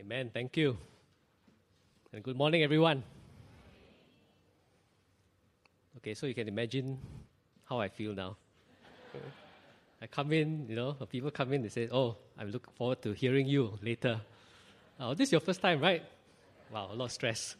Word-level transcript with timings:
Amen. 0.00 0.30
Thank 0.32 0.56
you. 0.56 0.76
And 2.12 2.22
good 2.22 2.36
morning, 2.36 2.62
everyone. 2.62 3.02
Okay, 5.96 6.14
so 6.14 6.26
you 6.28 6.34
can 6.34 6.46
imagine 6.46 6.98
how 7.68 7.80
I 7.80 7.88
feel 7.88 8.14
now. 8.14 8.36
I 10.00 10.06
come 10.06 10.32
in, 10.32 10.68
you 10.68 10.76
know, 10.76 10.92
people 11.10 11.32
come 11.32 11.52
in, 11.52 11.62
they 11.62 11.68
say, 11.68 11.88
Oh, 11.90 12.14
I'm 12.38 12.52
looking 12.52 12.72
forward 12.74 13.02
to 13.02 13.12
hearing 13.12 13.48
you 13.48 13.76
later. 13.82 14.20
Oh, 15.00 15.14
this 15.14 15.30
is 15.30 15.32
your 15.32 15.40
first 15.40 15.60
time, 15.60 15.80
right? 15.80 16.04
Wow, 16.72 16.90
a 16.92 16.94
lot 16.94 17.06
of 17.06 17.12
stress. 17.12 17.56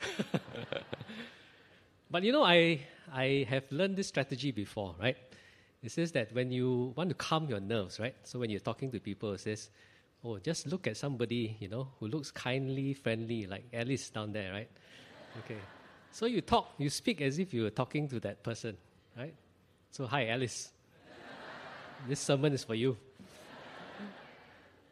but 2.10 2.22
you 2.22 2.30
know, 2.30 2.44
I, 2.44 2.86
I 3.12 3.46
have 3.48 3.64
learned 3.72 3.96
this 3.96 4.06
strategy 4.06 4.52
before, 4.52 4.94
right? 5.00 5.16
It 5.82 5.90
says 5.90 6.12
that 6.12 6.32
when 6.32 6.52
you 6.52 6.92
want 6.96 7.08
to 7.08 7.16
calm 7.16 7.48
your 7.48 7.60
nerves, 7.60 7.98
right? 7.98 8.14
So 8.22 8.38
when 8.38 8.48
you're 8.48 8.60
talking 8.60 8.92
to 8.92 9.00
people, 9.00 9.32
it 9.32 9.40
says, 9.40 9.70
Oh, 10.24 10.38
just 10.38 10.66
look 10.66 10.86
at 10.86 10.96
somebody, 10.96 11.56
you 11.60 11.68
know, 11.68 11.88
who 12.00 12.08
looks 12.08 12.30
kindly, 12.30 12.92
friendly, 12.92 13.46
like 13.46 13.64
Alice 13.72 14.10
down 14.10 14.32
there, 14.32 14.52
right? 14.52 14.68
Okay. 15.44 15.58
So 16.10 16.26
you 16.26 16.40
talk, 16.40 16.74
you 16.78 16.90
speak 16.90 17.20
as 17.20 17.38
if 17.38 17.54
you 17.54 17.62
were 17.62 17.70
talking 17.70 18.08
to 18.08 18.20
that 18.20 18.42
person, 18.42 18.76
right? 19.16 19.34
So, 19.90 20.06
hi, 20.06 20.28
Alice. 20.28 20.72
this 22.08 22.20
sermon 22.20 22.52
is 22.52 22.64
for 22.64 22.74
you. 22.74 22.96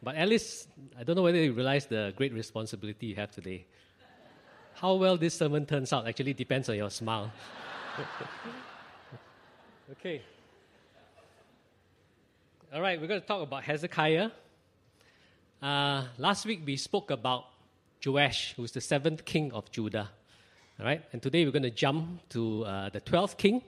But 0.01 0.15
Alice, 0.15 0.67
I 0.97 1.03
don't 1.03 1.15
know 1.15 1.23
whether 1.23 1.39
you 1.39 1.53
realize 1.53 1.87
the 1.87 2.13
great 2.15 2.33
responsibility 2.33 3.07
you 3.07 3.15
have 3.15 3.31
today. 3.31 3.65
How 4.75 4.93
well 4.93 5.17
this 5.17 5.33
sermon 5.33 5.65
turns 5.65 5.91
out 5.91 6.07
actually 6.07 6.33
depends 6.33 6.69
on 6.69 6.75
your 6.75 6.91
smile. 6.91 7.31
okay. 9.91 10.21
All 12.73 12.81
right, 12.81 13.01
we're 13.01 13.07
going 13.07 13.21
to 13.21 13.25
talk 13.25 13.41
about 13.41 13.63
Hezekiah. 13.63 14.29
Uh, 15.59 16.03
last 16.19 16.45
week 16.45 16.61
we 16.67 16.77
spoke 16.77 17.09
about 17.09 17.45
Joash, 18.05 18.53
who's 18.55 18.73
the 18.73 18.81
seventh 18.81 19.25
king 19.25 19.51
of 19.53 19.71
Judah. 19.71 20.07
All 20.79 20.85
right, 20.85 21.01
and 21.11 21.19
today 21.19 21.45
we're 21.45 21.51
going 21.51 21.63
to 21.63 21.71
jump 21.71 22.29
to 22.29 22.63
uh, 22.63 22.89
the 22.89 22.99
twelfth 22.99 23.37
king 23.37 23.63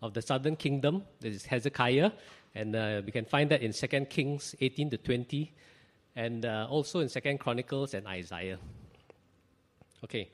of 0.00 0.14
the 0.14 0.22
southern 0.22 0.54
kingdom. 0.54 1.02
This 1.18 1.34
is 1.34 1.46
Hezekiah, 1.46 2.12
and 2.54 2.76
uh, 2.76 3.02
we 3.04 3.10
can 3.10 3.24
find 3.24 3.50
that 3.50 3.60
in 3.60 3.72
Second 3.72 4.08
Kings 4.08 4.54
18 4.60 4.90
to 4.90 4.98
20, 4.98 5.52
and 6.14 6.46
uh, 6.46 6.68
also 6.70 7.00
in 7.00 7.08
Second 7.08 7.38
Chronicles 7.38 7.92
and 7.94 8.06
Isaiah. 8.06 8.58
Okay, 10.04 10.30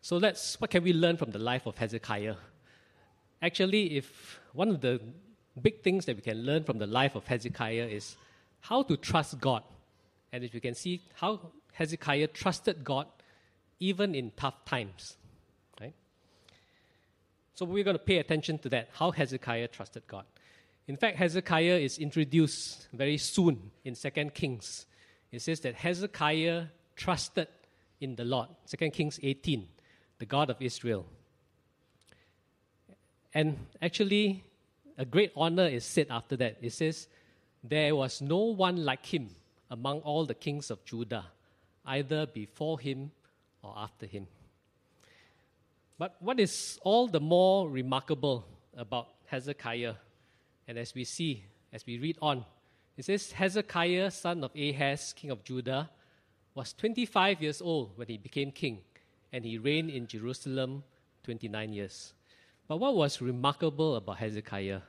so 0.00 0.16
let's. 0.16 0.58
What 0.58 0.70
can 0.70 0.84
we 0.84 0.94
learn 0.94 1.18
from 1.18 1.32
the 1.32 1.38
life 1.38 1.66
of 1.66 1.76
Hezekiah? 1.76 2.36
Actually, 3.42 3.98
if 3.98 4.40
one 4.54 4.70
of 4.70 4.80
the 4.80 5.02
big 5.60 5.82
things 5.82 6.06
that 6.06 6.16
we 6.16 6.22
can 6.22 6.46
learn 6.46 6.64
from 6.64 6.78
the 6.78 6.86
life 6.86 7.14
of 7.14 7.26
Hezekiah 7.26 7.88
is 7.88 8.16
how 8.60 8.82
to 8.84 8.96
trust 8.96 9.38
God 9.38 9.64
and 10.32 10.44
if 10.44 10.54
you 10.54 10.60
can 10.60 10.74
see 10.74 11.02
how 11.14 11.40
Hezekiah 11.72 12.28
trusted 12.28 12.84
God 12.84 13.06
even 13.80 14.14
in 14.14 14.32
tough 14.36 14.64
times. 14.64 15.16
Right? 15.80 15.94
So 17.54 17.64
we're 17.64 17.84
going 17.84 17.98
to 17.98 18.02
pay 18.02 18.18
attention 18.18 18.58
to 18.58 18.68
that, 18.70 18.88
how 18.92 19.10
Hezekiah 19.10 19.68
trusted 19.68 20.06
God. 20.06 20.24
In 20.86 20.96
fact, 20.96 21.18
Hezekiah 21.18 21.78
is 21.78 21.98
introduced 21.98 22.88
very 22.92 23.18
soon 23.18 23.70
in 23.84 23.94
2 23.94 24.10
Kings. 24.30 24.86
It 25.30 25.42
says 25.42 25.60
that 25.60 25.74
Hezekiah 25.74 26.66
trusted 26.96 27.48
in 28.00 28.16
the 28.16 28.24
Lord. 28.24 28.48
2 28.66 28.90
Kings 28.90 29.20
18, 29.22 29.68
the 30.18 30.26
God 30.26 30.50
of 30.50 30.56
Israel. 30.60 31.06
And 33.34 33.58
actually, 33.82 34.44
a 34.96 35.04
great 35.04 35.32
honor 35.36 35.66
is 35.66 35.84
said 35.84 36.06
after 36.10 36.36
that. 36.36 36.56
It 36.62 36.72
says, 36.72 37.06
There 37.62 37.94
was 37.94 38.22
no 38.22 38.38
one 38.38 38.84
like 38.84 39.04
him 39.04 39.30
among 39.70 40.00
all 40.00 40.24
the 40.24 40.34
kings 40.34 40.70
of 40.70 40.84
Judah, 40.84 41.26
either 41.84 42.26
before 42.26 42.78
him 42.80 43.10
or 43.62 43.74
after 43.76 44.06
him. 44.06 44.26
But 45.98 46.16
what 46.20 46.38
is 46.38 46.78
all 46.82 47.08
the 47.08 47.20
more 47.20 47.68
remarkable 47.68 48.44
about 48.76 49.08
Hezekiah, 49.26 49.94
and 50.66 50.78
as 50.78 50.94
we 50.94 51.04
see, 51.04 51.44
as 51.72 51.84
we 51.84 51.98
read 51.98 52.16
on, 52.22 52.44
it 52.96 53.04
says 53.04 53.32
Hezekiah, 53.32 54.10
son 54.10 54.44
of 54.44 54.50
Ahaz, 54.56 55.12
king 55.12 55.30
of 55.30 55.44
Judah, 55.44 55.90
was 56.54 56.72
25 56.72 57.42
years 57.42 57.60
old 57.60 57.96
when 57.96 58.08
he 58.08 58.16
became 58.18 58.50
king, 58.50 58.78
and 59.32 59.44
he 59.44 59.58
reigned 59.58 59.90
in 59.90 60.06
Jerusalem 60.06 60.82
29 61.24 61.72
years. 61.72 62.14
But 62.66 62.78
what 62.78 62.94
was 62.94 63.20
remarkable 63.20 63.96
about 63.96 64.18
Hezekiah 64.18 64.80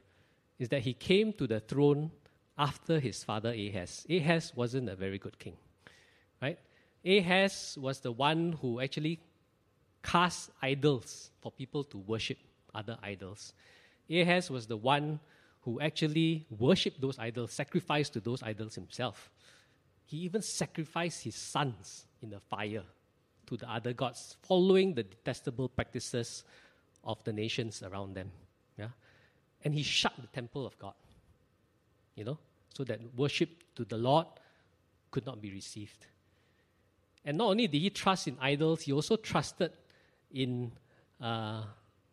is 0.58 0.70
that 0.70 0.82
he 0.82 0.94
came 0.94 1.34
to 1.34 1.48
the 1.48 1.60
throne 1.60 2.12
after 2.60 3.00
his 3.00 3.24
father 3.24 3.52
Ahaz. 3.52 4.06
Ahaz 4.10 4.52
wasn't 4.54 4.90
a 4.90 4.96
very 4.96 5.18
good 5.18 5.40
king, 5.40 5.56
right? 6.42 6.60
Ahaz 7.06 7.78
was 7.80 8.02
the 8.02 8.12
one 8.12 8.52
who 8.62 8.82
actually 8.82 9.20
cast 10.04 10.52
idols 10.62 11.32
for 11.42 11.52
people 11.52 11.86
to 11.86 11.98
worship 11.98 12.38
other 12.76 12.98
idols. 13.02 13.54
Ahaz 14.12 14.52
was 14.52 14.68
the 14.68 14.76
one 14.76 15.22
who 15.62 15.80
actually 15.80 16.46
worshipped 16.58 17.00
those 17.00 17.18
idols, 17.18 17.54
sacrificed 17.54 18.14
to 18.14 18.20
those 18.20 18.44
idols 18.44 18.76
himself. 18.76 19.32
He 20.06 20.18
even 20.18 20.42
sacrificed 20.42 21.24
his 21.24 21.36
sons 21.36 22.06
in 22.22 22.30
the 22.30 22.40
fire 22.40 22.84
to 23.48 23.58
the 23.58 23.72
other 23.72 23.94
gods, 23.94 24.36
following 24.44 24.94
the 24.94 25.04
detestable 25.04 25.70
practices 25.70 26.44
of 27.04 27.24
the 27.24 27.32
nations 27.32 27.84
around 27.84 28.16
them. 28.16 28.32
Yeah? 28.78 28.90
And 29.64 29.74
he 29.74 29.84
shut 29.84 30.14
the 30.20 30.28
temple 30.28 30.66
of 30.66 30.78
God. 30.78 30.94
You 32.16 32.26
know? 32.26 32.38
So 32.74 32.84
that 32.84 33.00
worship 33.16 33.50
to 33.76 33.86
the 33.86 33.98
Lord 33.98 34.28
could 35.12 35.26
not 35.26 35.42
be 35.42 35.52
received. 35.52 36.06
And 37.26 37.38
not 37.38 37.48
only 37.48 37.68
did 37.68 37.80
he 37.80 37.90
trust 37.90 38.28
in 38.28 38.38
idols, 38.40 38.82
he 38.82 38.94
also 38.94 39.16
trusted 39.16 39.72
in 40.32 40.72
uh, 41.22 41.64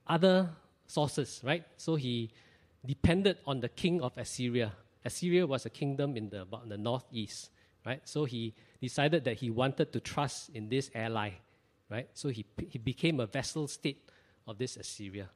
other 0.06 0.50
sources, 0.86 1.40
right? 1.44 1.64
So 1.76 1.94
he 1.94 2.30
depended 2.84 3.38
on 3.46 3.60
the 3.60 3.68
king 3.68 4.00
of 4.02 4.16
Assyria. 4.16 4.72
Assyria 5.04 5.46
was 5.46 5.66
a 5.66 5.70
kingdom 5.70 6.16
in 6.16 6.30
the, 6.30 6.42
about 6.42 6.68
the 6.68 6.78
northeast, 6.78 7.50
right? 7.84 8.00
So 8.04 8.24
he 8.24 8.54
decided 8.80 9.24
that 9.24 9.36
he 9.36 9.50
wanted 9.50 9.92
to 9.92 10.00
trust 10.00 10.50
in 10.50 10.68
this 10.68 10.90
ally, 10.94 11.30
right? 11.90 12.08
So 12.14 12.28
he, 12.28 12.44
he 12.68 12.78
became 12.78 13.20
a 13.20 13.26
vassal 13.26 13.68
state 13.68 14.08
of 14.46 14.58
this 14.58 14.76
Assyria. 14.76 15.28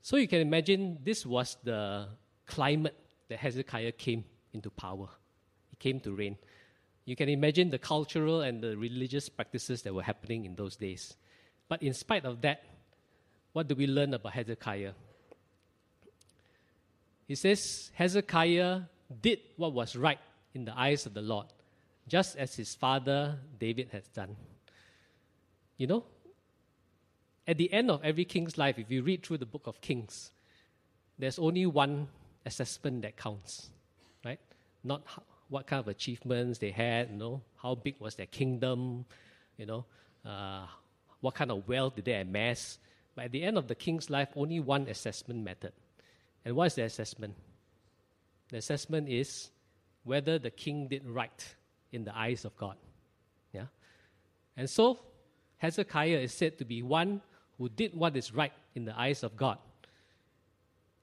So 0.00 0.16
you 0.16 0.28
can 0.28 0.40
imagine 0.40 0.98
this 1.02 1.26
was 1.26 1.56
the 1.64 2.08
climate 2.46 2.96
that 3.28 3.38
Hezekiah 3.38 3.92
came 3.92 4.24
into 4.52 4.70
power. 4.70 5.08
He 5.70 5.76
came 5.76 6.00
to 6.00 6.12
reign. 6.12 6.36
You 7.04 7.16
can 7.16 7.28
imagine 7.28 7.70
the 7.70 7.78
cultural 7.78 8.40
and 8.40 8.62
the 8.62 8.76
religious 8.76 9.28
practices 9.28 9.82
that 9.82 9.94
were 9.94 10.02
happening 10.02 10.44
in 10.44 10.56
those 10.56 10.76
days. 10.76 11.16
But 11.68 11.82
in 11.82 11.94
spite 11.94 12.24
of 12.24 12.40
that, 12.42 12.64
what 13.52 13.68
do 13.68 13.74
we 13.74 13.86
learn 13.86 14.14
about 14.14 14.32
Hezekiah? 14.32 14.92
He 17.26 17.34
says 17.34 17.90
Hezekiah 17.94 18.82
did 19.20 19.38
what 19.56 19.72
was 19.72 19.96
right 19.96 20.18
in 20.54 20.64
the 20.64 20.78
eyes 20.78 21.06
of 21.06 21.14
the 21.14 21.22
Lord, 21.22 21.46
just 22.08 22.36
as 22.36 22.54
his 22.54 22.74
father 22.74 23.38
David 23.58 23.88
has 23.92 24.08
done. 24.08 24.36
You 25.76 25.86
know, 25.86 26.04
at 27.46 27.58
the 27.58 27.72
end 27.72 27.90
of 27.90 28.02
every 28.04 28.24
king's 28.24 28.58
life, 28.58 28.78
if 28.78 28.90
you 28.90 29.02
read 29.02 29.24
through 29.24 29.38
the 29.38 29.46
book 29.46 29.66
of 29.66 29.80
Kings, 29.80 30.30
there's 31.18 31.38
only 31.38 31.66
one 31.66 32.08
assessment 32.46 33.02
that 33.02 33.16
counts, 33.16 33.70
right? 34.24 34.40
Not 34.82 35.02
how, 35.04 35.22
what 35.48 35.66
kind 35.66 35.80
of 35.80 35.88
achievements 35.88 36.58
they 36.58 36.70
had, 36.70 37.10
you 37.10 37.16
know, 37.16 37.42
how 37.60 37.74
big 37.74 37.96
was 37.98 38.14
their 38.14 38.26
kingdom, 38.26 39.04
you 39.58 39.66
know, 39.66 39.84
uh, 40.24 40.66
what 41.20 41.34
kind 41.34 41.50
of 41.50 41.68
wealth 41.68 41.96
did 41.96 42.06
they 42.06 42.20
amass. 42.20 42.78
But 43.14 43.26
at 43.26 43.32
the 43.32 43.42
end 43.42 43.58
of 43.58 43.66
the 43.68 43.74
king's 43.74 44.10
life, 44.10 44.28
only 44.36 44.60
one 44.60 44.88
assessment 44.88 45.42
method. 45.42 45.72
And 46.44 46.54
what 46.54 46.66
is 46.66 46.74
the 46.74 46.84
assessment? 46.84 47.34
The 48.50 48.58
assessment 48.58 49.08
is 49.08 49.50
whether 50.04 50.38
the 50.38 50.50
king 50.50 50.88
did 50.88 51.04
right 51.04 51.54
in 51.92 52.04
the 52.04 52.16
eyes 52.16 52.44
of 52.44 52.56
God. 52.56 52.76
Yeah? 53.52 53.66
And 54.56 54.70
so, 54.70 55.00
Hezekiah 55.58 56.18
is 56.18 56.32
said 56.32 56.58
to 56.58 56.64
be 56.64 56.82
one 56.82 57.22
who 57.58 57.68
did 57.68 57.94
what 57.94 58.16
is 58.16 58.32
right 58.32 58.52
in 58.74 58.84
the 58.84 58.98
eyes 58.98 59.22
of 59.22 59.36
God. 59.36 59.58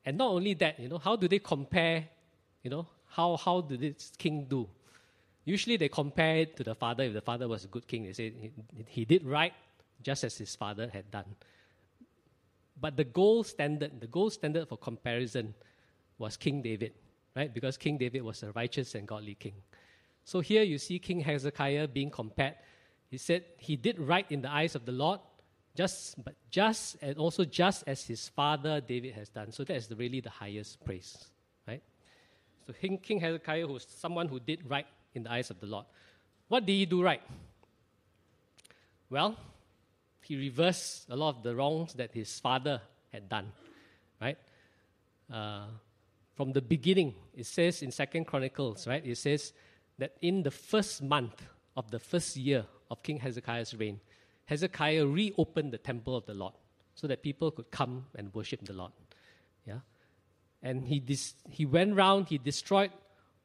And 0.05 0.17
not 0.17 0.29
only 0.29 0.53
that, 0.55 0.79
you 0.79 0.89
know, 0.89 0.97
how 0.97 1.15
do 1.15 1.27
they 1.27 1.39
compare, 1.39 2.07
you 2.61 2.69
know, 2.69 2.88
how, 3.09 3.38
how 3.38 3.61
did 3.61 3.79
this 3.79 4.11
king 4.17 4.45
do? 4.50 4.67
Usually 5.45 5.77
they 5.77 5.89
compare 5.89 6.38
it 6.38 6.55
to 6.57 6.63
the 6.63 6.75
father. 6.75 7.03
If 7.03 7.13
the 7.13 7.21
father 7.21 7.47
was 7.47 7.65
a 7.65 7.67
good 7.67 7.88
king, 7.88 8.05
they 8.05 8.13
say 8.13 8.33
he, 8.39 8.51
he 8.88 9.05
did 9.05 9.25
right 9.25 9.53
just 10.01 10.23
as 10.23 10.38
his 10.38 10.55
father 10.55 10.89
had 10.91 11.09
done. 11.11 11.35
But 12.79 12.97
the 12.97 13.03
gold 13.03 13.47
standard, 13.47 14.00
the 14.01 14.07
gold 14.07 14.33
standard 14.33 14.67
for 14.67 14.77
comparison 14.77 15.53
was 16.17 16.38
King 16.38 16.61
David, 16.61 16.94
right? 17.35 17.53
Because 17.53 17.77
King 17.77 17.97
David 17.97 18.23
was 18.23 18.44
a 18.44 18.51
righteous 18.51 18.95
and 18.95 19.07
godly 19.07 19.35
king. 19.35 19.53
So 20.25 20.39
here 20.39 20.63
you 20.63 20.77
see 20.77 21.00
King 21.00 21.19
Hezekiah 21.19 21.88
being 21.88 22.09
compared. 22.09 22.55
He 23.09 23.17
said 23.17 23.44
he 23.57 23.75
did 23.75 24.00
right 24.00 24.25
in 24.29 24.41
the 24.41 24.51
eyes 24.51 24.75
of 24.75 24.85
the 24.85 24.91
Lord, 24.91 25.19
just 25.75 26.24
but 26.24 26.36
just 26.50 26.98
and 27.02 27.18
also 27.18 27.44
just 27.44 27.84
as 27.88 28.06
his 28.06 28.30
father 28.30 28.81
David 28.81 29.14
has 29.16 29.30
done. 29.30 29.52
So 29.52 29.64
that 29.64 29.75
is 29.75 29.90
really 29.96 30.20
the 30.20 30.30
highest 30.30 30.84
praise, 30.84 31.18
right? 31.68 31.81
So 32.68 32.74
King, 32.74 32.98
King 32.98 33.20
Hezekiah 33.20 33.68
was 33.68 33.88
someone 33.90 34.28
who 34.28 34.40
did 34.40 34.70
right 34.70 34.88
in 35.14 35.24
the 35.24 35.31
eyes 35.31 35.50
of 35.50 35.60
the 35.60 35.68
Lord. 35.68 35.86
what 36.48 36.66
did 36.66 36.74
he 36.74 36.86
do 36.86 37.04
right? 37.04 37.22
Well, 39.10 39.38
he 40.22 40.38
reversed 40.38 41.08
a 41.10 41.16
lot 41.16 41.36
of 41.36 41.44
the 41.44 41.56
wrongs 41.56 41.94
that 41.94 42.12
his 42.14 42.40
father 42.40 42.81
had 43.12 43.30
done, 43.30 43.52
right? 44.20 44.38
Uh, 45.31 45.66
from 46.36 46.52
the 46.52 46.62
beginning, 46.62 47.14
it 47.36 47.46
says 47.46 47.84
in 47.84 47.92
Second 47.92 48.25
Chronicles, 48.25 48.88
right? 48.88 49.06
It 49.06 49.18
says 49.18 49.54
that 50.00 50.16
in 50.22 50.42
the 50.42 50.52
first 50.52 51.04
month 51.04 51.44
of 51.78 51.92
the 51.92 52.00
first 52.00 52.36
year 52.38 52.66
of 52.90 53.04
King 53.04 53.20
Hezekiah's 53.20 53.75
reign, 53.75 54.00
Hezekiah 54.45 55.06
reopened 55.06 55.72
the 55.72 55.78
temple 55.78 56.16
of 56.16 56.25
the 56.25 56.34
Lord 56.34 56.54
so 56.95 57.07
that 57.07 57.24
people 57.24 57.51
could 57.51 57.72
come 57.72 58.06
and 58.16 58.34
worship 58.34 58.63
the 58.66 58.74
Lord. 58.74 58.92
Yeah? 59.66 59.80
And 60.62 60.86
he, 60.86 61.00
dis- 61.00 61.36
he 61.50 61.66
went 61.66 61.95
round, 61.95 62.28
he 62.28 62.38
destroyed 62.38 62.92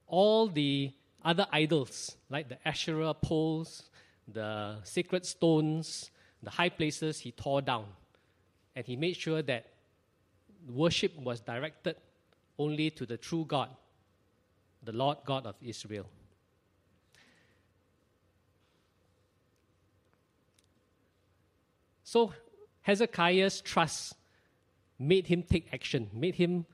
all 0.07 0.49
the 0.49 0.93
other 1.25 1.47
idols, 1.53 2.17
like 2.31 2.49
the 2.49 2.59
Asherah 2.67 3.15
poles, 3.15 3.85
the 4.27 4.77
sacred 4.85 5.25
stones, 5.27 6.11
the 6.43 6.51
high 6.51 6.69
places, 6.69 7.21
he 7.21 7.33
tore 7.33 7.63
down. 7.63 7.87
And 8.77 8.87
he 8.87 8.97
made 8.97 9.17
sure 9.17 9.43
that 9.43 9.67
worship 10.69 11.17
was 11.19 11.41
directed 11.41 11.97
only 12.59 12.91
to 12.91 13.07
the 13.07 13.17
true 13.17 13.45
God, 13.47 13.71
the 14.83 14.93
Lord 14.93 15.19
God 15.25 15.47
of 15.47 15.57
Israel. 15.61 16.07
So 22.09 22.33
Hezekiah's 22.81 23.61
trust 23.61 24.15
made 24.99 25.27
him 25.27 25.43
take 25.43 25.69
action, 25.75 26.09
made 26.15 26.37
him 26.37 26.65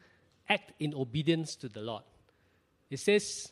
act 0.49 0.71
in 0.79 0.95
obedience 0.95 1.57
to 1.57 1.69
the 1.69 1.81
Lord. 1.81 2.05
It 2.89 3.01
says, 3.01 3.51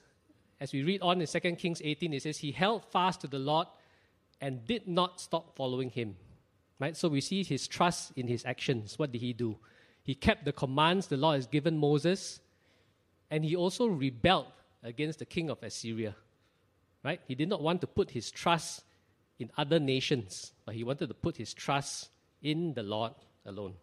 as 0.61 0.73
we 0.73 0.85
read 0.85 1.03
on 1.03 1.21
in 1.21 1.27
2 1.27 1.41
Kings 1.57 1.83
18, 1.85 2.15
it 2.15 2.23
says, 2.23 2.39
He 2.39 2.53
held 2.53 2.85
fast 2.85 3.23
to 3.23 3.27
the 3.27 3.41
Lord 3.41 3.67
and 4.41 4.65
did 4.65 4.87
not 4.87 5.21
stop 5.21 5.57
following 5.57 5.91
him. 5.91 6.15
Right? 6.79 6.97
So 6.97 7.09
we 7.09 7.21
see 7.21 7.43
his 7.43 7.67
trust 7.67 8.13
in 8.15 8.29
his 8.29 8.45
actions. 8.45 8.97
What 8.97 9.11
did 9.11 9.21
he 9.21 9.33
do? 9.33 9.57
He 10.05 10.15
kept 10.15 10.45
the 10.45 10.53
commands 10.53 11.09
the 11.09 11.17
Lord 11.17 11.35
has 11.35 11.49
given 11.49 11.77
Moses, 11.77 12.39
and 13.29 13.45
he 13.45 13.57
also 13.57 13.87
rebelled 13.87 14.53
against 14.85 15.19
the 15.19 15.27
king 15.27 15.51
of 15.51 15.61
Assyria. 15.65 16.15
Right? 17.03 17.21
He 17.27 17.35
did 17.35 17.49
not 17.49 17.61
want 17.61 17.81
to 17.81 17.89
put 17.89 18.13
his 18.13 18.31
trust 18.31 18.85
in 19.43 19.51
other 19.59 19.79
nations, 19.79 20.53
but 20.65 20.75
he 20.75 20.85
wanted 20.85 21.09
to 21.09 21.15
put 21.15 21.37
his 21.37 21.53
trust 21.53 22.09
in 22.43 22.75
the 22.75 22.83
Lord 22.83 23.13
alone. 23.45 23.75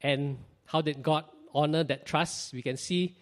And 0.00 0.38
how 0.66 0.80
did 0.80 1.02
God 1.02 1.24
honor 1.54 1.84
that 1.84 2.06
trust? 2.06 2.52
We 2.52 2.62
can 2.62 2.76
see 2.76 3.16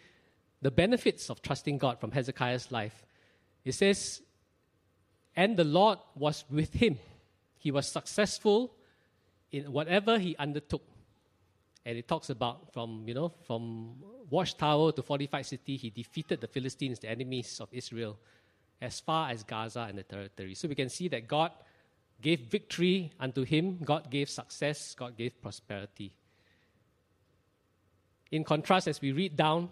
the 0.63 0.71
benefits 0.71 1.31
of 1.31 1.43
trusting 1.43 1.79
God 1.79 2.01
from 2.01 2.13
Hezekiah's 2.13 2.71
life. 2.71 3.05
It 3.65 3.73
says, 3.73 4.23
And 5.35 5.57
the 5.57 5.65
Lord 5.65 5.99
was 6.15 6.45
with 6.51 6.75
him. 6.75 6.99
He 7.59 7.71
was 7.71 7.89
successful 7.91 8.75
in 9.51 9.73
whatever 9.73 10.19
he 10.19 10.37
undertook. 10.37 10.83
And 11.87 11.97
it 11.97 12.09
talks 12.09 12.31
about 12.31 12.73
from, 12.73 13.05
you 13.07 13.15
know, 13.15 13.33
from 13.47 13.95
watchtower 14.29 14.91
to 14.91 15.03
fortified 15.03 15.47
city, 15.47 15.77
he 15.77 15.89
defeated 15.89 16.41
the 16.41 16.49
Philistines, 16.49 16.99
the 16.99 17.09
enemies 17.09 17.61
of 17.61 17.69
Israel, 17.71 18.19
as 18.83 18.99
far 18.99 19.31
as 19.31 19.45
Gaza 19.45 19.87
and 19.89 19.97
the 19.97 20.03
territory. 20.03 20.55
So 20.57 20.67
we 20.67 20.75
can 20.75 20.89
see 20.89 21.07
that 21.07 21.29
God 21.29 21.53
gave 22.21 22.41
victory 22.41 23.13
unto 23.21 23.45
him, 23.45 23.79
God 23.85 24.11
gave 24.11 24.29
success, 24.29 24.97
God 24.97 25.17
gave 25.17 25.41
prosperity. 25.41 26.13
In 28.33 28.43
contrast, 28.43 28.89
as 28.89 29.01
we 29.01 29.13
read 29.13 29.37
down 29.37 29.69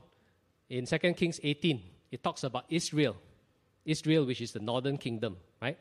in 0.68 0.86
2 0.86 0.98
Kings 1.14 1.40
18, 1.42 1.82
it 2.12 2.22
talks 2.22 2.44
about 2.44 2.66
Israel. 2.68 3.16
Israel, 3.84 4.24
which 4.24 4.40
is 4.40 4.52
the 4.52 4.60
northern 4.60 4.98
kingdom, 4.98 5.36
right? 5.60 5.78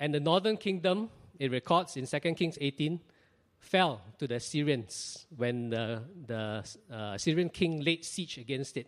And 0.00 0.12
the 0.12 0.18
northern 0.18 0.56
kingdom, 0.56 1.10
it 1.38 1.52
records 1.52 1.96
in 1.96 2.04
2 2.04 2.34
Kings 2.34 2.58
18, 2.60 2.98
fell 3.64 4.02
to 4.18 4.26
the 4.26 4.36
Assyrians 4.36 5.26
when 5.36 5.70
the, 5.70 6.02
the 6.26 6.64
uh, 6.92 7.14
Assyrian 7.14 7.48
king 7.48 7.80
laid 7.80 8.04
siege 8.04 8.38
against 8.38 8.76
it. 8.76 8.86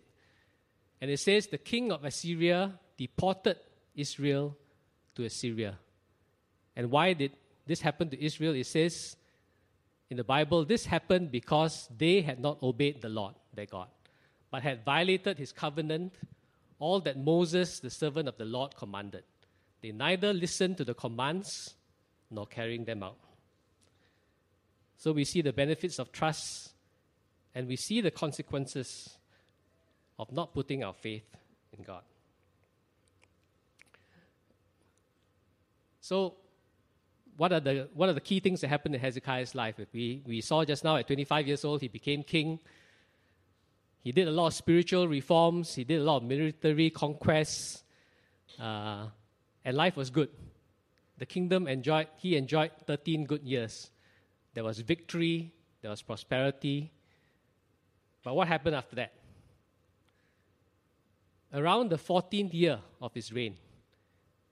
And 1.01 1.11
it 1.11 1.19
says 1.19 1.47
the 1.47 1.57
king 1.57 1.91
of 1.91 2.05
Assyria 2.05 2.73
deported 2.97 3.57
Israel 3.95 4.55
to 5.15 5.25
Assyria. 5.25 5.77
And 6.75 6.91
why 6.91 7.13
did 7.13 7.31
this 7.65 7.81
happen 7.81 8.09
to 8.09 8.23
Israel? 8.23 8.53
It 8.53 8.67
says 8.67 9.17
in 10.09 10.17
the 10.17 10.23
Bible, 10.23 10.63
this 10.63 10.85
happened 10.85 11.31
because 11.31 11.89
they 11.97 12.21
had 12.21 12.39
not 12.39 12.61
obeyed 12.63 13.01
the 13.01 13.09
Lord, 13.09 13.35
their 13.53 13.65
God, 13.65 13.89
but 14.51 14.63
had 14.63 14.85
violated 14.85 15.37
his 15.37 15.51
covenant, 15.51 16.13
all 16.79 17.01
that 17.01 17.17
Moses, 17.17 17.79
the 17.79 17.89
servant 17.89 18.29
of 18.29 18.37
the 18.37 18.45
Lord, 18.45 18.75
commanded. 18.75 19.23
They 19.81 19.91
neither 19.91 20.33
listened 20.33 20.77
to 20.77 20.85
the 20.85 20.93
commands 20.93 21.73
nor 22.31 22.45
carrying 22.45 22.85
them 22.85 23.03
out. 23.03 23.17
So 24.97 25.11
we 25.11 25.23
see 25.23 25.41
the 25.41 25.53
benefits 25.53 25.99
of 25.99 26.11
trust 26.11 26.71
and 27.53 27.67
we 27.67 27.75
see 27.75 28.01
the 28.01 28.11
consequences 28.11 29.17
of 30.19 30.31
not 30.31 30.53
putting 30.53 30.83
our 30.83 30.93
faith 30.93 31.25
in 31.77 31.83
God. 31.83 32.01
So, 36.01 36.35
what 37.35 37.51
are 37.51 37.59
the, 37.59 37.89
what 37.93 38.09
are 38.09 38.13
the 38.13 38.21
key 38.21 38.39
things 38.39 38.61
that 38.61 38.69
happened 38.69 38.95
in 38.95 39.01
Hezekiah's 39.01 39.53
life? 39.53 39.75
We, 39.93 40.23
we 40.25 40.41
saw 40.41 40.63
just 40.63 40.83
now 40.83 40.95
at 40.95 41.05
25 41.05 41.47
years 41.47 41.65
old, 41.65 41.81
he 41.81 41.87
became 41.87 42.23
king. 42.23 42.59
He 44.03 44.11
did 44.11 44.27
a 44.27 44.31
lot 44.31 44.47
of 44.47 44.53
spiritual 44.53 45.07
reforms, 45.07 45.75
he 45.75 45.83
did 45.83 46.01
a 46.01 46.03
lot 46.03 46.17
of 46.17 46.23
military 46.23 46.89
conquests, 46.89 47.83
uh, 48.59 49.07
and 49.65 49.77
life 49.77 49.97
was 49.97 50.09
good. 50.09 50.29
The 51.17 51.25
kingdom 51.25 51.67
enjoyed, 51.67 52.07
he 52.17 52.37
enjoyed 52.37 52.71
13 52.85 53.25
good 53.25 53.43
years. 53.43 53.91
There 54.57 54.63
was 54.63 54.79
victory, 54.79 55.53
there 55.83 55.91
was 55.91 56.01
prosperity. 56.01 56.91
But 58.23 58.35
what 58.35 58.47
happened 58.47 58.75
after 58.75 58.95
that? 58.95 59.13
Around 61.53 61.91
the 61.91 61.97
14th 61.97 62.55
year 62.55 62.79
of 62.99 63.13
his 63.13 63.31
reign, 63.31 63.55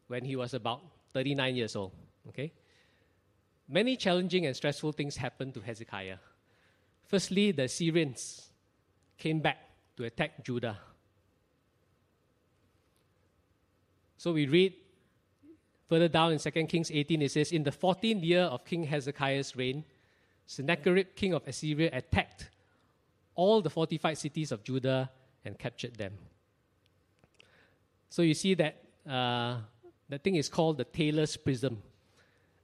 when 0.06 0.24
he 0.24 0.36
was 0.36 0.54
about 0.54 0.84
39 1.16 1.56
years 1.56 1.76
old, 1.76 1.92
okay? 2.30 2.54
Many 3.68 3.98
challenging 3.98 4.46
and 4.46 4.56
stressful 4.56 4.92
things 4.92 5.18
happened 5.18 5.56
to 5.56 5.60
Hezekiah. 5.62 6.18
Firstly, 7.08 7.52
the 7.52 7.64
Assyrians 7.64 8.52
came 9.18 9.40
back 9.40 9.58
to 9.98 10.04
attack 10.04 10.44
Judah. 10.46 10.78
So 14.18 14.34
we 14.34 14.46
read 14.46 14.76
further 15.90 16.08
down 16.08 16.34
in 16.34 16.38
2 16.38 16.52
Kings 16.68 16.92
18, 16.92 17.24
it 17.24 17.32
says, 17.32 17.52
In 17.52 17.64
the 17.64 17.72
14th 17.72 18.24
year 18.24 18.44
of 18.44 18.64
King 18.66 18.84
Hezekiah's 18.84 19.56
reign, 19.56 19.84
Sennacherib, 20.46 21.16
king 21.16 21.34
of 21.34 21.48
Assyria, 21.48 21.90
attacked 21.92 22.50
all 23.36 23.62
the 23.62 23.70
fortified 23.70 24.18
cities 24.18 24.52
of 24.52 24.64
Judah 24.64 25.10
and 25.44 25.58
captured 25.58 25.96
them. 25.96 26.14
So 28.10 28.22
you 28.22 28.34
see 28.34 28.54
that 28.56 28.82
uh, 29.10 29.58
the 30.08 30.18
thing 30.18 30.36
is 30.36 30.50
called 30.50 30.78
the 30.78 30.86
Taylor's 30.86 31.36
Prism. 31.36 31.82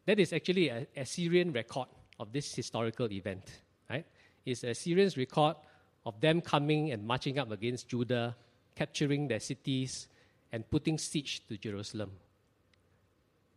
That 0.06 0.20
is 0.20 0.34
actually 0.34 0.70
an 0.70 0.88
Assyrian 0.96 1.52
record 1.52 1.88
of 2.20 2.32
this 2.32 2.54
historical 2.54 3.12
event. 3.12 3.44
Right? 3.90 4.06
It's 4.46 4.64
Assyrian's 4.64 5.18
record 5.18 5.58
of 6.06 6.20
them 6.22 6.42
coming 6.42 6.92
and 6.92 7.06
marching 7.06 7.38
up 7.38 7.52
against 7.52 7.90
Judah, 7.90 8.36
capturing 8.76 9.28
their 9.28 9.40
cities, 9.40 10.08
and 10.52 10.70
putting 10.70 10.98
siege 10.98 11.42
to 11.48 11.58
Jerusalem. 11.58 12.12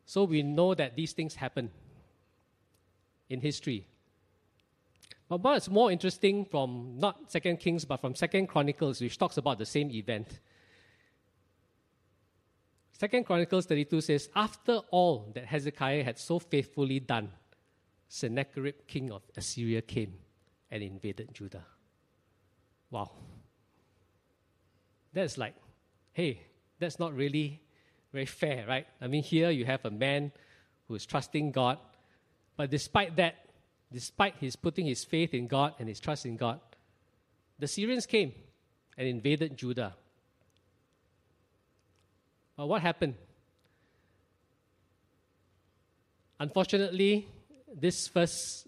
So 0.07 0.25
we 0.25 0.43
know 0.43 0.75
that 0.75 0.97
these 0.97 1.13
things 1.13 1.35
happen 1.35 1.71
in 3.31 3.41
history. 3.41 3.87
But 5.29 5.43
what's 5.43 5.69
more 5.69 5.91
interesting 5.91 6.45
from 6.45 6.99
not 6.99 7.31
Second 7.31 7.59
Kings 7.59 7.85
but 7.85 8.01
from 8.01 8.15
Second 8.15 8.49
Chronicles, 8.49 9.01
which 9.01 9.19
talks 9.19 9.37
about 9.37 9.59
the 9.59 9.67
same 9.67 9.91
event. 9.91 10.41
Second 12.93 13.25
Chronicles 13.25 13.67
32 13.67 14.01
says, 14.03 14.29
After 14.37 14.81
all 14.91 15.33
that 15.35 15.47
Hezekiah 15.47 16.05
had 16.05 16.19
so 16.19 16.39
faithfully 16.39 17.01
done, 17.01 17.31
Sennacherib, 18.09 18.87
king 18.87 19.11
of 19.11 19.23
Assyria, 19.37 19.83
came 19.83 20.15
and 20.71 20.83
invaded 20.83 21.35
Judah. 21.35 21.65
Wow. 22.91 23.11
That's 25.13 25.37
like, 25.39 25.55
hey, 26.13 26.41
that's 26.79 26.99
not 26.99 27.15
really 27.15 27.61
very 28.13 28.27
fair, 28.27 28.65
right? 28.69 28.87
I 29.01 29.09
mean, 29.09 29.23
here 29.23 29.51
you 29.51 29.65
have 29.65 29.85
a 29.85 29.91
man 29.91 30.31
who 30.87 30.95
is 30.95 31.05
trusting 31.05 31.51
God, 31.51 31.79
but 32.57 32.71
despite 32.71 33.17
that, 33.17 33.44
despite 33.95 34.35
his 34.41 34.57
putting 34.57 34.87
his 34.87 35.05
faith 35.05 35.33
in 35.33 35.47
God 35.47 35.75
and 35.79 35.89
his 35.89 36.01
trust 36.01 36.27
in 36.27 36.37
God, 36.37 36.59
the 37.61 37.67
Assyrians 37.67 38.07
came 38.07 38.33
and 38.99 39.07
invaded 39.07 39.57
Judah. 39.57 39.95
But 42.57 42.67
what 42.67 42.83
happened? 42.83 43.15
Unfortunately, 46.41 47.29
this 47.73 48.09
first 48.09 48.67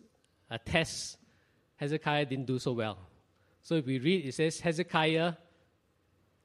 uh, 0.48 0.58
test, 0.64 1.18
Hezekiah 1.74 2.26
didn't 2.26 2.46
do 2.46 2.60
so 2.60 2.72
well. 2.72 2.96
So 3.62 3.74
if 3.74 3.84
we 3.84 3.98
read, 3.98 4.26
it 4.26 4.34
says 4.34 4.60
Hezekiah 4.60 5.32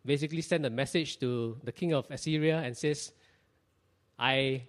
basically 0.04 0.42
sent 0.42 0.66
a 0.66 0.72
message 0.72 1.20
to 1.20 1.56
the 1.64 1.72
king 1.72 1.94
of 1.94 2.10
Assyria 2.10 2.58
and 2.58 2.76
says, 2.76 3.12
I, 4.18 4.64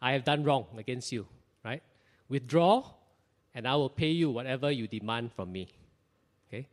I 0.00 0.12
have 0.14 0.24
done 0.24 0.42
wrong 0.42 0.66
against 0.76 1.12
you, 1.12 1.26
right? 1.64 1.82
Withdraw, 2.28 2.82
and 3.54 3.66
I 3.66 3.76
will 3.76 3.90
pay 3.90 4.10
you 4.10 4.30
whatever 4.30 4.70
you 4.70 4.88
demand 4.88 5.32
from 5.32 5.52
me. 5.52 5.68
Okay? 6.48 6.68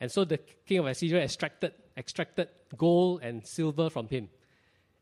And 0.00 0.10
so 0.10 0.24
the 0.24 0.38
king 0.38 0.78
of 0.78 0.86
Assyria 0.86 1.24
extracted, 1.24 1.72
extracted 1.96 2.48
gold 2.76 3.22
and 3.22 3.46
silver 3.46 3.90
from 3.90 4.08
him. 4.08 4.28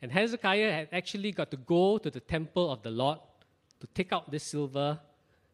And 0.02 0.12
Hezekiah 0.12 0.72
had 0.72 0.88
actually 0.92 1.32
got 1.32 1.50
to 1.50 1.56
go 1.56 1.98
to 1.98 2.10
the 2.10 2.20
temple 2.20 2.70
of 2.70 2.82
the 2.82 2.90
Lord 2.90 3.18
to 3.80 3.86
take 3.88 4.12
out 4.12 4.30
this 4.30 4.44
silver 4.44 4.98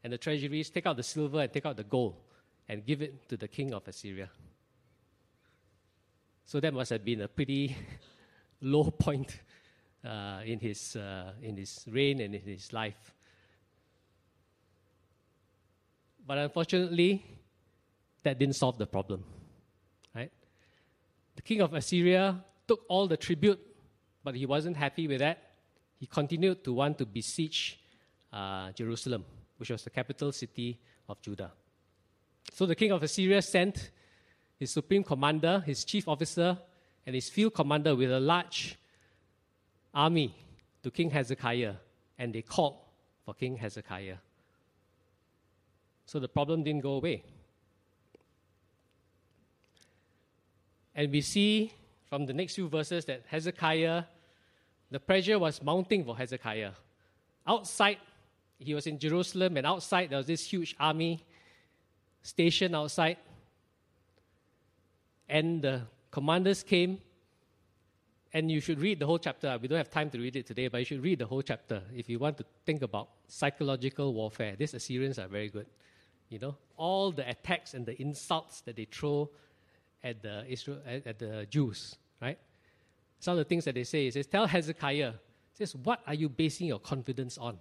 and 0.02 0.12
the 0.12 0.18
treasuries, 0.18 0.70
take 0.70 0.86
out 0.86 0.96
the 0.96 1.02
silver 1.02 1.40
and 1.40 1.52
take 1.52 1.66
out 1.66 1.76
the 1.76 1.84
gold 1.84 2.16
and 2.68 2.84
give 2.84 3.02
it 3.02 3.28
to 3.28 3.36
the 3.36 3.48
king 3.48 3.72
of 3.72 3.86
Assyria. 3.86 4.28
So 6.44 6.60
that 6.60 6.74
must 6.74 6.90
have 6.90 7.04
been 7.04 7.22
a 7.22 7.28
pretty 7.28 7.76
low 8.60 8.90
point 8.90 9.40
uh, 10.04 10.40
in, 10.44 10.58
his, 10.58 10.96
uh, 10.96 11.32
in 11.40 11.56
his 11.56 11.84
reign 11.90 12.20
and 12.20 12.34
in 12.34 12.42
his 12.42 12.72
life. 12.72 13.14
But 16.26 16.38
unfortunately, 16.38 17.24
that 18.22 18.38
didn't 18.38 18.56
solve 18.56 18.78
the 18.78 18.86
problem. 18.86 19.24
Right? 20.14 20.30
The 21.36 21.42
king 21.42 21.60
of 21.60 21.74
Assyria 21.74 22.44
took 22.68 22.84
all 22.88 23.06
the 23.06 23.16
tribute, 23.16 23.60
but 24.22 24.34
he 24.34 24.46
wasn't 24.46 24.76
happy 24.76 25.08
with 25.08 25.18
that. 25.18 25.50
He 25.98 26.06
continued 26.06 26.64
to 26.64 26.72
want 26.72 26.98
to 26.98 27.06
besiege 27.06 27.80
uh, 28.32 28.72
Jerusalem, 28.72 29.24
which 29.56 29.70
was 29.70 29.82
the 29.82 29.90
capital 29.90 30.32
city 30.32 30.78
of 31.08 31.20
Judah. 31.20 31.52
So 32.52 32.66
the 32.66 32.74
king 32.74 32.92
of 32.92 33.02
Assyria 33.02 33.42
sent 33.42 33.90
his 34.58 34.70
supreme 34.70 35.02
commander, 35.02 35.62
his 35.66 35.84
chief 35.84 36.06
officer, 36.06 36.58
and 37.06 37.14
his 37.14 37.28
field 37.28 37.54
commander 37.54 37.96
with 37.96 38.12
a 38.12 38.20
large 38.20 38.78
army 39.92 40.34
to 40.82 40.90
King 40.90 41.10
Hezekiah, 41.10 41.74
and 42.18 42.32
they 42.32 42.42
called 42.42 42.78
for 43.24 43.34
King 43.34 43.56
Hezekiah. 43.56 44.16
So 46.12 46.20
the 46.20 46.28
problem 46.28 46.62
didn't 46.62 46.82
go 46.82 46.92
away. 46.92 47.24
And 50.94 51.10
we 51.10 51.22
see 51.22 51.72
from 52.04 52.26
the 52.26 52.34
next 52.34 52.56
few 52.56 52.68
verses 52.68 53.06
that 53.06 53.22
Hezekiah, 53.28 54.02
the 54.90 55.00
pressure 55.00 55.38
was 55.38 55.62
mounting 55.62 56.04
for 56.04 56.14
Hezekiah. 56.14 56.72
Outside, 57.46 57.96
he 58.58 58.74
was 58.74 58.86
in 58.86 58.98
Jerusalem, 58.98 59.56
and 59.56 59.66
outside 59.66 60.10
there 60.10 60.18
was 60.18 60.26
this 60.26 60.44
huge 60.44 60.76
army 60.78 61.24
stationed 62.20 62.76
outside. 62.76 63.16
And 65.30 65.62
the 65.62 65.80
commanders 66.10 66.62
came, 66.62 66.98
and 68.34 68.50
you 68.50 68.60
should 68.60 68.80
read 68.80 68.98
the 68.98 69.06
whole 69.06 69.18
chapter. 69.18 69.58
We 69.62 69.66
don't 69.66 69.78
have 69.78 69.90
time 69.90 70.10
to 70.10 70.18
read 70.18 70.36
it 70.36 70.46
today, 70.46 70.68
but 70.68 70.76
you 70.76 70.84
should 70.84 71.02
read 71.02 71.20
the 71.20 71.26
whole 71.26 71.40
chapter 71.40 71.80
if 71.96 72.10
you 72.10 72.18
want 72.18 72.36
to 72.36 72.44
think 72.66 72.82
about 72.82 73.08
psychological 73.28 74.12
warfare. 74.12 74.56
These 74.58 74.74
Assyrians 74.74 75.18
are 75.18 75.26
very 75.26 75.48
good. 75.48 75.64
You 76.32 76.38
know, 76.38 76.56
all 76.76 77.12
the 77.12 77.28
attacks 77.28 77.74
and 77.74 77.84
the 77.84 78.00
insults 78.00 78.62
that 78.62 78.76
they 78.76 78.86
throw 78.86 79.30
at 80.02 80.22
the 80.22 80.44
Israel 80.48 80.78
at, 80.86 81.06
at 81.06 81.18
the 81.18 81.46
Jews, 81.48 81.96
right? 82.20 82.38
Some 83.20 83.32
of 83.32 83.38
the 83.38 83.44
things 83.44 83.66
that 83.66 83.74
they 83.74 83.84
say 83.84 84.06
is, 84.06 84.26
"Tell 84.26 84.46
Hezekiah, 84.46 85.12
says, 85.52 85.76
what 85.76 86.00
are 86.06 86.14
you 86.14 86.28
basing 86.28 86.66
your 86.68 86.78
confidence 86.78 87.36
on?" 87.36 87.58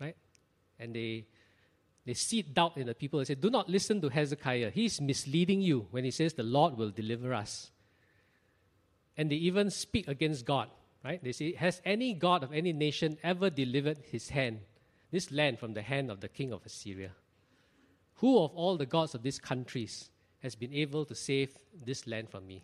Right? 0.00 0.16
And 0.78 0.94
they 0.94 1.26
they 2.04 2.14
seed 2.14 2.54
doubt 2.54 2.76
in 2.76 2.86
the 2.86 2.94
people. 2.94 3.18
They 3.20 3.26
say, 3.26 3.34
Do 3.34 3.50
not 3.50 3.68
listen 3.68 4.00
to 4.00 4.08
Hezekiah. 4.08 4.70
He's 4.70 5.00
misleading 5.00 5.60
you 5.60 5.86
when 5.90 6.04
he 6.04 6.10
says 6.10 6.34
the 6.34 6.42
Lord 6.42 6.76
will 6.76 6.90
deliver 6.90 7.32
us. 7.32 7.70
And 9.16 9.30
they 9.30 9.36
even 9.36 9.70
speak 9.70 10.08
against 10.08 10.44
God, 10.44 10.70
right? 11.04 11.22
They 11.22 11.32
say, 11.32 11.54
Has 11.54 11.80
any 11.84 12.14
God 12.14 12.42
of 12.42 12.52
any 12.52 12.72
nation 12.72 13.18
ever 13.22 13.50
delivered 13.50 13.98
his 14.10 14.30
hand, 14.30 14.60
this 15.10 15.30
land 15.30 15.58
from 15.58 15.74
the 15.74 15.82
hand 15.82 16.10
of 16.10 16.20
the 16.20 16.28
king 16.28 16.52
of 16.52 16.64
Assyria? 16.64 17.12
Who 18.20 18.38
of 18.38 18.54
all 18.54 18.76
the 18.76 18.84
gods 18.84 19.14
of 19.14 19.22
these 19.22 19.38
countries 19.38 20.10
has 20.42 20.54
been 20.54 20.74
able 20.74 21.06
to 21.06 21.14
save 21.14 21.56
this 21.86 22.06
land 22.06 22.28
from 22.28 22.46
me? 22.46 22.62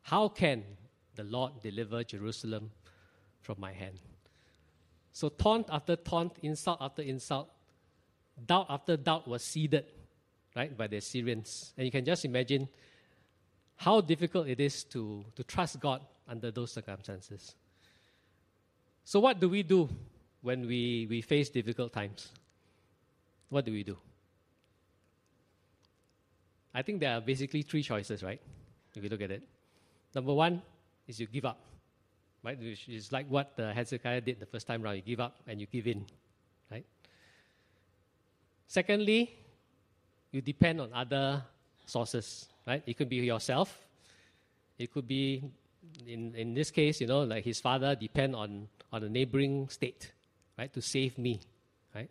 How 0.00 0.28
can 0.28 0.64
the 1.14 1.24
Lord 1.24 1.52
deliver 1.62 2.02
Jerusalem 2.04 2.70
from 3.42 3.56
my 3.60 3.72
hand? 3.72 3.98
So, 5.12 5.28
taunt 5.28 5.68
after 5.70 5.96
taunt, 5.96 6.38
insult 6.42 6.78
after 6.80 7.02
insult, 7.02 7.50
doubt 8.46 8.66
after 8.70 8.96
doubt 8.96 9.28
was 9.28 9.44
seeded, 9.44 9.84
right, 10.56 10.74
by 10.74 10.86
the 10.86 10.96
Assyrians. 10.96 11.74
And 11.76 11.84
you 11.84 11.92
can 11.92 12.06
just 12.06 12.24
imagine 12.24 12.66
how 13.76 14.00
difficult 14.00 14.48
it 14.48 14.58
is 14.58 14.84
to, 14.84 15.22
to 15.36 15.44
trust 15.44 15.80
God 15.80 16.00
under 16.26 16.50
those 16.50 16.72
circumstances. 16.72 17.54
So, 19.04 19.20
what 19.20 19.38
do 19.38 19.50
we 19.50 19.62
do 19.62 19.86
when 20.40 20.66
we, 20.66 21.06
we 21.10 21.20
face 21.20 21.50
difficult 21.50 21.92
times? 21.92 22.30
What 23.50 23.66
do 23.66 23.72
we 23.72 23.82
do? 23.82 23.98
I 26.74 26.82
think 26.82 27.00
there 27.00 27.14
are 27.16 27.20
basically 27.20 27.62
three 27.62 27.82
choices, 27.82 28.22
right? 28.22 28.40
If 28.94 29.02
you 29.02 29.08
look 29.08 29.22
at 29.22 29.30
it. 29.30 29.42
Number 30.14 30.34
one 30.34 30.62
is 31.06 31.20
you 31.20 31.26
give 31.26 31.44
up, 31.44 31.60
right? 32.42 32.58
Which 32.58 32.88
is 32.88 33.12
like 33.12 33.26
what 33.28 33.56
the 33.56 33.72
Hezekiah 33.72 34.20
did 34.20 34.40
the 34.40 34.46
first 34.46 34.66
time 34.66 34.84
around. 34.84 34.96
You 34.96 35.02
give 35.02 35.20
up 35.20 35.36
and 35.46 35.60
you 35.60 35.66
give 35.66 35.86
in, 35.86 36.04
right? 36.70 36.84
Secondly, 38.66 39.34
you 40.32 40.40
depend 40.40 40.80
on 40.80 40.92
other 40.92 41.44
sources, 41.86 42.48
right? 42.66 42.82
It 42.86 42.96
could 42.96 43.08
be 43.08 43.16
yourself. 43.16 43.78
It 44.78 44.92
could 44.92 45.06
be, 45.06 45.44
in, 46.06 46.34
in 46.34 46.54
this 46.54 46.70
case, 46.70 47.00
you 47.00 47.06
know, 47.06 47.22
like 47.22 47.44
his 47.44 47.60
father 47.60 47.94
depend 47.94 48.34
on, 48.34 48.68
on 48.92 49.04
a 49.04 49.08
neighboring 49.08 49.68
state, 49.68 50.10
right, 50.58 50.72
to 50.72 50.82
save 50.82 51.18
me, 51.18 51.40
right? 51.94 52.10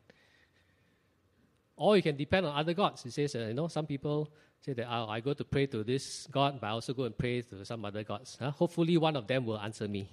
Or 1.76 1.98
you 1.98 2.04
can 2.04 2.16
depend 2.16 2.46
on 2.46 2.56
other 2.56 2.74
gods. 2.74 3.04
He 3.04 3.10
says, 3.10 3.36
uh, 3.36 3.40
you 3.40 3.54
know, 3.54 3.68
some 3.68 3.86
people 3.86 4.30
say 4.66 4.74
that 4.74 4.88
oh, 4.90 5.08
I 5.10 5.20
go 5.20 5.34
to 5.34 5.44
pray 5.44 5.66
to 5.68 5.84
this 5.84 6.28
God, 6.32 6.60
but 6.60 6.68
I 6.68 6.70
also 6.72 6.94
go 6.94 7.04
and 7.04 7.18
pray 7.18 7.42
to 7.42 7.66
some 7.66 7.84
other 7.86 8.04
gods. 8.04 8.38
Huh? 8.40 8.52
Hopefully, 8.52 8.98
one 8.98 9.16
of 9.16 9.28
them 9.28 9.46
will 9.46 9.60
answer 9.60 9.88
me. 9.88 10.10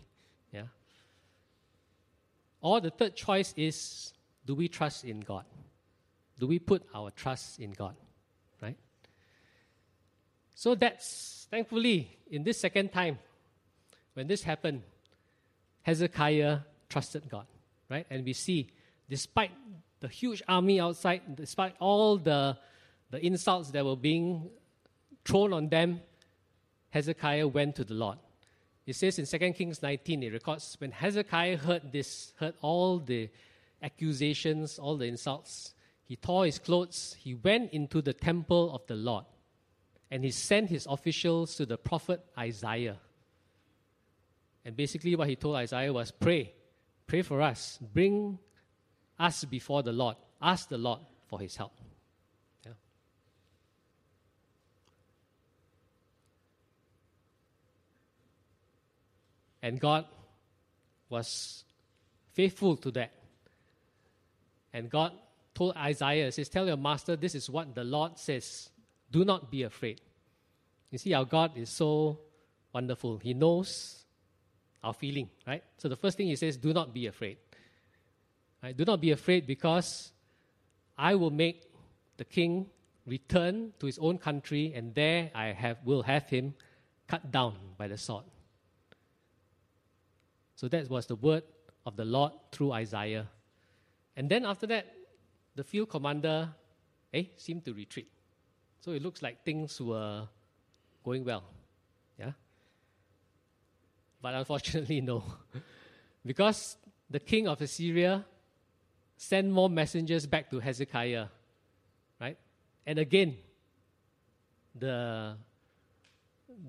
Yeah. 0.52 0.64
Or 2.60 2.80
the 2.80 2.90
third 2.90 3.14
choice 3.16 3.54
is 3.56 4.12
do 4.44 4.54
we 4.54 4.68
trust 4.68 5.04
in 5.04 5.20
God? 5.20 5.44
do 6.40 6.46
we 6.46 6.58
put 6.58 6.82
our 6.94 7.10
trust 7.10 7.60
in 7.60 7.70
God? 7.70 7.94
Right? 8.60 8.76
So 10.54 10.74
that's 10.74 11.46
thankfully 11.50 12.18
in 12.30 12.42
this 12.42 12.58
second 12.58 12.92
time, 12.92 13.18
when 14.14 14.26
this 14.26 14.42
happened, 14.42 14.82
Hezekiah 15.82 16.60
trusted 16.88 17.28
God. 17.28 17.46
Right? 17.88 18.06
And 18.10 18.24
we 18.24 18.32
see, 18.32 18.68
despite 19.08 19.52
the 20.00 20.08
huge 20.08 20.42
army 20.48 20.80
outside, 20.80 21.20
despite 21.36 21.74
all 21.78 22.16
the, 22.16 22.56
the 23.10 23.24
insults 23.24 23.70
that 23.70 23.84
were 23.84 23.96
being 23.96 24.50
thrown 25.24 25.52
on 25.52 25.68
them, 25.68 26.00
Hezekiah 26.90 27.48
went 27.48 27.76
to 27.76 27.84
the 27.84 27.94
Lord. 27.94 28.18
It 28.86 28.96
says 28.96 29.18
in 29.18 29.26
2 29.26 29.52
Kings 29.52 29.82
19, 29.82 30.22
it 30.22 30.32
records 30.32 30.76
when 30.78 30.90
Hezekiah 30.90 31.58
heard 31.58 31.92
this, 31.92 32.32
heard 32.36 32.54
all 32.60 32.98
the 32.98 33.30
accusations, 33.82 34.78
all 34.78 34.96
the 34.96 35.06
insults, 35.06 35.74
he 36.04 36.16
tore 36.16 36.44
his 36.44 36.58
clothes, 36.58 37.14
he 37.20 37.34
went 37.36 37.72
into 37.72 38.02
the 38.02 38.12
temple 38.12 38.74
of 38.74 38.84
the 38.88 38.96
Lord, 38.96 39.26
and 40.10 40.24
he 40.24 40.32
sent 40.32 40.68
his 40.68 40.86
officials 40.90 41.54
to 41.54 41.66
the 41.66 41.78
prophet 41.78 42.20
Isaiah. 42.36 42.98
And 44.64 44.76
basically, 44.76 45.14
what 45.14 45.28
he 45.28 45.36
told 45.36 45.56
Isaiah 45.56 45.92
was 45.92 46.10
pray, 46.10 46.52
pray 47.06 47.22
for 47.22 47.40
us, 47.40 47.78
bring 47.92 48.38
us 49.20 49.44
before 49.44 49.82
the 49.84 49.92
Lord, 49.92 50.16
ask 50.42 50.68
the 50.68 50.78
Lord 50.78 51.00
for 51.28 51.38
his 51.38 51.54
help. 51.54 51.72
Yeah. 52.66 52.72
And 59.62 59.78
God 59.78 60.06
was 61.08 61.64
faithful 62.32 62.76
to 62.78 62.90
that. 62.92 63.12
And 64.72 64.88
God 64.88 65.12
told 65.54 65.76
Isaiah, 65.76 66.30
says, 66.32 66.48
Tell 66.48 66.66
your 66.66 66.76
master, 66.76 67.16
this 67.16 67.34
is 67.34 67.50
what 67.50 67.74
the 67.74 67.84
Lord 67.84 68.18
says. 68.18 68.70
Do 69.10 69.24
not 69.24 69.50
be 69.50 69.64
afraid. 69.64 70.00
You 70.90 70.98
see, 70.98 71.14
our 71.14 71.24
God 71.24 71.56
is 71.56 71.70
so 71.70 72.20
wonderful. 72.72 73.18
He 73.18 73.34
knows 73.34 74.04
our 74.82 74.94
feeling, 74.94 75.28
right? 75.46 75.62
So 75.78 75.88
the 75.88 75.96
first 75.96 76.16
thing 76.16 76.28
he 76.28 76.36
says, 76.36 76.56
do 76.56 76.72
not 76.72 76.94
be 76.94 77.06
afraid. 77.06 77.36
Right? 78.62 78.76
Do 78.76 78.84
not 78.84 79.00
be 79.00 79.10
afraid 79.10 79.46
because 79.46 80.12
I 80.96 81.14
will 81.14 81.30
make 81.30 81.64
the 82.16 82.24
king 82.24 82.66
return 83.06 83.72
to 83.78 83.86
his 83.86 83.98
own 83.98 84.18
country, 84.18 84.72
and 84.74 84.94
there 84.94 85.30
I 85.34 85.46
have, 85.46 85.78
will 85.84 86.02
have 86.02 86.28
him 86.28 86.54
cut 87.08 87.30
down 87.30 87.54
by 87.76 87.88
the 87.88 87.96
sword. 87.96 88.24
So 90.60 90.68
that 90.68 90.90
was 90.90 91.06
the 91.06 91.16
word 91.16 91.44
of 91.86 91.96
the 91.96 92.04
Lord 92.04 92.32
through 92.52 92.72
Isaiah. 92.72 93.26
And 94.14 94.28
then 94.28 94.44
after 94.44 94.66
that, 94.66 94.92
the 95.54 95.64
field 95.64 95.88
commander 95.88 96.50
eh, 97.14 97.24
seemed 97.38 97.64
to 97.64 97.72
retreat. 97.72 98.08
So 98.80 98.90
it 98.90 99.00
looks 99.00 99.22
like 99.22 99.42
things 99.42 99.80
were 99.80 100.28
going 101.02 101.24
well. 101.24 101.44
Yeah? 102.18 102.32
But 104.20 104.34
unfortunately, 104.34 105.00
no. 105.12 105.24
because 106.26 106.76
the 107.08 107.20
king 107.20 107.48
of 107.48 107.58
Assyria 107.62 108.26
sent 109.16 109.48
more 109.50 109.70
messengers 109.70 110.26
back 110.26 110.50
to 110.50 110.60
Hezekiah. 110.60 111.28
Right? 112.20 112.36
And 112.84 112.98
again, 112.98 113.38
the 114.74 115.38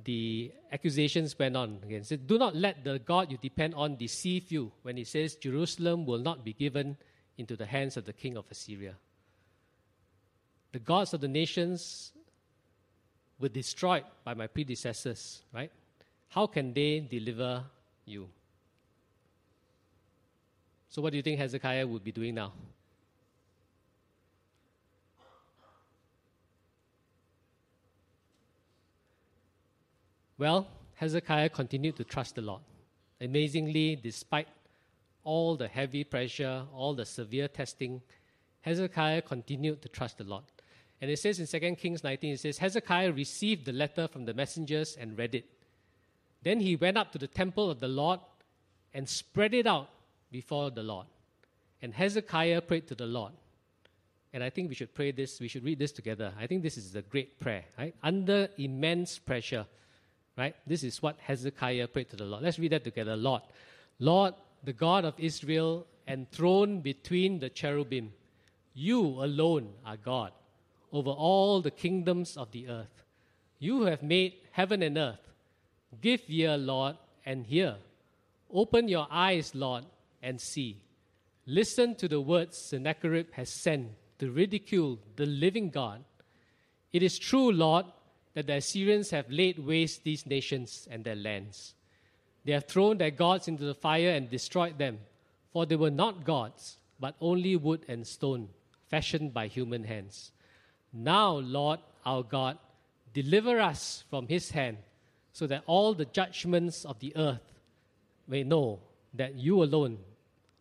the 0.04 0.52
accusations 0.72 1.38
went 1.38 1.56
on 1.56 1.80
again. 1.84 2.04
Said, 2.04 2.28
Do 2.28 2.38
not 2.38 2.56
let 2.56 2.84
the 2.84 3.00
God 3.00 3.32
you 3.32 3.38
depend 3.38 3.76
on 3.76 3.96
deceive 3.96 4.52
you 4.52 4.72
when 4.84 4.98
he 4.98 5.04
says 5.04 5.36
Jerusalem 5.36 6.06
will 6.06 6.20
not 6.20 6.44
be 6.44 6.54
given 6.54 6.98
into 7.38 7.56
the 7.56 7.66
hands 7.66 7.98
of 7.98 8.06
the 8.06 8.14
king 8.14 8.38
of 8.38 8.46
Assyria. 8.50 8.96
The 10.72 10.80
gods 10.80 11.14
of 11.14 11.22
the 11.22 11.28
nations 11.28 12.14
were 13.40 13.50
destroyed 13.50 14.04
by 14.24 14.34
my 14.34 14.48
predecessors, 14.48 15.42
right? 15.54 15.72
How 16.30 16.48
can 16.48 16.74
they 16.74 17.00
deliver 17.00 17.64
you? 18.06 18.30
So, 20.90 21.02
what 21.02 21.12
do 21.12 21.18
you 21.18 21.24
think 21.24 21.40
Hezekiah 21.40 21.88
would 21.88 22.04
be 22.04 22.12
doing 22.12 22.36
now? 22.36 22.54
Well, 30.42 30.66
Hezekiah 30.96 31.50
continued 31.50 31.98
to 31.98 32.04
trust 32.04 32.34
the 32.34 32.42
Lord. 32.42 32.62
Amazingly, 33.22 33.96
despite 33.96 34.48
all 35.24 35.56
the 35.56 35.68
heavy 35.68 36.04
pressure, 36.04 36.64
all 36.74 36.96
the 36.96 37.06
severe 37.06 37.48
testing, 37.48 38.02
Hezekiah 38.62 39.22
continued 39.22 39.84
to 39.84 39.90
trust 39.90 40.18
the 40.18 40.24
Lord. 40.24 40.46
And 41.00 41.12
it 41.12 41.20
says 41.20 41.40
in 41.40 41.46
2 41.46 41.76
Kings 41.76 42.04
19, 42.04 42.34
it 42.34 42.40
says, 42.40 42.58
Hezekiah 42.58 43.12
received 43.12 43.66
the 43.66 43.72
letter 43.72 44.08
from 44.08 44.26
the 44.26 44.34
messengers 44.34 44.98
and 45.00 45.16
read 45.16 45.36
it. 45.36 45.46
Then 46.42 46.60
he 46.60 46.76
went 46.76 46.98
up 46.98 47.12
to 47.12 47.20
the 47.20 47.28
temple 47.28 47.70
of 47.70 47.80
the 47.80 47.88
Lord 47.88 48.20
and 48.96 49.08
spread 49.08 49.54
it 49.54 49.68
out 49.68 49.90
before 50.32 50.72
the 50.72 50.82
Lord. 50.82 51.06
And 51.84 51.94
Hezekiah 51.94 52.62
prayed 52.62 52.88
to 52.88 52.96
the 52.96 53.06
Lord. 53.06 53.34
And 54.34 54.44
I 54.44 54.50
think 54.50 54.70
we 54.70 54.76
should 54.76 54.96
pray 54.96 55.12
this, 55.12 55.40
we 55.40 55.48
should 55.48 55.64
read 55.64 55.78
this 55.78 55.92
together. 55.92 56.34
I 56.40 56.48
think 56.48 56.64
this 56.64 56.78
is 56.78 56.96
a 56.96 57.04
great 57.04 57.40
prayer, 57.40 57.66
right? 57.78 57.94
Under 58.02 58.50
immense 58.58 59.20
pressure, 59.20 59.68
right? 60.42 60.56
This 60.66 60.84
is 60.84 61.02
what 61.04 61.18
Hezekiah 61.20 61.88
prayed 61.88 62.10
to 62.10 62.16
the 62.16 62.26
Lord. 62.26 62.44
Let's 62.44 62.58
read 62.58 62.72
that 62.72 62.84
together. 62.84 63.16
Lord, 63.16 63.44
Lord, 64.00 64.34
the 64.64 64.74
God 64.74 65.06
of 65.06 65.14
Israel, 65.20 65.86
enthroned 66.08 66.82
between 66.82 67.40
the 67.40 67.50
cherubim, 67.50 68.12
you 68.74 69.02
alone 69.02 69.70
are 69.86 69.98
God 69.98 70.32
over 70.92 71.12
all 71.12 71.62
the 71.62 71.70
kingdoms 71.72 72.38
of 72.38 72.52
the 72.52 72.68
earth. 72.68 73.04
You 73.60 73.84
have 73.84 74.02
made 74.02 74.34
heaven 74.52 74.82
and 74.82 74.98
earth. 74.98 75.26
Give 76.02 76.22
ear, 76.28 76.58
Lord, 76.58 76.96
and 77.24 77.46
hear. 77.46 77.76
Open 78.52 78.88
your 78.88 79.08
eyes, 79.12 79.54
Lord, 79.54 79.86
and 80.24 80.42
see. 80.42 80.82
Listen 81.46 81.94
to 81.96 82.08
the 82.08 82.20
words 82.20 82.58
Sennacherib 82.58 83.32
has 83.34 83.50
sent 83.50 83.90
to 84.18 84.32
ridicule 84.32 84.98
the 85.16 85.28
living 85.28 85.70
God. 85.70 86.04
It 86.92 87.04
is 87.04 87.20
true, 87.20 87.52
Lord, 87.52 87.86
that 88.34 88.48
the 88.48 88.56
Assyrians 88.56 89.10
have 89.12 89.30
laid 89.30 89.60
waste 89.60 90.04
these 90.04 90.26
nations 90.26 90.88
and 90.90 91.04
their 91.04 91.16
lands. 91.16 91.74
They 92.46 92.54
have 92.54 92.66
thrown 92.66 92.98
their 92.98 93.12
gods 93.12 93.48
into 93.48 93.64
the 93.64 93.74
fire 93.74 94.12
and 94.12 94.30
destroyed 94.30 94.78
them, 94.78 95.00
for 95.52 95.66
they 95.66 95.76
were 95.76 95.92
not 95.92 96.26
gods, 96.26 96.78
but 97.00 97.16
only 97.20 97.56
wood 97.56 97.86
and 97.88 98.06
stone, 98.08 98.50
fashioned 98.90 99.34
by 99.34 99.48
human 99.48 99.84
hands. 99.84 100.32
Now, 100.94 101.34
Lord 101.34 101.80
our 102.06 102.24
God, 102.24 102.58
deliver 103.14 103.60
us 103.60 104.04
from 104.10 104.28
his 104.28 104.52
hand, 104.52 104.78
so 105.34 105.48
that 105.48 105.64
all 105.68 105.94
the 105.94 106.06
judgments 106.06 106.86
of 106.86 107.00
the 107.00 107.16
earth 107.16 107.54
may 108.28 108.44
know 108.44 108.80
that 109.14 109.36
you 109.36 109.64
alone 109.64 109.98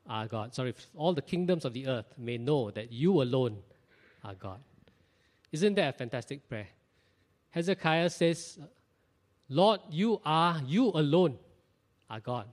are 0.09 0.27
God. 0.27 0.55
Sorry, 0.55 0.75
all 0.97 1.13
the 1.13 1.23
kingdoms 1.23 1.65
of 1.65 1.73
the 1.73 1.87
earth 1.87 2.13
may 2.19 2.37
know 2.37 2.71
that 2.73 2.93
you 2.93 3.23
alone 3.23 3.59
are 4.25 4.35
God. 4.35 4.61
Isn't 5.53 5.75
that 5.75 5.95
a 5.95 5.99
fantastic 5.99 6.49
prayer? 6.49 6.69
Hezekiah 7.51 8.11
says, 8.11 8.59
Lord, 9.49 9.81
you 9.91 10.21
are, 10.25 10.61
you 10.67 10.87
alone 10.89 11.39
are 12.09 12.21
God. 12.21 12.47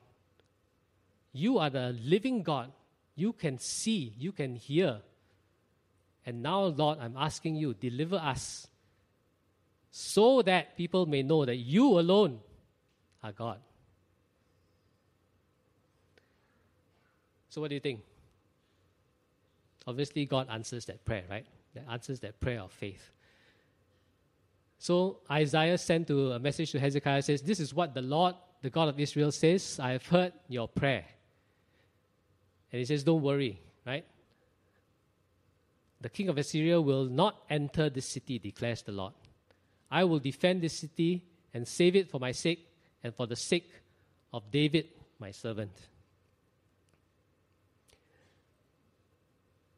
You 1.32 1.60
are 1.60 1.70
the 1.70 1.96
living 2.04 2.42
God. 2.42 2.72
You 3.16 3.34
can 3.34 3.60
see, 3.60 4.14
you 4.18 4.32
can 4.32 4.56
hear. 4.56 5.02
And 6.26 6.42
now, 6.42 6.64
Lord, 6.66 7.00
I'm 7.00 7.16
asking 7.16 7.56
you, 7.56 7.74
deliver 7.74 8.16
us 8.16 8.68
so 9.92 10.42
that 10.42 10.76
people 10.76 11.06
may 11.06 11.24
know 11.24 11.46
that 11.46 11.56
you 11.56 12.00
alone 12.00 12.40
are 13.24 13.32
God. 13.32 13.60
So, 17.50 17.62
what 17.62 17.70
do 17.70 17.76
you 17.76 17.82
think? 17.82 18.02
Obviously, 19.88 20.26
God 20.26 20.48
answers 20.50 20.86
that 20.86 21.06
prayer, 21.06 21.24
right? 21.30 21.46
That 21.74 21.86
answers 21.90 22.20
that 22.20 22.40
prayer 22.40 22.62
of 22.62 22.72
faith. 22.72 23.12
So 24.80 25.20
Isaiah 25.30 25.78
sent 25.78 26.08
to 26.08 26.34
a 26.34 26.40
message 26.40 26.72
to 26.72 26.80
Hezekiah 26.80 27.22
says, 27.22 27.42
This 27.42 27.60
is 27.60 27.74
what 27.74 27.94
the 27.94 28.02
Lord, 28.02 28.36
the 28.62 28.70
God 28.70 28.90
of 28.90 29.00
Israel, 29.00 29.32
says, 29.32 29.80
I 29.82 29.92
have 29.92 30.06
heard 30.06 30.34
your 30.48 30.68
prayer. 30.68 31.06
And 32.72 32.80
he 32.80 32.86
says, 32.86 33.04
Don't 33.04 33.22
worry, 33.22 33.60
right? 33.86 34.06
The 36.00 36.10
king 36.10 36.30
of 36.30 36.38
Assyria 36.38 36.80
will 36.80 37.06
not 37.06 37.42
enter 37.50 37.90
this 37.90 38.06
city, 38.06 38.38
declares 38.38 38.84
the 38.84 38.92
Lord. 38.92 39.14
I 39.90 40.04
will 40.04 40.20
defend 40.20 40.62
this 40.62 40.74
city 40.74 41.26
and 41.54 41.68
save 41.68 41.96
it 41.96 42.12
for 42.12 42.20
my 42.20 42.32
sake 42.32 42.68
and 43.04 43.16
for 43.16 43.26
the 43.26 43.36
sake 43.36 43.72
of 44.32 44.52
David, 44.52 44.90
my 45.20 45.32
servant. 45.32 45.72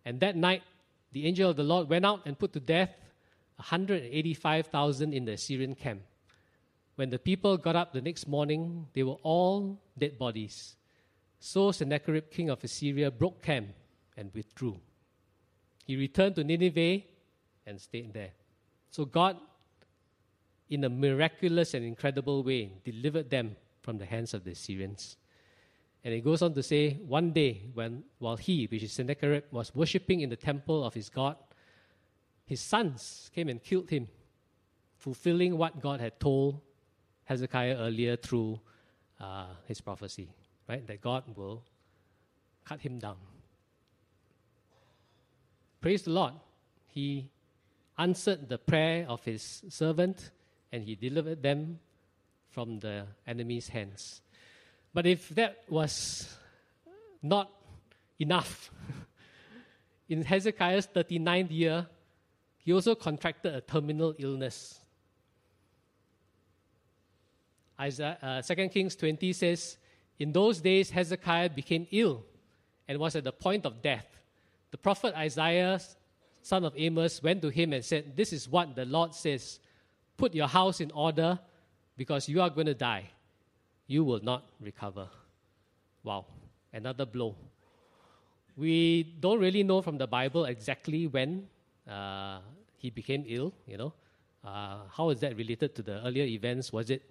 And 0.04 0.20
that 0.20 0.36
night, 0.36 0.64
the 1.12 1.26
angel 1.26 1.50
of 1.50 1.56
the 1.56 1.64
Lord 1.64 1.88
went 1.88 2.06
out 2.06 2.26
and 2.26 2.38
put 2.38 2.52
to 2.54 2.60
death 2.60 2.90
185,000 3.60 5.14
in 5.14 5.26
the 5.26 5.34
Assyrian 5.34 5.76
camp. 5.76 6.02
When 6.96 7.10
the 7.10 7.20
people 7.20 7.58
got 7.58 7.76
up 7.76 7.92
the 7.92 8.02
next 8.02 8.28
morning, 8.28 8.88
they 8.94 9.04
were 9.04 9.18
all 9.22 9.82
dead 9.98 10.18
bodies. 10.18 10.76
So 11.40 11.72
Sennacherib, 11.72 12.32
king 12.32 12.50
of 12.50 12.64
Assyria, 12.64 13.12
broke 13.12 13.42
camp 13.42 13.68
and 14.18 14.32
withdrew. 14.34 14.80
He 15.86 15.98
returned 15.98 16.36
to 16.36 16.44
Nineveh 16.44 17.04
and 17.66 17.80
stayed 17.80 18.14
there. 18.14 18.32
So 18.92 19.06
God, 19.06 19.38
in 20.70 20.84
a 20.84 20.90
miraculous 20.90 21.74
and 21.74 21.86
incredible 21.86 22.44
way, 22.44 22.72
delivered 22.84 23.30
them 23.30 23.56
from 23.82 23.98
the 23.98 24.06
hands 24.06 24.34
of 24.34 24.44
the 24.44 24.52
Assyrians. 24.52 25.18
And 26.04 26.14
it 26.14 26.24
goes 26.24 26.42
on 26.42 26.54
to 26.54 26.64
say, 26.64 26.94
one 26.94 27.32
day, 27.32 27.64
when 27.74 28.04
while 28.20 28.38
he, 28.38 28.68
which 28.68 28.84
is 28.84 28.94
Sennacherib, 28.94 29.44
was 29.52 29.76
worshipping 29.76 30.22
in 30.22 30.30
the 30.30 30.38
temple 30.38 30.86
of 30.86 30.94
his 30.94 31.10
God, 31.10 31.36
his 32.50 32.60
sons 32.60 33.30
came 33.36 33.48
and 33.48 33.64
killed 33.64 33.92
him, 33.92 34.08
fulfilling 34.98 35.56
what 35.56 35.80
God 35.80 36.00
had 36.02 36.20
told 36.20 36.60
Hezekiah 37.26 37.76
earlier 37.78 38.16
through 38.16 38.60
uh, 39.20 39.46
his 39.68 39.80
prophecy, 39.82 40.28
right? 40.68 40.86
That 40.88 41.00
God 41.00 41.26
will 41.36 41.62
cut 42.66 42.82
him 42.82 42.98
down. 42.98 43.18
Praise 45.80 46.02
the 46.02 46.10
Lord. 46.10 46.34
He 46.88 47.30
answered 48.00 48.50
the 48.50 48.58
prayer 48.58 49.06
of 49.08 49.24
his 49.24 49.62
servant 49.70 50.32
and 50.72 50.84
he 50.84 50.96
delivered 50.96 51.44
them 51.44 51.78
from 52.50 52.80
the 52.80 53.06
enemy's 53.28 53.70
hands. 53.70 54.24
But 54.92 55.06
if 55.06 55.30
that 55.36 55.66
was 55.70 56.36
not 57.22 57.52
enough, 58.18 58.72
in 60.10 60.24
Hezekiah's 60.24 60.88
39th 60.88 61.52
year, 61.52 61.88
he 62.70 62.74
also 62.74 62.94
contracted 62.94 63.56
a 63.56 63.62
terminal 63.62 64.14
illness. 64.20 64.80
Isaiah, 67.80 68.16
uh, 68.22 68.42
2 68.44 68.70
Kings 68.70 68.96
20 68.96 69.34
says, 69.34 69.78
In 70.20 70.32
those 70.32 70.62
days, 70.62 70.92
Hezekiah 70.92 71.50
became 71.50 71.88
ill 71.90 72.24
and 72.88 73.00
was 73.00 73.16
at 73.16 73.24
the 73.24 73.32
point 73.32 73.66
of 73.66 73.82
death. 73.82 74.06
The 74.70 74.78
prophet 74.78 75.16
Isaiah, 75.18 75.82
son 76.44 76.64
of 76.64 76.74
Amos, 76.78 77.24
went 77.24 77.42
to 77.42 77.50
him 77.50 77.74
and 77.74 77.84
said, 77.84 78.16
This 78.16 78.32
is 78.32 78.48
what 78.48 78.76
the 78.76 78.86
Lord 78.86 79.16
says 79.16 79.60
Put 80.16 80.36
your 80.36 80.48
house 80.48 80.80
in 80.80 80.92
order 80.92 81.40
because 81.98 82.30
you 82.30 82.40
are 82.40 82.52
going 82.52 82.68
to 82.68 82.76
die. 82.76 83.10
You 83.88 84.04
will 84.04 84.22
not 84.22 84.48
recover. 84.62 85.08
Wow, 86.04 86.28
another 86.72 87.08
blow. 87.08 87.36
We 88.56 89.02
don't 89.20 89.40
really 89.40 89.64
know 89.64 89.82
from 89.82 89.98
the 89.98 90.06
Bible 90.06 90.46
exactly 90.46 91.08
when 91.08 91.48
uh, 91.90 92.42
he 92.80 92.90
became 92.90 93.24
ill, 93.28 93.54
you 93.68 93.78
know. 93.78 93.94
Uh, 94.44 94.80
how 94.96 95.10
is 95.10 95.20
that 95.20 95.36
related 95.36 95.76
to 95.76 95.82
the 95.82 96.02
earlier 96.06 96.24
events? 96.24 96.72
Was 96.72 96.90
it 96.90 97.04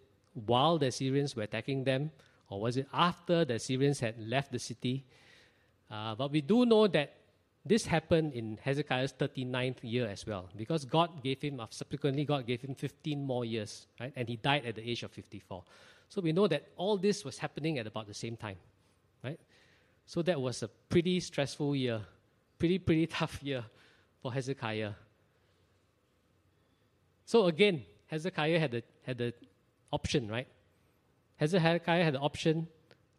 while 0.46 0.78
the 0.78 0.86
Assyrians 0.86 1.36
were 1.36 1.42
attacking 1.42 1.84
them, 1.84 2.10
or 2.48 2.60
was 2.60 2.76
it 2.76 2.88
after 2.92 3.44
the 3.44 3.54
Assyrians 3.54 4.00
had 4.00 4.18
left 4.18 4.50
the 4.50 4.58
city? 4.58 5.04
Uh, 5.90 6.14
but 6.14 6.32
we 6.32 6.40
do 6.40 6.64
know 6.64 6.86
that 6.86 7.14
this 7.64 7.84
happened 7.84 8.32
in 8.32 8.58
Hezekiah's 8.62 9.12
39th 9.12 9.78
year 9.82 10.08
as 10.08 10.26
well, 10.26 10.48
because 10.56 10.86
God 10.86 11.22
gave 11.22 11.42
him, 11.42 11.60
subsequently, 11.70 12.24
God 12.24 12.46
gave 12.46 12.62
him 12.62 12.74
15 12.74 13.22
more 13.22 13.44
years, 13.44 13.86
right? 14.00 14.12
And 14.16 14.26
he 14.26 14.36
died 14.36 14.64
at 14.64 14.76
the 14.76 14.90
age 14.90 15.02
of 15.02 15.12
54. 15.12 15.62
So 16.08 16.22
we 16.22 16.32
know 16.32 16.46
that 16.48 16.68
all 16.76 16.96
this 16.96 17.24
was 17.24 17.36
happening 17.36 17.78
at 17.78 17.86
about 17.86 18.06
the 18.06 18.14
same 18.14 18.36
time, 18.36 18.56
right? 19.22 19.38
So 20.06 20.22
that 20.22 20.40
was 20.40 20.62
a 20.62 20.68
pretty 20.68 21.20
stressful 21.20 21.76
year, 21.76 22.00
pretty, 22.58 22.78
pretty 22.78 23.06
tough 23.18 23.42
year 23.42 23.64
for 24.22 24.32
Hezekiah. 24.32 24.92
So 27.28 27.44
again, 27.44 27.84
Hezekiah 28.06 28.58
had 28.58 28.70
the, 28.70 28.82
had 29.02 29.18
the 29.18 29.34
option, 29.92 30.30
right? 30.30 30.48
Hezekiah 31.36 32.02
had 32.02 32.14
the 32.14 32.20
option 32.20 32.68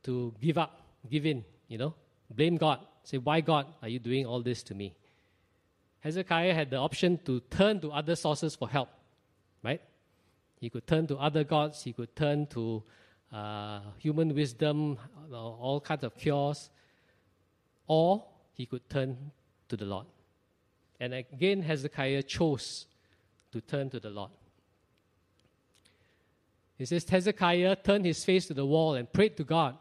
to 0.01 0.33
give 0.41 0.57
up, 0.57 0.81
give 1.07 1.27
in, 1.27 1.45
you 1.67 1.77
know, 1.77 1.93
blame 2.27 2.57
God, 2.57 2.79
say, 3.03 3.19
Why, 3.19 3.41
God, 3.41 3.67
are 3.83 3.87
you 3.87 3.99
doing 3.99 4.25
all 4.25 4.41
this 4.41 4.63
to 4.63 4.73
me? 4.73 4.95
Hezekiah 5.99 6.55
had 6.55 6.71
the 6.71 6.77
option 6.77 7.19
to 7.25 7.39
turn 7.51 7.81
to 7.81 7.91
other 7.91 8.15
sources 8.15 8.55
for 8.55 8.67
help, 8.67 8.89
right? 9.61 9.81
He 10.59 10.71
could 10.71 10.87
turn 10.87 11.05
to 11.05 11.17
other 11.17 11.43
gods, 11.43 11.83
he 11.83 11.93
could 11.93 12.15
turn 12.15 12.47
to 12.47 12.81
uh, 13.31 13.81
human 13.99 14.33
wisdom, 14.33 14.97
all 15.31 15.81
kinds 15.81 16.03
of 16.03 16.17
cures, 16.17 16.71
or 17.85 18.25
he 18.53 18.65
could 18.65 18.89
turn 18.89 19.29
to 19.67 19.77
the 19.77 19.85
Lord. 19.85 20.07
And 20.99 21.13
again, 21.13 21.61
Hezekiah 21.61 22.23
chose 22.23 22.87
to 23.51 23.61
turn 23.61 23.89
to 23.89 23.99
the 23.99 24.09
Lord. 24.09 24.31
He 26.77 26.85
says, 26.85 27.07
Hezekiah 27.09 27.75
turned 27.77 28.05
his 28.05 28.23
face 28.23 28.45
to 28.47 28.53
the 28.53 28.65
wall 28.65 28.95
and 28.95 29.11
prayed 29.11 29.35
to 29.37 29.43
God. 29.43 29.77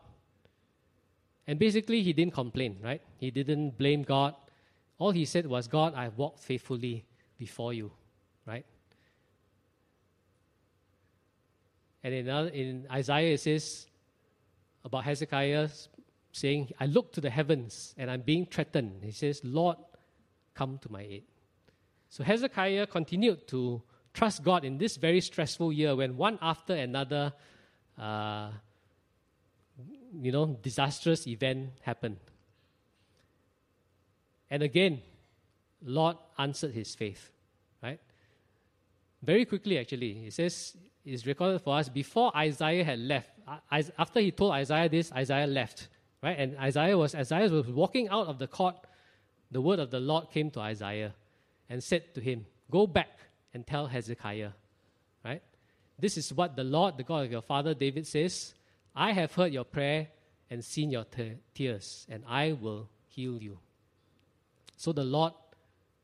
And 1.47 1.59
basically, 1.59 2.03
he 2.03 2.13
didn't 2.13 2.35
complain, 2.35 2.79
right? 2.83 3.01
He 3.19 3.31
didn't 3.31 3.79
blame 3.79 4.03
God. 4.03 4.35
All 4.99 5.13
he 5.13 5.25
said 5.25 5.47
was, 5.47 5.69
God, 5.69 5.95
I 5.95 6.05
have 6.05 6.19
walked 6.19 6.41
faithfully 6.41 7.05
before 7.39 7.73
you, 7.73 7.93
right? 8.47 8.67
And 12.03 12.15
in, 12.15 12.29
in 12.29 12.87
Isaiah, 12.91 13.35
it 13.35 13.41
says 13.41 13.87
about 14.85 15.05
Hezekiah 15.05 15.69
saying, 16.33 16.71
I 16.81 16.87
look 16.87 17.13
to 17.13 17.21
the 17.21 17.31
heavens 17.31 17.95
and 17.97 18.11
I'm 18.11 18.23
being 18.23 18.47
threatened. 18.47 19.05
He 19.05 19.13
says, 19.13 19.41
Lord, 19.45 19.77
come 20.55 20.79
to 20.83 20.93
my 20.93 21.03
aid. 21.03 21.25
So 22.11 22.25
Hezekiah 22.25 22.87
continued 22.87 23.47
to 23.49 23.83
trust 24.15 24.43
God 24.43 24.65
in 24.65 24.79
this 24.79 24.97
very 24.97 25.21
stressful 25.21 25.73
year 25.73 25.95
when 25.95 26.17
one 26.17 26.39
after 26.41 26.75
another, 26.75 27.33
uh, 27.99 28.51
you 30.21 30.33
know, 30.33 30.59
disastrous 30.63 31.27
event 31.27 31.71
happened. 31.83 32.17
And 34.51 34.63
again, 34.63 35.03
Lord 35.85 36.17
answered 36.39 36.73
his 36.73 36.95
faith, 36.95 37.31
right? 37.83 38.01
Very 39.23 39.45
quickly, 39.45 39.79
actually, 39.79 40.27
it 40.27 40.33
says, 40.33 40.77
it's 41.05 41.27
recorded 41.27 41.61
for 41.61 41.77
us 41.77 41.89
before 41.89 42.35
Isaiah 42.37 42.85
had 42.85 42.99
left. 42.99 43.31
After 43.71 44.21
he 44.21 44.31
told 44.31 44.53
Isaiah 44.53 44.89
this, 44.89 45.13
Isaiah 45.13 45.47
left, 45.47 45.89
right? 46.23 46.39
And 46.39 46.57
Isaiah 46.59 46.97
was, 46.97 47.15
Isaiah 47.15 47.49
was 47.49 47.67
walking 47.69 48.09
out 48.09 48.27
of 48.27 48.39
the 48.39 48.47
court. 48.47 48.77
The 49.51 49.61
word 49.61 49.79
of 49.79 49.91
the 49.91 50.01
Lord 50.01 50.31
came 50.31 50.51
to 50.53 50.61
Isaiah 50.61 51.15
and 51.69 51.83
said 51.83 52.15
to 52.15 52.21
him, 52.21 52.47
Go 52.71 52.87
back 52.87 53.19
and 53.55 53.67
tell 53.67 53.87
Hezekiah, 53.87 54.51
right? 55.25 55.43
This 55.99 56.17
is 56.17 56.33
what 56.33 56.55
the 56.55 56.65
Lord, 56.65 56.97
the 56.97 57.03
God 57.03 57.27
of 57.27 57.33
your 57.33 57.43
father 57.43 57.75
David 57.75 58.07
says 58.07 58.55
I 58.95 59.13
have 59.13 59.33
heard 59.35 59.53
your 59.53 59.65
prayer 59.65 60.09
and 60.51 60.65
seen 60.65 60.91
your 60.91 61.05
te- 61.05 61.37
tears, 61.55 62.07
and 62.11 62.25
I 62.29 62.53
will 62.53 62.89
heal 63.07 63.41
you. 63.41 63.59
So 64.77 64.93
the 64.93 65.05
Lord 65.05 65.33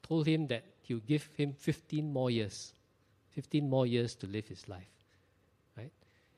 told 0.03 0.27
him 0.27 0.47
that 0.49 0.65
he 0.83 0.95
would 0.95 1.07
give 1.07 1.29
him 1.37 1.55
15 1.55 2.13
more 2.13 2.31
years, 2.31 2.73
15 3.31 3.69
more 3.69 3.87
years 3.87 4.15
to 4.17 4.27
live 4.27 4.47
his 4.47 4.69
life. 4.69 4.91
Right? 5.77 5.93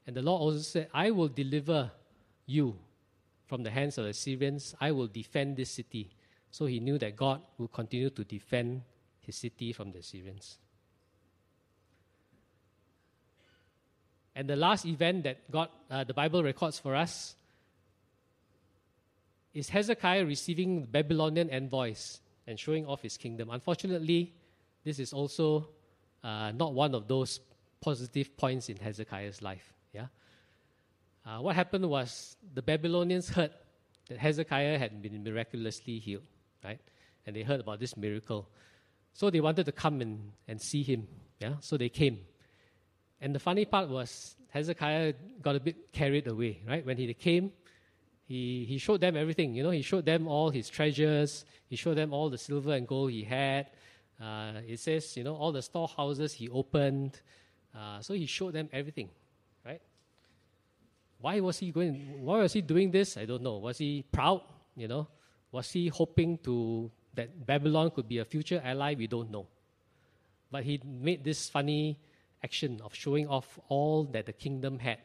And 0.07 0.17
the 0.17 0.23
Lord 0.23 0.41
also 0.41 0.59
said, 0.59 0.89
I 0.95 1.11
will 1.11 1.29
deliver 1.29 1.91
you 2.47 2.77
from 3.47 3.63
the 3.63 3.71
hands 3.71 3.99
of 3.99 4.05
the 4.05 4.11
Assyrians. 4.11 4.75
I 4.81 4.93
will 4.93 5.09
defend 5.09 5.57
this 5.57 5.71
city. 5.71 6.11
So 6.51 6.67
he 6.67 6.81
knew 6.81 6.99
that 6.99 7.17
God 7.17 7.43
will 7.59 7.69
continue 7.69 8.11
to 8.11 8.25
defend 8.25 8.83
his 9.27 9.37
city 9.37 9.73
from 9.73 9.93
the 9.93 9.99
Assyrians. 9.99 10.59
And 14.35 14.49
the 14.49 14.57
last 14.57 14.85
event 14.85 15.25
that 15.25 15.51
God, 15.51 15.69
uh, 15.91 16.05
the 16.05 16.15
Bible 16.15 16.43
records 16.43 16.79
for 16.79 16.95
us 16.95 17.35
is 19.55 19.71
Hezekiah 19.71 20.27
receiving 20.27 20.83
the 20.83 20.87
Babylonian 20.87 21.49
envoys 21.51 22.21
and 22.47 22.61
showing 22.61 22.87
off 22.87 23.01
his 23.03 23.17
kingdom. 23.17 23.49
Unfortunately, 23.51 24.35
this 24.85 24.99
is 24.99 25.15
also 25.15 25.69
uh, 26.23 26.53
not 26.53 26.75
one 26.75 26.95
of 26.95 27.09
those 27.09 27.41
positive 27.81 28.37
points 28.37 28.69
in 28.69 28.77
Hezekiah's 28.77 29.41
life. 29.41 29.73
Yeah. 29.93 30.07
Uh, 31.25 31.39
what 31.39 31.57
happened 31.57 31.89
was 31.89 32.37
the 32.55 32.63
Babylonians 32.63 33.31
heard 33.31 33.53
that 34.09 34.19
Hezekiah 34.19 34.79
had 34.79 35.03
been 35.03 35.25
miraculously 35.25 35.99
healed, 35.99 36.23
right? 36.63 36.79
And 37.27 37.35
they 37.35 37.43
heard 37.43 37.61
about 37.61 37.81
this 37.81 37.97
miracle. 37.97 38.49
So 39.17 39.31
they 39.31 39.41
wanted 39.41 39.65
to 39.65 39.73
come 39.73 40.03
and, 40.03 40.33
and 40.47 40.61
see 40.61 40.83
him. 40.83 41.09
Yeah, 41.41 41.55
so 41.61 41.79
they 41.79 41.89
came. 41.89 42.19
And 43.19 43.35
the 43.35 43.39
funny 43.39 43.65
part 43.65 43.89
was 43.89 44.37
Hezekiah 44.51 45.15
got 45.41 45.57
a 45.57 45.61
bit 45.61 45.91
carried 45.91 46.27
away, 46.27 46.61
right? 46.69 46.85
When 46.85 46.99
he 46.99 47.13
came, 47.15 47.51
he, 48.29 48.67
he 48.69 48.77
showed 48.77 49.01
them 49.01 49.17
everything. 49.17 49.55
You 49.55 49.63
know, 49.63 49.71
he 49.71 49.81
showed 49.81 50.05
them 50.05 50.29
all 50.29 50.51
his 50.51 50.69
treasures. 50.69 51.47
He 51.67 51.77
showed 51.77 51.97
them 51.97 52.13
all 52.13 52.29
the 52.29 52.37
silver 52.37 52.75
and 52.75 52.87
gold 52.87 53.11
he 53.11 53.25
had. 53.25 53.71
Uh, 54.21 54.61
it 54.69 54.81
says, 54.81 55.17
you 55.17 55.25
know, 55.25 55.35
all 55.35 55.51
the 55.51 55.63
storehouses 55.63 56.35
he 56.35 56.51
opened. 56.51 57.19
Uh, 57.75 58.03
so 58.03 58.13
he 58.13 58.27
showed 58.27 58.53
them 58.53 58.69
everything, 58.71 59.09
right? 59.65 59.81
Why 61.23 61.41
was 61.41 61.57
he 61.57 61.71
going? 61.73 62.23
Why 62.23 62.41
was 62.41 62.53
he 62.53 62.61
doing 62.61 62.91
this? 62.91 63.17
I 63.17 63.25
don't 63.25 63.43
know. 63.43 63.57
Was 63.57 63.79
he 63.79 64.05
proud? 64.13 64.43
You 64.77 64.89
know, 64.89 65.09
was 65.51 65.71
he 65.71 65.89
hoping 65.89 66.37
to 66.45 66.91
that 67.17 67.47
Babylon 67.47 67.91
could 67.91 68.09
be 68.09 68.19
a 68.19 68.25
future 68.25 68.63
ally, 68.65 68.95
we 68.97 69.07
don't 69.07 69.31
know. 69.31 69.47
But 70.51 70.65
he 70.65 70.81
made 70.85 71.25
this 71.25 71.49
funny 71.49 71.99
action 72.43 72.81
of 72.85 72.95
showing 72.95 73.27
off 73.27 73.59
all 73.69 74.05
that 74.05 74.27
the 74.27 74.33
kingdom 74.33 74.79
had 74.79 74.99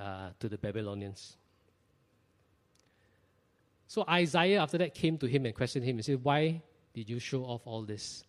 uh, 0.00 0.30
to 0.40 0.48
the 0.48 0.58
Babylonians. 0.58 1.36
So 3.86 4.04
Isaiah, 4.08 4.60
after 4.60 4.78
that, 4.78 4.94
came 4.94 5.18
to 5.18 5.26
him 5.26 5.44
and 5.46 5.54
questioned 5.54 5.84
him 5.84 5.96
and 5.96 6.04
said, 6.04 6.24
Why 6.24 6.62
did 6.94 7.08
you 7.08 7.18
show 7.18 7.44
off 7.44 7.60
all 7.66 7.82
this? 7.82 8.24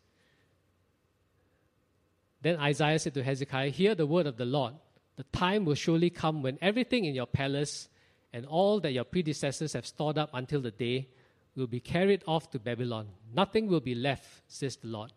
Then 2.42 2.58
Isaiah 2.58 3.00
said 3.00 3.14
to 3.14 3.24
Hezekiah, 3.24 3.70
Hear 3.70 3.96
the 3.96 4.06
word 4.06 4.28
of 4.28 4.36
the 4.36 4.46
Lord. 4.46 4.74
The 5.16 5.24
time 5.32 5.64
will 5.64 5.76
surely 5.76 6.10
come 6.10 6.42
when 6.42 6.58
everything 6.62 7.06
in 7.06 7.16
your 7.16 7.28
palace 7.28 7.88
and 8.34 8.46
all 8.46 8.80
that 8.82 8.92
your 8.92 9.06
predecessors 9.06 9.74
have 9.74 9.86
stored 9.86 10.18
up 10.18 10.32
until 10.34 10.60
the 10.60 10.72
day 10.72 11.08
will 11.56 11.68
be 11.68 11.80
carried 11.80 12.24
off 12.28 12.50
to 12.52 12.60
Babylon. 12.60 13.08
Nothing 13.34 13.68
will 13.68 13.80
be 13.80 13.96
left, 13.96 14.28
says 14.48 14.76
the 14.78 14.88
Lord. 14.88 15.12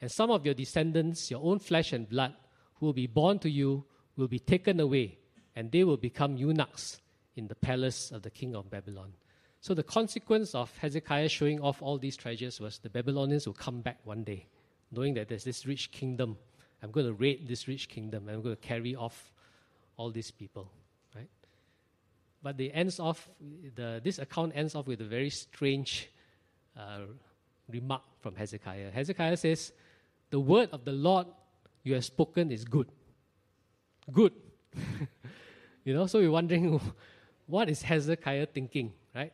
And 0.00 0.10
some 0.10 0.30
of 0.30 0.44
your 0.44 0.54
descendants, 0.54 1.30
your 1.30 1.40
own 1.42 1.58
flesh 1.58 1.92
and 1.92 2.08
blood, 2.08 2.34
who 2.74 2.86
will 2.86 2.92
be 2.92 3.06
born 3.06 3.38
to 3.40 3.50
you, 3.50 3.84
will 4.16 4.28
be 4.28 4.38
taken 4.38 4.80
away, 4.80 5.18
and 5.56 5.72
they 5.72 5.84
will 5.84 5.96
become 5.96 6.36
eunuchs 6.36 7.00
in 7.36 7.48
the 7.48 7.54
palace 7.54 8.10
of 8.10 8.22
the 8.22 8.30
king 8.30 8.54
of 8.54 8.70
Babylon. 8.70 9.12
So 9.60 9.74
the 9.74 9.82
consequence 9.82 10.54
of 10.54 10.76
Hezekiah 10.78 11.28
showing 11.28 11.60
off 11.60 11.80
all 11.80 11.98
these 11.98 12.16
treasures 12.16 12.60
was 12.60 12.78
the 12.78 12.90
Babylonians 12.90 13.46
will 13.46 13.54
come 13.54 13.80
back 13.80 13.98
one 14.04 14.22
day, 14.22 14.46
knowing 14.92 15.14
that 15.14 15.28
there's 15.28 15.44
this 15.44 15.66
rich 15.66 15.90
kingdom. 15.90 16.36
I'm 16.82 16.90
going 16.90 17.06
to 17.06 17.14
raid 17.14 17.48
this 17.48 17.66
rich 17.66 17.88
kingdom. 17.88 18.28
I'm 18.28 18.42
going 18.42 18.56
to 18.56 18.60
carry 18.60 18.94
off 18.94 19.32
all 19.96 20.10
these 20.10 20.30
people. 20.30 20.70
But 22.44 22.58
the 22.58 22.70
ends 22.74 23.00
off, 23.00 23.26
the, 23.74 24.02
this 24.04 24.18
account 24.18 24.52
ends 24.54 24.74
off 24.74 24.86
with 24.86 25.00
a 25.00 25.04
very 25.04 25.30
strange 25.30 26.10
uh, 26.78 27.06
remark 27.70 28.02
from 28.20 28.36
Hezekiah. 28.36 28.90
Hezekiah 28.90 29.38
says, 29.38 29.72
The 30.28 30.38
word 30.38 30.68
of 30.70 30.84
the 30.84 30.92
Lord 30.92 31.26
you 31.84 31.94
have 31.94 32.04
spoken 32.04 32.52
is 32.52 32.66
good. 32.66 32.88
Good. 34.12 34.34
you 35.84 35.94
know, 35.94 36.06
so 36.06 36.18
we're 36.18 36.30
wondering, 36.30 36.78
what 37.46 37.70
is 37.70 37.80
Hezekiah 37.80 38.48
thinking, 38.52 38.92
right? 39.14 39.32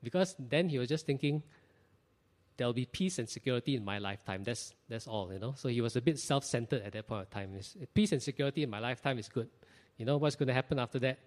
Because 0.00 0.36
then 0.38 0.68
he 0.68 0.78
was 0.78 0.88
just 0.88 1.06
thinking, 1.06 1.42
there'll 2.56 2.72
be 2.72 2.86
peace 2.86 3.18
and 3.18 3.28
security 3.28 3.74
in 3.74 3.84
my 3.84 3.98
lifetime. 3.98 4.44
That's, 4.44 4.72
that's 4.88 5.08
all, 5.08 5.32
you 5.32 5.40
know. 5.40 5.54
So 5.56 5.68
he 5.68 5.80
was 5.80 5.96
a 5.96 6.00
bit 6.00 6.20
self 6.20 6.44
centered 6.44 6.82
at 6.82 6.92
that 6.92 7.08
point 7.08 7.22
of 7.22 7.30
time. 7.30 7.58
Peace 7.92 8.12
and 8.12 8.22
security 8.22 8.62
in 8.62 8.70
my 8.70 8.78
lifetime 8.78 9.18
is 9.18 9.28
good. 9.28 9.48
You 9.96 10.04
know 10.04 10.16
what's 10.18 10.36
going 10.36 10.46
to 10.46 10.54
happen 10.54 10.78
after 10.78 11.00
that? 11.00 11.18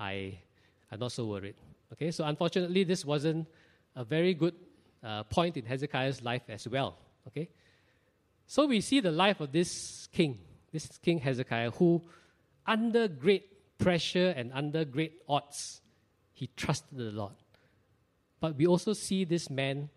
I 0.00 0.38
am 0.90 0.98
not 0.98 1.12
so 1.12 1.26
worried. 1.26 1.56
Okay, 1.92 2.10
so 2.10 2.24
unfortunately, 2.24 2.84
this 2.84 3.04
wasn't 3.04 3.46
a 3.94 4.02
very 4.02 4.32
good 4.32 4.54
uh, 5.04 5.24
point 5.24 5.56
in 5.58 5.66
Hezekiah's 5.66 6.22
life 6.22 6.42
as 6.48 6.66
well. 6.66 6.96
Okay, 7.28 7.50
so 8.46 8.66
we 8.66 8.80
see 8.80 9.00
the 9.00 9.12
life 9.12 9.40
of 9.40 9.52
this 9.52 10.08
king, 10.10 10.38
this 10.72 10.86
King 11.02 11.18
Hezekiah, 11.18 11.72
who, 11.72 12.02
under 12.66 13.06
great 13.08 13.78
pressure 13.78 14.32
and 14.36 14.50
under 14.54 14.84
great 14.84 15.20
odds, 15.28 15.82
he 16.32 16.48
trusted 16.56 16.96
the 16.96 17.12
Lord. 17.12 17.34
But 18.40 18.56
we 18.56 18.66
also 18.66 18.94
see 18.94 19.24
this 19.24 19.50
man 19.50 19.90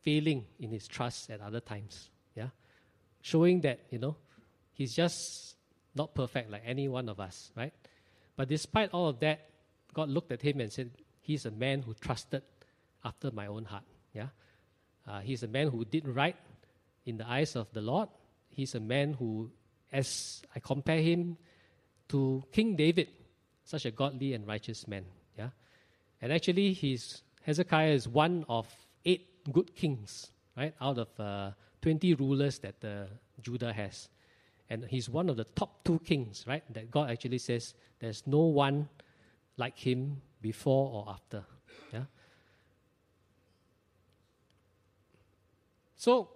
failing 0.00 0.46
in 0.58 0.70
his 0.70 0.88
trust 0.88 1.30
at 1.30 1.40
other 1.40 1.60
times. 1.60 2.08
Yeah? 2.34 2.48
Showing 3.20 3.60
that, 3.60 3.80
you 3.90 3.98
know, 3.98 4.16
he's 4.72 4.94
just 4.94 5.56
not 5.94 6.14
perfect 6.14 6.50
like 6.50 6.62
any 6.64 6.88
one 6.88 7.08
of 7.08 7.20
us, 7.20 7.52
right? 7.54 7.72
But 8.36 8.48
despite 8.48 8.90
all 8.90 9.08
of 9.08 9.20
that, 9.20 9.50
God 9.92 10.08
looked 10.08 10.32
at 10.32 10.42
him 10.42 10.60
and 10.60 10.72
said, 10.72 10.90
He's 11.20 11.46
a 11.46 11.50
man 11.50 11.82
who 11.82 11.94
trusted 11.94 12.42
after 13.04 13.30
my 13.30 13.46
own 13.46 13.64
heart. 13.64 13.84
Yeah? 14.12 14.28
Uh, 15.06 15.20
he's 15.20 15.42
a 15.42 15.48
man 15.48 15.68
who 15.68 15.84
did 15.84 16.06
right 16.06 16.36
in 17.06 17.16
the 17.16 17.28
eyes 17.28 17.56
of 17.56 17.72
the 17.72 17.80
Lord. 17.80 18.08
He's 18.48 18.74
a 18.74 18.80
man 18.80 19.14
who, 19.14 19.50
as 19.92 20.42
I 20.54 20.60
compare 20.60 21.00
him 21.00 21.36
to 22.08 22.42
King 22.52 22.76
David, 22.76 23.08
such 23.64 23.86
a 23.86 23.90
godly 23.90 24.34
and 24.34 24.46
righteous 24.46 24.86
man. 24.88 25.04
Yeah? 25.38 25.50
And 26.20 26.32
actually, 26.32 26.72
he's, 26.72 27.22
Hezekiah 27.42 27.92
is 27.92 28.08
one 28.08 28.44
of 28.48 28.66
eight 29.04 29.52
good 29.52 29.74
kings, 29.74 30.28
right, 30.56 30.74
out 30.80 30.98
of 30.98 31.08
uh, 31.18 31.52
20 31.80 32.14
rulers 32.14 32.58
that 32.60 32.84
uh, 32.84 33.06
Judah 33.40 33.72
has. 33.72 34.08
And 34.72 34.86
he's 34.86 35.10
one 35.10 35.28
of 35.28 35.36
the 35.36 35.44
top 35.44 35.84
two 35.84 35.98
kings, 35.98 36.46
right, 36.48 36.64
that 36.72 36.90
God 36.90 37.10
actually 37.10 37.36
says 37.36 37.74
there's 37.98 38.26
no 38.26 38.38
one 38.38 38.88
like 39.58 39.78
him 39.78 40.22
before 40.40 40.90
or 40.90 41.12
after. 41.12 41.44
Yeah? 41.92 42.04
So, 45.94 46.30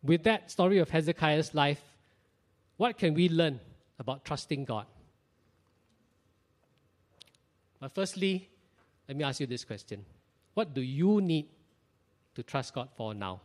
with 0.00 0.22
that 0.22 0.48
story 0.48 0.78
of 0.78 0.90
Hezekiah's 0.90 1.56
life, 1.56 1.82
what 2.76 2.96
can 2.98 3.14
we 3.14 3.28
learn 3.28 3.58
about 3.98 4.24
trusting 4.24 4.64
God? 4.64 4.86
But 7.80 7.92
firstly, 7.92 8.48
let 9.08 9.16
me 9.16 9.24
ask 9.24 9.40
you 9.40 9.48
this 9.48 9.64
question 9.64 10.04
What 10.54 10.72
do 10.72 10.82
you 10.82 11.20
need 11.20 11.48
to 12.36 12.44
trust 12.44 12.74
God 12.74 12.90
for 12.96 13.12
now 13.12 13.40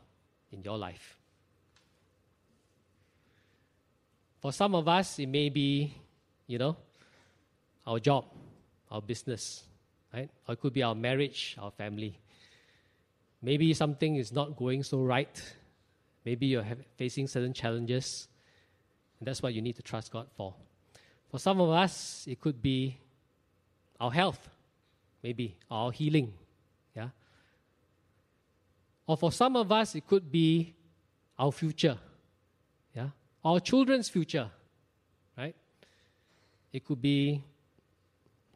in 0.52 0.62
your 0.62 0.78
life? 0.78 1.18
For 4.42 4.52
some 4.52 4.74
of 4.74 4.88
us, 4.88 5.20
it 5.20 5.28
may 5.28 5.50
be, 5.50 5.94
you 6.48 6.58
know, 6.58 6.76
our 7.86 8.00
job, 8.00 8.26
our 8.90 9.02
business, 9.02 9.64
right? 10.12 10.30
Or 10.48 10.54
it 10.54 10.60
could 10.60 10.74
be 10.74 10.82
our 10.82 10.96
marriage, 10.96 11.56
our 11.60 11.70
family. 11.70 12.20
Maybe 13.42 13.72
something 13.76 14.16
is 14.16 14.32
not 14.32 14.58
going 14.58 14.82
so 14.82 15.02
right. 15.02 15.42
Maybe 16.26 16.48
you're 16.48 16.66
facing 16.98 17.28
certain 17.28 17.54
challenges. 17.54 18.28
And 19.20 19.28
that's 19.28 19.44
what 19.44 19.54
you 19.54 19.62
need 19.62 19.76
to 19.76 19.84
trust 19.84 20.12
God 20.12 20.28
for. 20.36 20.56
For 21.30 21.40
some 21.40 21.62
of 21.62 21.70
us, 21.70 22.26
it 22.28 22.42
could 22.42 22.62
be 22.62 22.98
our 24.00 24.12
health, 24.12 24.50
maybe, 25.22 25.56
our 25.70 25.92
healing. 25.92 26.34
Yeah? 26.96 27.10
Or 29.06 29.18
for 29.18 29.32
some 29.32 29.56
of 29.56 29.72
us, 29.72 29.94
it 29.94 30.08
could 30.08 30.32
be 30.32 30.74
our 31.38 31.52
future. 31.52 31.98
Our 33.44 33.60
children's 33.60 34.10
future. 34.10 34.50
Right? 35.38 35.56
It 36.72 36.86
could 36.86 37.02
be 37.02 37.44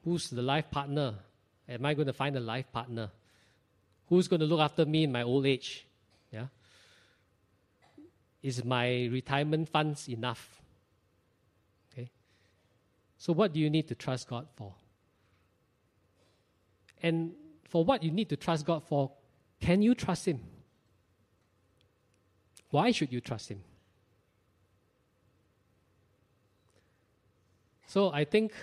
who's 0.04 0.30
the 0.30 0.42
life 0.42 0.70
partner? 0.70 1.16
Am 1.68 1.86
I 1.86 1.94
going 1.94 2.08
to 2.08 2.14
find 2.14 2.38
a 2.38 2.40
life 2.40 2.72
partner? 2.72 3.10
Who's 4.08 4.28
going 4.28 4.40
to 4.40 4.46
look 4.46 4.60
after 4.60 4.86
me 4.86 5.04
in 5.04 5.12
my 5.12 5.24
old 5.24 5.46
age? 5.46 5.86
Yeah? 6.32 6.48
Is 8.44 8.64
my 8.64 9.06
retirement 9.12 9.68
funds 9.70 10.08
enough? 10.08 10.62
Okay. 11.92 12.12
So 13.18 13.34
what 13.34 13.54
do 13.54 13.60
you 13.60 13.70
need 13.70 13.88
to 13.88 13.96
trust 13.96 14.30
God 14.30 14.48
for? 14.56 14.76
And 17.02 17.34
for 17.68 17.84
what 17.84 18.04
you 18.04 18.12
need 18.12 18.30
to 18.30 18.36
trust 18.36 18.66
God 18.66 18.84
for, 18.84 19.12
can 19.60 19.82
you 19.82 19.96
trust 19.96 20.28
Him? 20.28 20.40
Why 22.70 22.92
should 22.92 23.12
you 23.12 23.22
trust 23.22 23.50
Him? 23.50 23.64
So 27.88 28.12
I 28.12 28.26
think 28.26 28.54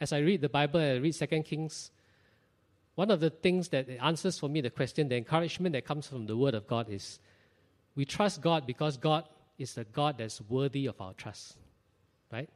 as 0.00 0.12
I 0.12 0.18
read 0.18 0.40
the 0.40 0.48
Bible, 0.48 0.80
I 0.80 0.96
read 0.96 1.14
Second 1.14 1.44
Kings, 1.44 1.90
one 2.94 3.10
of 3.10 3.20
the 3.20 3.30
things 3.30 3.68
that 3.70 3.88
answers 4.00 4.38
for 4.38 4.48
me 4.48 4.60
the 4.60 4.70
question, 4.70 5.08
the 5.08 5.16
encouragement 5.16 5.72
that 5.72 5.84
comes 5.84 6.06
from 6.06 6.26
the 6.26 6.36
Word 6.36 6.54
of 6.54 6.66
God 6.66 6.88
is 6.90 7.18
we 7.96 8.04
trust 8.04 8.40
God 8.40 8.66
because 8.66 8.96
God 8.96 9.24
is 9.58 9.74
the 9.74 9.84
God 9.84 10.18
that's 10.18 10.40
worthy 10.42 10.86
of 10.86 11.00
our 11.00 11.14
trust. 11.14 11.56
Right? 12.32 12.48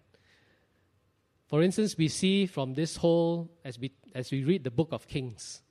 For 1.46 1.62
instance, 1.62 1.96
we 1.96 2.08
see 2.08 2.46
from 2.46 2.74
this 2.74 2.96
whole, 2.96 3.50
as 3.64 3.78
we, 3.78 3.92
as 4.14 4.30
we 4.30 4.44
read 4.44 4.64
the 4.64 4.70
book 4.70 4.88
of 4.92 5.08
Kings, 5.08 5.62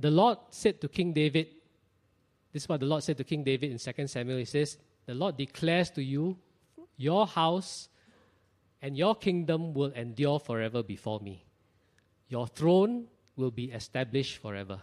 the 0.00 0.10
Lord 0.10 0.38
said 0.50 0.80
to 0.80 0.88
King 0.88 1.12
David, 1.12 1.48
this 2.52 2.64
is 2.64 2.68
what 2.68 2.80
the 2.80 2.86
Lord 2.86 3.02
said 3.02 3.16
to 3.18 3.24
King 3.24 3.44
David 3.44 3.70
in 3.70 3.78
2 3.78 4.06
Samuel. 4.08 4.38
He 4.38 4.44
says, 4.44 4.76
The 5.12 5.18
Lord 5.18 5.36
declares 5.36 5.90
to 5.90 6.02
you, 6.02 6.38
Your 6.96 7.26
house 7.26 7.90
and 8.80 8.96
your 8.96 9.14
kingdom 9.14 9.74
will 9.74 9.92
endure 9.92 10.38
forever 10.38 10.82
before 10.82 11.20
me. 11.20 11.44
Your 12.28 12.46
throne 12.46 13.08
will 13.36 13.50
be 13.50 13.64
established 13.72 14.38
forever. 14.38 14.80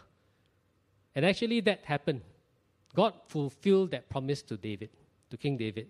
And 1.15 1.26
actually, 1.26 1.62
that 1.62 1.84
happened. 1.84 2.22
God 2.94 3.15
fulfilled 3.26 3.89
that 3.89 4.08
promise 4.08 4.44
to 4.44 4.58
David, 4.58 4.92
to 5.32 5.38
King 5.38 5.58
David. 5.58 5.89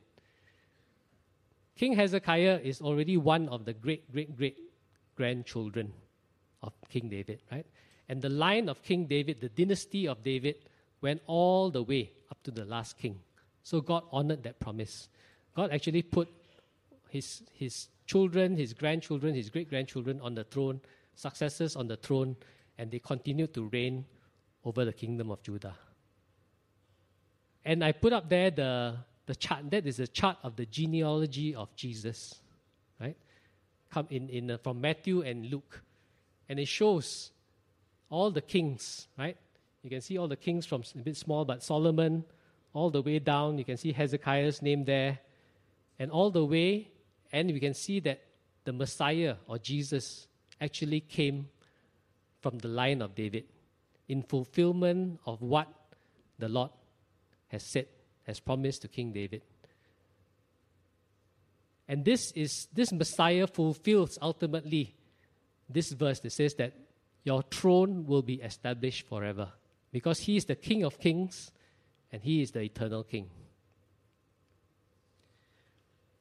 King 1.76 1.98
Hezekiah 1.98 2.62
is 2.64 2.80
already 2.80 3.18
one 3.18 3.50
of 3.50 3.66
the 3.66 3.74
great, 3.74 4.10
great, 4.10 4.38
great 4.38 4.58
grandchildren 5.18 5.92
of 6.64 6.72
King 6.88 7.10
David, 7.10 7.42
right? 7.52 7.66
And 8.08 8.22
the 8.22 8.30
line 8.30 8.70
of 8.70 8.84
King 8.84 9.06
David, 9.06 9.42
the 9.42 9.50
dynasty 9.50 10.08
of 10.08 10.24
David, 10.24 10.56
went 11.02 11.22
all 11.28 11.70
the 11.70 11.84
way 11.84 12.14
up 12.32 12.42
to 12.44 12.52
the 12.52 12.64
last 12.64 12.98
king. 12.98 13.20
So 13.70 13.82
God 13.82 14.06
honored 14.12 14.42
that 14.46 14.60
promise. 14.60 15.10
God 15.56 15.70
actually 15.72 16.02
put 16.02 16.28
his, 17.08 17.44
his 17.54 17.90
children, 18.08 18.58
his 18.58 18.74
grandchildren, 18.74 19.36
his 19.36 19.52
great 19.52 19.70
grandchildren 19.70 20.20
on 20.22 20.34
the 20.34 20.44
throne, 20.44 20.82
successors 21.14 21.76
on 21.76 21.88
the 21.88 21.96
throne, 21.96 22.36
and 22.80 22.90
they 22.90 22.98
continued 22.98 23.54
to 23.54 23.70
reign 23.72 24.06
over 24.66 24.86
the 24.86 24.92
kingdom 24.92 25.30
of 25.30 25.44
Judah. 25.44 25.76
And 27.64 27.86
I 27.86 27.92
put 27.92 28.12
up 28.12 28.28
there 28.28 28.50
the 28.50 28.96
the 29.28 29.36
chart. 29.36 29.70
That 29.70 29.86
is 29.86 30.00
a 30.00 30.08
chart 30.08 30.38
of 30.42 30.56
the 30.56 30.66
genealogy 30.66 31.54
of 31.54 31.76
Jesus, 31.76 32.42
right? 33.00 33.18
Come 33.92 34.08
in, 34.10 34.30
in 34.30 34.50
uh, 34.50 34.58
from 34.58 34.82
Matthew 34.82 35.22
and 35.22 35.46
Luke, 35.46 35.84
and 36.50 36.60
it 36.60 36.68
shows 36.68 37.30
all 38.10 38.32
the 38.32 38.42
kings, 38.42 39.08
right? 39.16 39.38
You 39.84 39.92
can 39.92 40.02
see 40.02 40.18
all 40.18 40.28
the 40.28 40.38
kings 40.38 40.66
from 40.66 40.82
a 40.96 40.98
bit 40.98 41.18
small, 41.18 41.46
but 41.46 41.62
Solomon, 41.62 42.26
all 42.74 42.90
the 42.90 43.02
way 43.02 43.20
down. 43.20 43.58
You 43.58 43.66
can 43.66 43.78
see 43.78 43.92
Hezekiah's 43.92 44.62
name 44.62 44.86
there, 44.86 45.20
and 45.98 46.12
all 46.12 46.32
the 46.32 46.46
way, 46.46 46.92
and 47.32 47.52
we 47.52 47.60
can 47.60 47.74
see 47.74 48.00
that 48.02 48.22
the 48.66 48.74
Messiah 48.74 49.36
or 49.48 49.58
Jesus 49.58 50.28
actually 50.62 51.02
came 51.02 51.50
from 52.42 52.58
the 52.60 52.68
line 52.68 53.02
of 53.02 53.16
David 53.16 53.46
in 54.08 54.24
fulfillment 54.24 55.20
of 55.26 55.42
what 55.42 55.68
the 56.38 56.50
Lord 56.50 56.72
has 57.48 57.64
said 57.64 57.88
has 58.26 58.40
promised 58.40 58.82
to 58.84 58.88
King 58.88 59.12
David. 59.12 59.42
And 61.88 62.06
this 62.06 62.32
is 62.34 62.68
this 62.74 62.92
Messiah 62.92 63.48
fulfills 63.48 64.20
ultimately 64.22 64.96
this 65.68 65.92
verse 65.92 66.20
that 66.20 66.32
says 66.32 66.54
that 66.56 66.74
your 67.24 67.42
throne 67.42 68.06
will 68.06 68.22
be 68.22 68.36
established 68.36 69.08
forever 69.08 69.50
because 69.92 70.20
he 70.20 70.38
is 70.38 70.46
the 70.46 70.56
King 70.56 70.84
of 70.84 71.00
kings 71.00 71.52
and 72.12 72.22
he 72.22 72.42
is 72.42 72.52
the 72.52 72.62
eternal 72.62 73.04
King. 73.04 73.30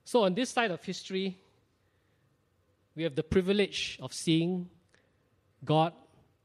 So, 0.04 0.24
on 0.24 0.34
this 0.34 0.50
side 0.50 0.70
of 0.70 0.82
history, 0.82 1.36
we 2.96 3.02
have 3.02 3.14
the 3.14 3.22
privilege 3.22 3.98
of 4.00 4.12
seeing 4.12 4.70
God 5.64 5.92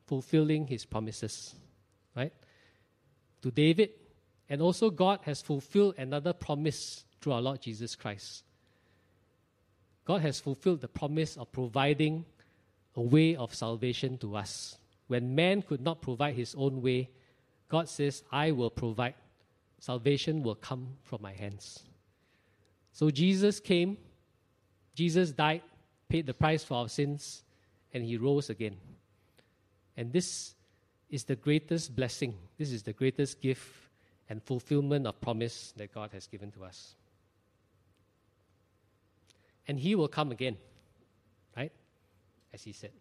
fulfilling 0.05 0.67
his 0.67 0.85
promises, 0.85 1.55
right? 2.15 2.33
To 3.41 3.51
David, 3.51 3.91
and 4.49 4.61
also, 4.61 4.89
God 4.89 5.19
has 5.23 5.41
fulfilled 5.41 5.95
another 5.97 6.33
promise 6.33 7.05
through 7.21 7.33
our 7.33 7.41
Lord 7.41 7.61
Jesus 7.61 7.95
Christ. 7.95 8.43
God 10.05 10.21
has 10.21 10.39
fulfilled 10.39 10.81
the 10.81 10.87
promise 10.87 11.37
of 11.37 11.51
providing 11.51 12.25
a 12.95 13.01
way 13.01 13.35
of 13.35 13.55
salvation 13.55 14.17
to 14.19 14.35
us. 14.35 14.77
When 15.07 15.33
man 15.33 15.61
could 15.61 15.81
not 15.81 16.01
provide 16.01 16.35
his 16.35 16.53
own 16.55 16.81
way, 16.81 17.09
God 17.69 17.89
says, 17.89 18.23
I 18.31 18.51
will 18.51 18.69
provide. 18.69 19.15
Salvation 19.83 20.43
will 20.43 20.55
come 20.55 20.87
from 21.03 21.21
my 21.21 21.33
hands. 21.33 21.83
So 22.93 23.09
Jesus 23.09 23.59
came, 23.59 23.97
Jesus 24.95 25.33
died, 25.33 25.61
paid 26.07 26.25
the 26.25 26.33
price 26.33 26.63
for 26.63 26.75
our 26.75 26.87
sins, 26.87 27.43
and 27.93 28.01
he 28.01 28.15
rose 28.15 28.49
again. 28.49 28.77
And 29.97 30.13
this 30.13 30.55
is 31.09 31.25
the 31.25 31.35
greatest 31.35 31.93
blessing. 31.97 32.33
This 32.57 32.71
is 32.71 32.83
the 32.83 32.93
greatest 32.93 33.41
gift 33.41 33.67
and 34.29 34.41
fulfillment 34.41 35.05
of 35.05 35.19
promise 35.19 35.73
that 35.75 35.93
God 35.93 36.11
has 36.13 36.27
given 36.27 36.49
to 36.51 36.63
us. 36.63 36.95
And 39.67 39.77
He 39.77 39.95
will 39.95 40.07
come 40.07 40.31
again, 40.31 40.55
right? 41.57 41.73
As 42.53 42.63
He 42.63 42.71
said. 42.71 42.91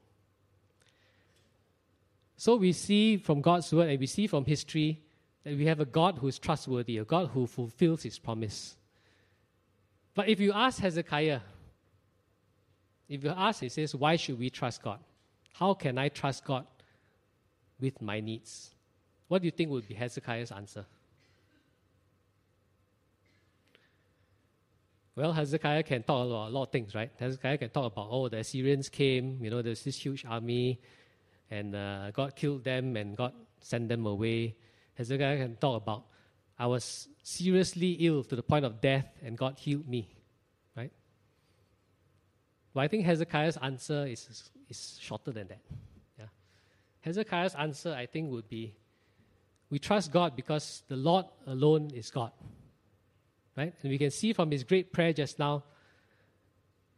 So 2.37 2.57
we 2.57 2.73
see 2.73 3.19
from 3.19 3.41
God's 3.41 3.73
word 3.73 3.89
and 3.89 4.01
we 4.01 4.09
see 4.09 4.27
from 4.27 4.45
history 4.47 5.01
that 5.45 5.57
we 5.57 5.67
have 5.67 5.81
a 5.81 5.85
God 5.85 6.19
who 6.19 6.29
is 6.29 6.39
trustworthy, 6.39 6.99
a 6.99 7.05
God 7.05 7.29
who 7.29 7.47
fulfills 7.47 8.03
his 8.03 8.19
promise. 8.19 8.77
But 10.15 10.29
if 10.29 10.41
you 10.41 10.53
ask 10.53 10.81
Hezekiah, 10.81 11.41
if 13.09 13.25
you 13.25 13.31
ask, 13.31 13.61
he 13.61 13.69
says, 13.69 13.95
Why 13.95 14.17
should 14.17 14.39
we 14.39 14.51
trust 14.51 14.83
God? 14.83 15.01
How 15.55 15.75
can 15.75 15.99
I 15.99 16.09
trust 16.09 16.45
God 16.45 16.67
with 17.81 18.01
my 18.01 18.21
needs? 18.21 18.71
What 19.29 19.43
do 19.43 19.47
you 19.47 19.51
think 19.51 19.71
would 19.71 19.89
be 19.89 19.95
Hezekiah's 19.95 20.53
answer? 20.53 20.87
Well, 25.15 25.33
Hezekiah 25.33 25.83
can 25.83 26.03
talk 26.03 26.27
about 26.27 26.49
a 26.49 26.51
lot 26.51 26.63
of 26.65 26.69
things, 26.71 26.95
right? 26.95 27.11
Hezekiah 27.19 27.59
can 27.59 27.69
talk 27.69 27.93
about, 27.93 28.09
oh, 28.11 28.29
the 28.29 28.39
Assyrians 28.39 28.89
came, 28.89 29.39
you 29.43 29.51
know, 29.51 29.61
there's 29.61 29.85
this 29.85 29.99
huge 29.99 30.25
army, 30.25 30.81
and 31.51 31.75
uh, 31.77 32.11
God 32.13 32.35
killed 32.35 32.65
them 32.65 32.97
and 32.97 33.15
God 33.15 33.35
sent 33.61 33.91
them 33.91 34.07
away. 34.07 34.57
Hezekiah 34.95 35.39
can 35.39 35.57
talk 35.57 35.83
about, 35.83 36.05
I 36.59 36.67
was 36.67 37.09
seriously 37.23 37.93
ill 38.01 38.25
to 38.25 38.37
the 38.37 38.43
point 38.43 38.65
of 38.65 38.81
death, 38.81 39.07
and 39.25 39.37
God 39.37 39.59
healed 39.59 39.89
me, 39.89 40.09
right? 40.77 40.93
I 42.77 42.89
think 42.89 43.05
Hezekiah's 43.05 43.57
answer 43.57 44.07
is, 44.07 44.51
is 44.69 44.99
shorter 45.01 45.33
than 45.33 45.49
that. 45.49 45.61
Yeah? 46.19 46.27
Hezekiah's 47.01 47.55
answer, 47.55 47.95
I 47.95 48.07
think, 48.07 48.31
would 48.31 48.49
be, 48.49 48.75
we 49.71 49.79
trust 49.79 50.13
God 50.13 50.37
because 50.37 50.83
the 50.89 50.97
Lord 50.97 51.27
alone 51.47 51.91
is 51.95 52.11
God. 52.11 52.33
Right? 53.57 53.75
And 53.83 53.91
we 53.91 53.99
can 53.99 54.11
see 54.11 54.33
from 54.33 54.51
his 54.51 54.65
great 54.65 54.93
prayer 54.93 55.13
just 55.13 55.39
now, 55.39 55.65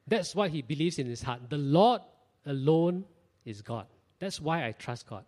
that's 0.07 0.35
what 0.35 0.51
he 0.51 0.63
believes 0.63 0.99
in 0.99 1.07
his 1.07 1.23
heart. 1.23 1.49
The 1.49 1.57
Lord 1.57 2.03
alone 2.47 3.05
is 3.45 3.63
God. 3.63 3.87
That's 4.19 4.41
why 4.41 4.67
I 4.67 4.73
trust 4.73 5.09
God. 5.09 5.25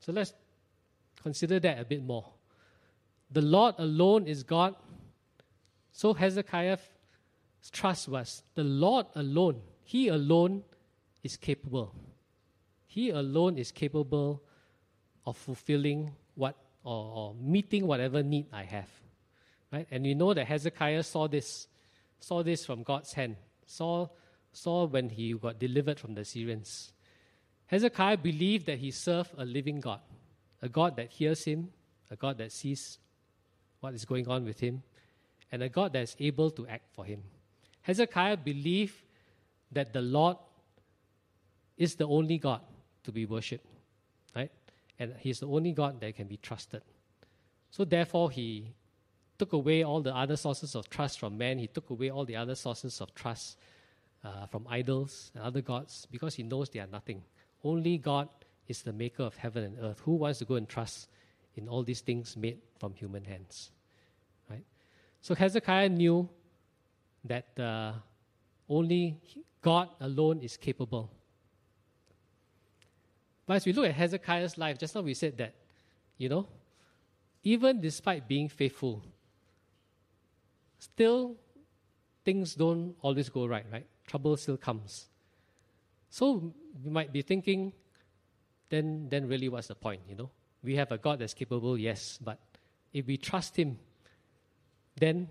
So 0.00 0.12
let's 0.12 0.32
consider 1.22 1.60
that 1.60 1.78
a 1.78 1.84
bit 1.84 2.02
more. 2.02 2.24
The 3.30 3.42
Lord 3.42 3.76
alone 3.78 4.26
is 4.26 4.42
God. 4.42 4.74
So 5.92 6.14
Hezekiah's 6.14 6.80
trust 7.70 8.08
was 8.08 8.42
the 8.54 8.64
Lord 8.64 9.06
alone. 9.14 9.60
He 9.84 10.08
alone 10.08 10.64
is 11.22 11.36
capable. 11.36 11.94
He 12.86 13.10
alone 13.10 13.58
is 13.58 13.70
capable 13.70 14.42
of 15.26 15.36
fulfilling 15.36 16.12
what 16.34 16.56
or, 16.82 16.92
or 16.92 17.34
meeting 17.34 17.86
whatever 17.86 18.22
need 18.22 18.46
I 18.52 18.64
have. 18.64 18.88
Right? 19.72 19.86
And 19.90 20.04
we 20.04 20.14
know 20.14 20.34
that 20.34 20.46
Hezekiah 20.46 21.02
saw 21.02 21.28
this, 21.28 21.68
saw 22.18 22.42
this 22.42 22.64
from 22.64 22.82
God's 22.82 23.12
hand, 23.12 23.36
saw, 23.66 24.08
saw 24.52 24.86
when 24.86 25.10
he 25.10 25.34
got 25.34 25.58
delivered 25.58 26.00
from 26.00 26.14
the 26.14 26.22
Assyrians. 26.22 26.92
Hezekiah 27.70 28.16
believed 28.16 28.66
that 28.66 28.78
he 28.78 28.90
served 28.90 29.30
a 29.38 29.44
living 29.44 29.80
God, 29.80 30.00
a 30.60 30.68
God 30.68 30.96
that 30.96 31.10
hears 31.10 31.44
him, 31.44 31.70
a 32.10 32.16
God 32.16 32.38
that 32.38 32.52
sees 32.52 32.98
what 33.80 33.94
is 33.94 34.04
going 34.04 34.28
on 34.28 34.44
with 34.44 34.60
him, 34.60 34.82
and 35.52 35.62
a 35.62 35.68
God 35.68 35.92
that 35.92 36.02
is 36.02 36.16
able 36.18 36.50
to 36.50 36.66
act 36.66 36.92
for 36.94 37.04
him. 37.04 37.22
Hezekiah 37.82 38.36
believed 38.38 38.94
that 39.72 39.92
the 39.92 40.02
Lord 40.02 40.36
is 41.76 41.94
the 41.94 42.06
only 42.06 42.38
God 42.38 42.60
to 43.04 43.12
be 43.12 43.24
worshipped, 43.24 43.66
right? 44.34 44.50
and 45.00 45.14
he's 45.18 45.40
the 45.40 45.48
only 45.48 45.72
God 45.72 45.98
that 46.00 46.14
can 46.14 46.28
be 46.28 46.36
trusted. 46.36 46.82
So 47.70 47.84
therefore, 47.84 48.30
he 48.30 48.74
took 49.38 49.54
away 49.54 49.82
all 49.82 50.02
the 50.02 50.14
other 50.14 50.36
sources 50.36 50.74
of 50.74 50.90
trust 50.90 51.18
from 51.18 51.38
man. 51.38 51.58
He 51.58 51.66
took 51.66 51.88
away 51.88 52.10
all 52.10 52.26
the 52.26 52.36
other 52.36 52.54
sources 52.54 53.00
of 53.00 53.14
trust 53.14 53.56
uh, 54.22 54.46
from 54.46 54.66
idols 54.68 55.30
and 55.34 55.42
other 55.42 55.62
gods 55.62 56.06
because 56.10 56.34
he 56.34 56.42
knows 56.42 56.68
they 56.68 56.80
are 56.80 56.86
nothing. 56.86 57.22
Only 57.62 57.98
God 57.98 58.28
is 58.68 58.82
the 58.82 58.92
maker 58.92 59.22
of 59.22 59.36
heaven 59.36 59.64
and 59.64 59.78
earth. 59.80 60.00
Who 60.04 60.14
wants 60.14 60.38
to 60.38 60.44
go 60.44 60.54
and 60.54 60.68
trust 60.68 61.08
in 61.56 61.68
all 61.68 61.82
these 61.82 62.00
things 62.00 62.36
made 62.36 62.58
from 62.78 62.94
human 62.94 63.24
hands? 63.24 63.70
Right? 64.48 64.64
So 65.20 65.34
Hezekiah 65.34 65.88
knew 65.88 66.28
that 67.24 67.58
uh, 67.58 67.92
only 68.68 69.20
God 69.60 69.88
alone 70.00 70.40
is 70.40 70.56
capable 70.56 71.10
but 73.50 73.56
as 73.56 73.66
we 73.66 73.72
look 73.72 73.86
at 73.86 73.94
Hezekiah's 73.94 74.56
life, 74.58 74.78
just 74.78 74.94
now 74.94 75.00
we 75.00 75.12
said 75.12 75.36
that, 75.38 75.54
you 76.18 76.28
know, 76.28 76.46
even 77.42 77.80
despite 77.80 78.28
being 78.28 78.48
faithful, 78.48 79.02
still 80.78 81.34
things 82.24 82.54
don't 82.54 82.94
always 83.02 83.28
go 83.28 83.46
right, 83.46 83.66
right? 83.72 83.88
Trouble 84.06 84.36
still 84.36 84.56
comes. 84.56 85.08
So 86.10 86.52
we 86.84 86.90
might 86.90 87.12
be 87.12 87.22
thinking, 87.22 87.72
then, 88.68 89.08
then 89.08 89.28
really 89.28 89.48
what's 89.48 89.68
the 89.68 89.74
point, 89.74 90.02
you 90.08 90.16
know? 90.16 90.30
We 90.62 90.76
have 90.76 90.92
a 90.92 90.98
God 90.98 91.20
that's 91.20 91.34
capable, 91.34 91.78
yes, 91.78 92.18
but 92.22 92.38
if 92.92 93.06
we 93.06 93.16
trust 93.16 93.56
Him, 93.56 93.78
then 94.96 95.28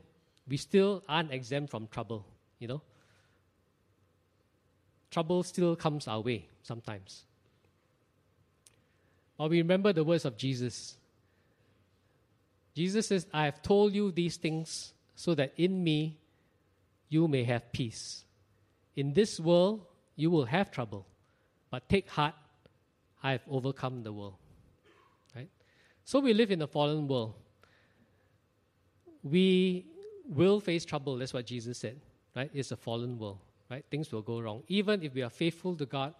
we 0.48 0.58
still 0.58 1.04
aren't 1.08 1.32
exempt 1.32 1.70
from 1.70 1.88
trouble, 1.88 2.26
you 2.58 2.68
know? 2.68 2.82
Trouble 5.12 5.44
still 5.44 5.76
comes 5.76 6.08
our 6.08 6.22
way 6.22 6.48
sometimes. 6.64 7.26
Or 9.38 9.50
we 9.50 9.58
remember 9.58 9.94
the 9.94 10.04
words 10.04 10.26
of 10.26 10.38
Jesus. 10.38 10.96
Jesus 12.76 13.08
says, 13.08 13.26
I 13.34 13.46
have 13.46 13.62
told 13.62 13.94
you 13.94 14.12
these 14.12 14.38
things 14.38 14.94
so 15.16 15.36
that 15.36 15.54
in 15.58 15.84
me 15.84 16.18
you 17.10 17.28
may 17.28 17.44
have 17.44 17.72
peace. 17.72 18.24
In 18.96 19.14
this 19.14 19.40
world 19.40 19.86
you 20.20 20.30
will 20.30 20.46
have 20.46 20.70
trouble, 20.70 21.06
but 21.72 21.88
take 21.88 22.10
heart, 22.10 22.36
I 23.24 23.32
have 23.32 23.42
overcome 23.50 24.04
the 24.04 24.12
world. 24.12 24.36
Right? 25.34 25.50
So 26.04 26.20
we 26.20 26.34
live 26.34 26.52
in 26.52 26.62
a 26.62 26.68
fallen 26.68 27.08
world. 27.08 27.36
We 29.24 29.86
will 30.28 30.60
face 30.60 30.84
trouble, 30.84 31.18
that's 31.18 31.34
what 31.34 31.46
Jesus 31.46 31.78
said. 31.78 32.02
Right? 32.36 32.52
It's 32.54 32.72
a 32.72 32.76
fallen 32.78 33.18
world. 33.18 33.40
Right? 33.72 33.86
Things 33.90 34.12
will 34.12 34.22
go 34.22 34.42
wrong. 34.42 34.64
Even 34.68 35.04
if 35.04 35.14
we 35.14 35.22
are 35.22 35.30
faithful 35.30 35.76
to 35.78 35.86
God, 35.86 36.14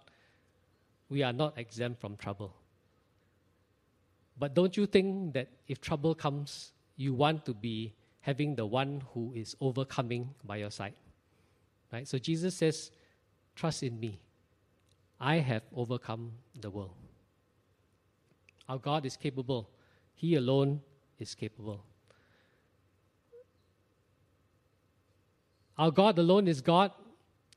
we 1.10 1.22
are 1.22 1.32
not 1.32 1.58
exempt 1.58 2.00
from 2.00 2.16
trouble. 2.16 2.54
But 4.38 4.54
don't 4.54 4.76
you 4.78 4.86
think 4.86 5.34
that 5.34 5.48
if 5.68 5.78
trouble 5.80 6.14
comes, 6.14 6.72
you 6.96 7.12
want 7.12 7.44
to 7.44 7.52
be 7.52 7.92
having 8.20 8.54
the 8.54 8.64
one 8.64 9.02
who 9.12 9.32
is 9.34 9.54
overcoming 9.60 10.30
by 10.42 10.56
your 10.56 10.70
side? 10.70 10.94
Right? 11.92 12.08
So 12.08 12.16
Jesus 12.16 12.54
says, 12.56 12.90
Trust 13.60 13.82
in 13.82 14.00
me. 14.00 14.18
I 15.20 15.36
have 15.36 15.60
overcome 15.76 16.32
the 16.58 16.70
world. 16.70 16.94
Our 18.66 18.78
God 18.78 19.04
is 19.04 19.18
capable, 19.18 19.68
He 20.14 20.34
alone 20.34 20.80
is 21.18 21.34
capable. 21.34 21.84
Our 25.76 25.90
God 25.90 26.18
alone 26.18 26.48
is 26.48 26.62
God, 26.62 26.92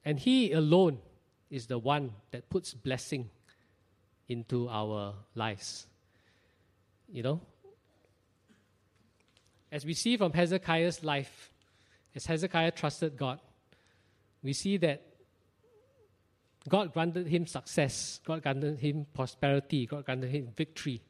and 0.03 0.19
He 0.19 0.51
alone 0.51 0.97
is 1.49 1.67
the 1.67 1.79
one 1.79 2.11
that 2.31 2.49
puts 2.49 2.73
blessing 2.73 3.29
into 4.27 4.67
our 4.67 5.13
lives. 5.35 5.87
You 7.07 7.23
know? 7.23 7.41
As 9.71 9.85
we 9.85 9.93
see 9.93 10.17
from 10.17 10.33
Hezekiah's 10.33 11.01
life, 11.01 11.53
as 12.13 12.25
Hezekiah 12.25 12.71
trusted 12.71 13.15
God, 13.15 13.39
we 14.43 14.51
see 14.51 14.75
that 14.75 15.12
God 16.67 16.93
granted 16.93 17.27
him 17.27 17.45
success, 17.45 18.21
God 18.25 18.41
granted 18.41 18.79
him 18.79 19.05
prosperity, 19.13 19.85
God 19.85 20.05
granted 20.05 20.29
him 20.29 20.49
victory, 20.55 21.01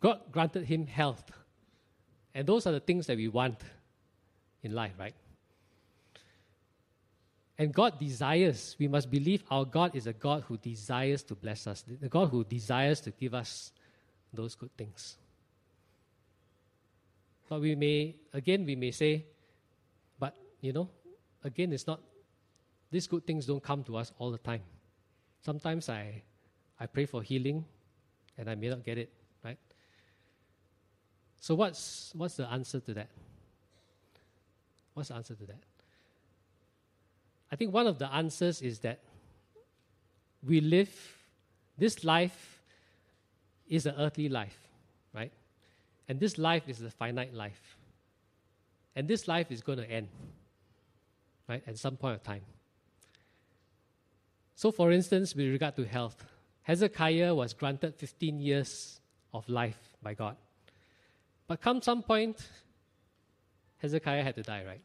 God 0.00 0.20
granted 0.30 0.64
him 0.64 0.86
health. 0.86 1.30
And 2.34 2.46
those 2.46 2.66
are 2.66 2.72
the 2.72 2.80
things 2.80 3.06
that 3.06 3.16
we 3.16 3.28
want 3.28 3.60
in 4.62 4.74
life, 4.74 4.92
right? 4.98 5.14
And 7.58 7.72
God 7.72 7.98
desires, 7.98 8.74
we 8.78 8.88
must 8.88 9.10
believe 9.10 9.44
our 9.50 9.64
God 9.64 9.94
is 9.94 10.06
a 10.06 10.12
God 10.12 10.44
who 10.48 10.56
desires 10.56 11.22
to 11.24 11.34
bless 11.34 11.66
us, 11.66 11.84
the 11.86 12.08
God 12.08 12.30
who 12.30 12.42
desires 12.42 13.00
to 13.02 13.10
give 13.10 13.34
us 13.34 13.72
those 14.32 14.54
good 14.54 14.74
things. 14.76 15.16
But 17.48 17.60
we 17.60 17.74
may, 17.74 18.16
again, 18.32 18.64
we 18.64 18.74
may 18.74 18.90
say, 18.90 19.26
but, 20.18 20.34
you 20.62 20.72
know, 20.72 20.88
again, 21.44 21.72
it's 21.72 21.86
not, 21.86 22.00
these 22.92 23.06
good 23.06 23.26
things 23.26 23.46
don't 23.46 23.62
come 23.62 23.82
to 23.84 23.96
us 23.96 24.12
all 24.18 24.30
the 24.30 24.38
time. 24.38 24.60
Sometimes 25.40 25.88
I, 25.88 26.22
I 26.78 26.86
pray 26.86 27.06
for 27.06 27.22
healing 27.22 27.64
and 28.36 28.48
I 28.48 28.54
may 28.54 28.68
not 28.68 28.84
get 28.84 28.98
it, 28.98 29.10
right? 29.42 29.56
So, 31.40 31.54
what's, 31.54 32.12
what's 32.14 32.36
the 32.36 32.46
answer 32.48 32.80
to 32.80 32.94
that? 32.94 33.08
What's 34.92 35.08
the 35.08 35.16
answer 35.16 35.34
to 35.34 35.46
that? 35.46 35.58
I 37.50 37.56
think 37.56 37.72
one 37.72 37.86
of 37.86 37.98
the 37.98 38.12
answers 38.12 38.60
is 38.60 38.78
that 38.80 39.00
we 40.46 40.60
live, 40.60 40.94
this 41.78 42.04
life 42.04 42.60
is 43.68 43.86
an 43.86 43.94
earthly 43.98 44.28
life, 44.28 44.58
right? 45.14 45.32
And 46.08 46.20
this 46.20 46.36
life 46.36 46.68
is 46.68 46.82
a 46.82 46.90
finite 46.90 47.32
life. 47.32 47.78
And 48.94 49.08
this 49.08 49.26
life 49.26 49.50
is 49.50 49.62
going 49.62 49.78
to 49.78 49.90
end, 49.90 50.08
right, 51.48 51.62
at 51.66 51.78
some 51.78 51.96
point 51.96 52.16
of 52.16 52.22
time. 52.22 52.42
So, 54.62 54.70
for 54.70 54.92
instance, 54.92 55.34
with 55.34 55.48
regard 55.48 55.74
to 55.74 55.84
health, 55.84 56.24
Hezekiah 56.62 57.34
was 57.34 57.52
granted 57.52 57.96
15 57.96 58.38
years 58.38 59.00
of 59.34 59.48
life 59.48 59.96
by 60.00 60.14
God. 60.14 60.36
But 61.48 61.60
come 61.60 61.82
some 61.82 62.00
point, 62.00 62.36
Hezekiah 63.78 64.22
had 64.22 64.36
to 64.36 64.42
die, 64.44 64.62
right? 64.64 64.80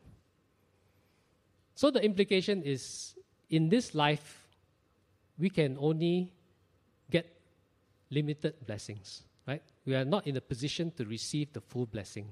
So 1.76 1.92
the 1.92 2.04
implication 2.04 2.64
is 2.64 3.14
in 3.52 3.70
this 3.70 3.94
life, 3.94 4.48
we 5.38 5.48
can 5.48 5.78
only 5.80 6.34
get 7.12 7.40
limited 8.10 8.56
blessings, 8.66 9.22
right? 9.48 9.62
We 9.86 9.94
are 9.94 10.06
not 10.06 10.26
in 10.26 10.38
a 10.38 10.42
position 10.42 10.90
to 10.98 11.06
receive 11.06 11.54
the 11.54 11.62
full 11.62 11.86
blessing. 11.86 12.32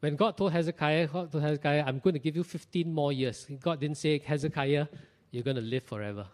When 0.00 0.16
God 0.16 0.38
told 0.38 0.52
Hezekiah, 0.52 1.08
God 1.08 1.30
told 1.30 1.44
Hezekiah, 1.44 1.84
I'm 1.86 1.98
going 1.98 2.14
to 2.14 2.20
give 2.20 2.36
you 2.36 2.42
15 2.42 2.90
more 2.90 3.12
years. 3.12 3.46
God 3.60 3.80
didn't 3.80 3.98
say, 3.98 4.18
Hezekiah, 4.18 4.86
you're 5.30 5.42
going 5.42 5.56
to 5.56 5.62
live 5.62 5.84
forever. 5.84 6.26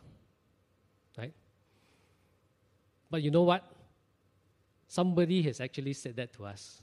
Right? 1.16 1.32
But 3.10 3.22
you 3.22 3.30
know 3.30 3.42
what? 3.42 3.64
Somebody 4.88 5.42
has 5.42 5.60
actually 5.60 5.92
said 5.92 6.16
that 6.16 6.32
to 6.34 6.46
us. 6.46 6.80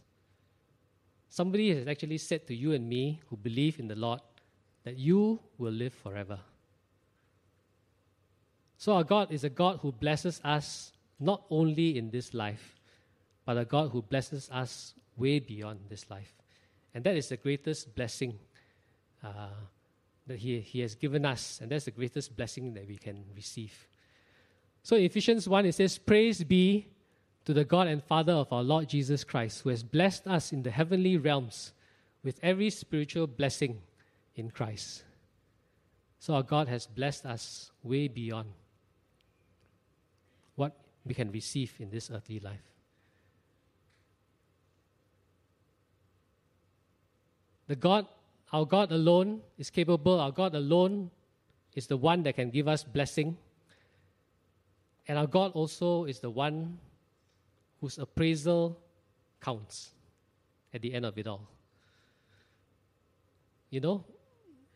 Somebody 1.29 1.75
has 1.75 1.87
actually 1.87 2.19
said 2.19 2.45
to 2.47 2.55
you 2.55 2.73
and 2.73 2.87
me 2.87 3.19
who 3.29 3.37
believe 3.37 3.79
in 3.79 3.87
the 3.87 3.95
Lord 3.95 4.21
that 4.83 4.97
you 4.97 5.39
will 5.57 5.71
live 5.71 5.93
forever. 5.93 6.39
So, 8.77 8.93
our 8.93 9.03
God 9.03 9.31
is 9.31 9.43
a 9.43 9.49
God 9.49 9.79
who 9.81 9.91
blesses 9.91 10.41
us 10.43 10.91
not 11.19 11.43
only 11.49 11.97
in 11.97 12.11
this 12.11 12.33
life, 12.33 12.75
but 13.45 13.57
a 13.57 13.65
God 13.65 13.91
who 13.91 14.01
blesses 14.01 14.49
us 14.51 14.93
way 15.17 15.39
beyond 15.39 15.79
this 15.89 16.09
life. 16.09 16.33
And 16.93 17.03
that 17.05 17.15
is 17.15 17.29
the 17.29 17.37
greatest 17.37 17.95
blessing 17.95 18.37
uh, 19.23 19.47
that 20.27 20.39
he, 20.39 20.59
he 20.59 20.79
has 20.81 20.95
given 20.95 21.25
us. 21.25 21.59
And 21.61 21.71
that's 21.71 21.85
the 21.85 21.91
greatest 21.91 22.35
blessing 22.35 22.73
that 22.73 22.87
we 22.87 22.97
can 22.97 23.23
receive. 23.35 23.87
So 24.83 24.95
in 24.95 25.03
Ephesians 25.03 25.47
1, 25.47 25.65
it 25.65 25.75
says, 25.75 25.97
Praise 25.97 26.43
be 26.43 26.87
to 27.45 27.53
the 27.53 27.65
God 27.65 27.87
and 27.87 28.03
Father 28.03 28.33
of 28.33 28.51
our 28.51 28.63
Lord 28.63 28.87
Jesus 28.87 29.23
Christ, 29.23 29.61
who 29.61 29.69
has 29.69 29.83
blessed 29.83 30.27
us 30.27 30.51
in 30.51 30.63
the 30.63 30.71
heavenly 30.71 31.17
realms 31.17 31.73
with 32.23 32.39
every 32.41 32.69
spiritual 32.69 33.27
blessing 33.27 33.81
in 34.35 34.49
Christ. 34.49 35.03
So 36.19 36.35
our 36.35 36.43
God 36.43 36.69
has 36.69 36.87
blessed 36.87 37.25
us 37.25 37.71
way 37.83 38.07
beyond 38.07 38.47
what 40.55 40.73
we 41.05 41.13
can 41.13 41.31
receive 41.31 41.73
in 41.79 41.89
this 41.89 42.09
earthly 42.09 42.39
life. 42.39 42.63
The 47.67 47.75
God, 47.75 48.07
our 48.53 48.65
God 48.65 48.91
alone 48.91 49.41
is 49.57 49.71
capable, 49.71 50.19
our 50.19 50.31
God 50.31 50.53
alone 50.53 51.09
is 51.73 51.87
the 51.87 51.97
one 51.97 52.21
that 52.23 52.35
can 52.35 52.51
give 52.51 52.67
us 52.67 52.83
blessing. 52.83 53.35
And 55.07 55.17
our 55.17 55.25
God 55.27 55.51
also 55.53 56.05
is 56.05 56.19
the 56.19 56.29
one 56.29 56.77
whose 57.81 57.97
appraisal 57.97 58.79
counts 59.41 59.89
at 60.71 60.81
the 60.81 60.93
end 60.93 61.05
of 61.05 61.17
it 61.17 61.27
all. 61.27 61.49
You 63.71 63.81
know, 63.81 64.05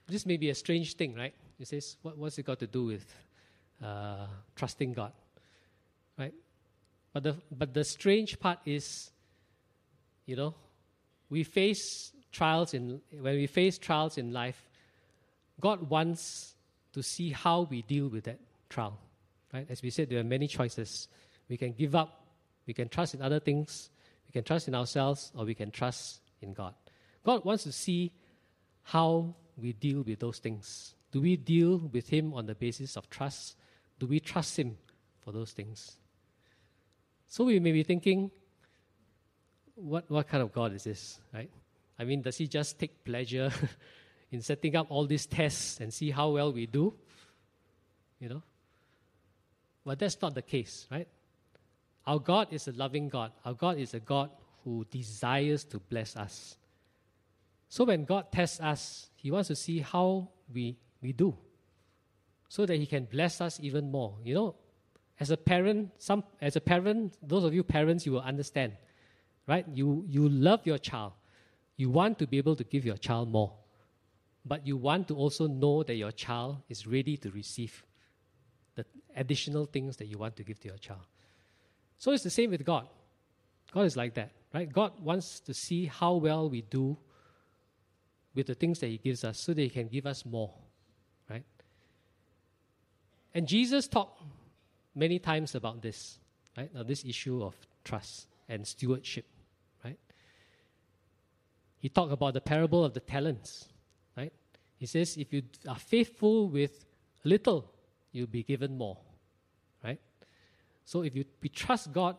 this 0.07 0.25
may 0.25 0.37
be 0.37 0.49
a 0.49 0.55
strange 0.55 0.95
thing, 0.95 1.13
right? 1.13 1.33
It 1.59 1.67
says, 1.67 1.97
what, 2.01 2.17
what's 2.17 2.37
it 2.39 2.45
got 2.47 2.59
to 2.59 2.67
do 2.67 2.85
with 2.85 3.05
uh, 3.83 4.25
trusting 4.55 4.93
God? 4.93 5.11
Right? 6.17 6.33
But 7.13 7.23
the, 7.23 7.35
but 7.51 7.73
the 7.73 7.83
strange 7.83 8.39
part 8.39 8.59
is, 8.65 9.11
you 10.25 10.35
know, 10.35 10.55
we 11.29 11.43
face 11.43 12.11
trials 12.37 12.73
in 12.75 13.01
when 13.19 13.35
we 13.35 13.47
face 13.47 13.79
trials 13.79 14.17
in 14.17 14.31
life, 14.31 14.69
God 15.59 15.89
wants 15.89 16.53
to 16.93 17.01
see 17.01 17.31
how 17.31 17.61
we 17.61 17.81
deal 17.81 18.09
with 18.09 18.25
that 18.25 18.39
trial. 18.69 18.99
Right? 19.51 19.65
As 19.69 19.81
we 19.81 19.89
said, 19.89 20.09
there 20.09 20.19
are 20.19 20.23
many 20.23 20.47
choices. 20.47 21.07
We 21.49 21.57
can 21.57 21.71
give 21.71 21.95
up, 21.95 22.27
we 22.67 22.73
can 22.73 22.89
trust 22.89 23.15
in 23.15 23.21
other 23.23 23.39
things, 23.39 23.89
we 24.27 24.31
can 24.33 24.43
trust 24.43 24.67
in 24.67 24.75
ourselves, 24.75 25.31
or 25.35 25.45
we 25.45 25.55
can 25.55 25.71
trust 25.71 26.19
in 26.41 26.53
God. 26.53 26.75
God 27.25 27.43
wants 27.43 27.63
to 27.63 27.71
see 27.71 28.11
how 28.83 29.33
we 29.57 29.73
deal 29.73 30.03
with 30.03 30.19
those 30.19 30.37
things. 30.37 30.93
Do 31.11 31.21
we 31.21 31.37
deal 31.37 31.89
with 31.91 32.07
Him 32.09 32.33
on 32.33 32.45
the 32.45 32.55
basis 32.55 32.97
of 32.97 33.09
trust? 33.09 33.55
Do 33.97 34.05
we 34.05 34.19
trust 34.19 34.59
Him 34.59 34.77
for 35.21 35.31
those 35.31 35.53
things? 35.53 35.97
So 37.27 37.45
we 37.45 37.59
may 37.59 37.71
be 37.71 37.83
thinking, 37.83 38.29
what, 39.75 40.09
what 40.09 40.27
kind 40.27 40.43
of 40.43 40.53
God 40.53 40.73
is 40.73 40.83
this, 40.83 41.19
right? 41.33 41.49
I 41.99 42.03
mean, 42.03 42.21
does 42.21 42.37
he 42.37 42.47
just 42.47 42.79
take 42.79 43.03
pleasure 43.03 43.51
in 44.31 44.41
setting 44.41 44.75
up 44.75 44.87
all 44.89 45.05
these 45.05 45.25
tests 45.25 45.79
and 45.79 45.93
see 45.93 46.11
how 46.11 46.29
well 46.29 46.51
we 46.53 46.65
do? 46.65 46.93
You 48.19 48.29
know? 48.29 48.43
But 49.85 49.99
that's 49.99 50.21
not 50.21 50.35
the 50.35 50.41
case, 50.41 50.85
right? 50.91 51.07
Our 52.05 52.19
God 52.19 52.47
is 52.51 52.67
a 52.67 52.71
loving 52.71 53.09
God. 53.09 53.31
Our 53.45 53.53
God 53.53 53.77
is 53.77 53.93
a 53.93 53.99
God 53.99 54.29
who 54.63 54.85
desires 54.91 55.63
to 55.65 55.79
bless 55.79 56.15
us. 56.15 56.57
So 57.69 57.83
when 57.83 58.05
God 58.05 58.31
tests 58.31 58.59
us, 58.59 59.09
He 59.15 59.31
wants 59.31 59.47
to 59.47 59.55
see 59.55 59.79
how 59.79 60.29
we, 60.53 60.77
we 61.01 61.13
do 61.13 61.35
so 62.49 62.65
that 62.65 62.77
He 62.77 62.85
can 62.85 63.05
bless 63.05 63.41
us 63.41 63.59
even 63.61 63.91
more. 63.91 64.15
You 64.23 64.35
know, 64.35 64.55
as 65.19 65.31
a 65.31 65.37
parent, 65.37 65.91
some 65.97 66.23
as 66.41 66.55
a 66.55 66.61
parent, 66.61 67.17
those 67.21 67.43
of 67.43 67.53
you 67.53 67.63
parents, 67.63 68.05
you 68.05 68.13
will 68.13 68.21
understand, 68.21 68.73
right? 69.47 69.65
You 69.73 70.05
you 70.07 70.29
love 70.29 70.65
your 70.65 70.77
child. 70.77 71.13
You 71.77 71.91
want 71.91 72.17
to 72.19 72.27
be 72.27 72.37
able 72.37 72.55
to 72.55 72.63
give 72.63 72.85
your 72.85 72.97
child 72.97 73.29
more, 73.31 73.53
but 74.43 74.65
you 74.65 74.75
want 74.75 75.07
to 75.09 75.15
also 75.15 75.47
know 75.47 75.83
that 75.83 75.95
your 75.95 76.11
child 76.11 76.57
is 76.67 76.87
ready 76.87 77.15
to 77.17 77.29
receive 77.29 77.83
the 78.75 78.85
additional 79.15 79.65
things 79.65 79.97
that 79.97 80.07
you 80.07 80.17
want 80.17 80.35
to 80.37 80.43
give 80.43 80.59
to 80.61 80.67
your 80.67 80.77
child. 80.77 81.05
So 81.99 82.11
it's 82.11 82.23
the 82.23 82.31
same 82.31 82.49
with 82.49 82.65
God. 82.65 82.87
God 83.71 83.81
is 83.81 83.95
like 83.95 84.15
that, 84.15 84.31
right? 84.53 84.71
God 84.71 84.93
wants 84.99 85.39
to 85.41 85.53
see 85.53 85.85
how 85.85 86.15
well 86.15 86.49
we 86.49 86.61
do 86.61 86.97
with 88.33 88.47
the 88.47 88.55
things 88.55 88.79
that 88.79 88.87
He 88.87 88.97
gives 88.97 89.23
us 89.23 89.39
so 89.39 89.53
that 89.53 89.61
He 89.61 89.69
can 89.69 89.87
give 89.87 90.07
us 90.07 90.25
more, 90.25 90.53
right? 91.29 91.43
And 93.35 93.47
Jesus 93.47 93.87
talked 93.87 94.23
many 94.95 95.19
times 95.19 95.53
about 95.53 95.81
this, 95.83 96.17
right? 96.57 96.73
Now, 96.73 96.83
this 96.83 97.05
issue 97.05 97.43
of 97.43 97.55
trust 97.83 98.27
and 98.49 98.65
stewardship 98.65 99.25
he 101.87 101.89
talked 101.89 102.11
about 102.11 102.33
the 102.33 102.41
parable 102.41 102.83
of 102.83 102.93
the 102.93 102.99
talents, 102.99 103.69
right? 104.17 104.33
He 104.75 104.85
says, 104.85 105.15
if 105.15 105.31
you 105.31 105.43
are 105.69 105.79
faithful 105.79 106.49
with 106.49 106.83
little, 107.23 107.71
you'll 108.11 108.27
be 108.27 108.43
given 108.43 108.77
more, 108.77 108.97
right? 109.81 109.97
So 110.83 111.03
if 111.03 111.15
you, 111.15 111.23
we 111.41 111.47
trust 111.47 111.93
God 111.93 112.17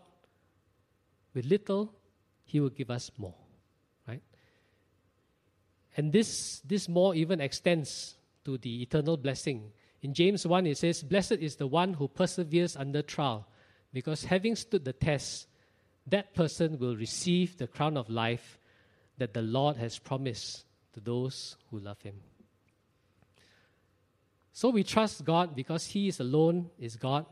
with 1.35 1.45
little, 1.45 1.93
He 2.47 2.61
will 2.61 2.71
give 2.71 2.91
us 2.91 3.11
more, 3.19 3.35
right? 4.09 4.23
And 5.99 6.14
this, 6.14 6.61
this 6.61 6.89
more 6.89 7.14
even 7.14 7.39
extends 7.39 8.16
to 8.47 8.57
the 8.57 8.81
eternal 8.81 9.19
blessing. 9.19 9.71
In 10.01 10.14
James 10.14 10.47
1, 10.47 10.66
it 10.66 10.79
says, 10.79 11.03
Blessed 11.03 11.33
is 11.33 11.57
the 11.57 11.66
one 11.66 11.93
who 11.93 12.09
perseveres 12.09 12.75
under 12.75 13.03
trial, 13.03 13.47
because 13.93 14.25
having 14.25 14.57
stood 14.57 14.87
the 14.87 14.95
test, 14.95 15.47
that 16.07 16.33
person 16.33 16.79
will 16.79 16.97
receive 16.97 17.59
the 17.59 17.66
crown 17.66 17.99
of 17.99 18.09
life 18.09 18.58
that 19.19 19.35
the 19.35 19.43
Lord 19.43 19.77
has 19.77 19.99
promised 19.99 20.64
to 20.95 21.01
those 21.01 21.57
who 21.71 21.79
love 21.79 22.01
Him. 22.03 22.14
So 24.53 24.71
we 24.71 24.83
trust 24.83 25.25
God 25.25 25.55
because 25.55 25.87
He 25.87 26.09
is 26.09 26.21
alone 26.21 26.71
is 26.79 26.97
God. 26.97 27.27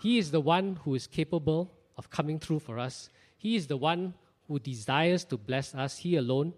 He 0.00 0.18
is 0.18 0.30
the 0.30 0.40
one 0.40 0.78
who 0.84 0.94
is 0.94 1.06
capable 1.06 1.72
of 1.96 2.10
coming 2.10 2.38
through 2.38 2.58
for 2.58 2.78
us. 2.78 3.08
He 3.38 3.56
is 3.56 3.66
the 3.66 3.76
one 3.76 4.14
who 4.48 4.58
desires 4.58 5.24
to 5.26 5.36
bless 5.36 5.74
us. 5.74 5.98
He 5.98 6.16
alone. 6.16 6.52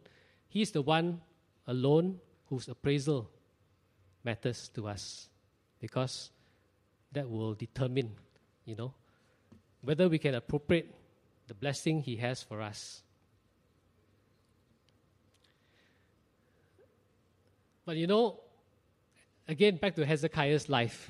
He 0.48 0.62
is 0.62 0.70
the 0.72 0.82
one 0.82 1.20
alone 1.66 2.18
whose 2.48 2.68
appraisal 2.68 3.30
matters 4.24 4.68
to 4.74 4.88
us 4.88 5.28
because 5.80 6.30
that 7.12 7.28
will 7.28 7.54
determine, 7.54 8.10
you 8.64 8.74
know, 8.74 8.92
whether 9.82 10.08
we 10.08 10.18
can 10.18 10.34
appropriate 10.34 10.94
the 11.46 11.54
blessing 11.54 12.02
He 12.02 12.16
has 12.16 12.42
for 12.42 12.60
us. 12.60 13.02
But 17.86 17.96
you 17.96 18.08
know, 18.08 18.40
again, 19.46 19.76
back 19.76 19.94
to 19.94 20.04
Hezekiah's 20.04 20.68
life. 20.68 21.08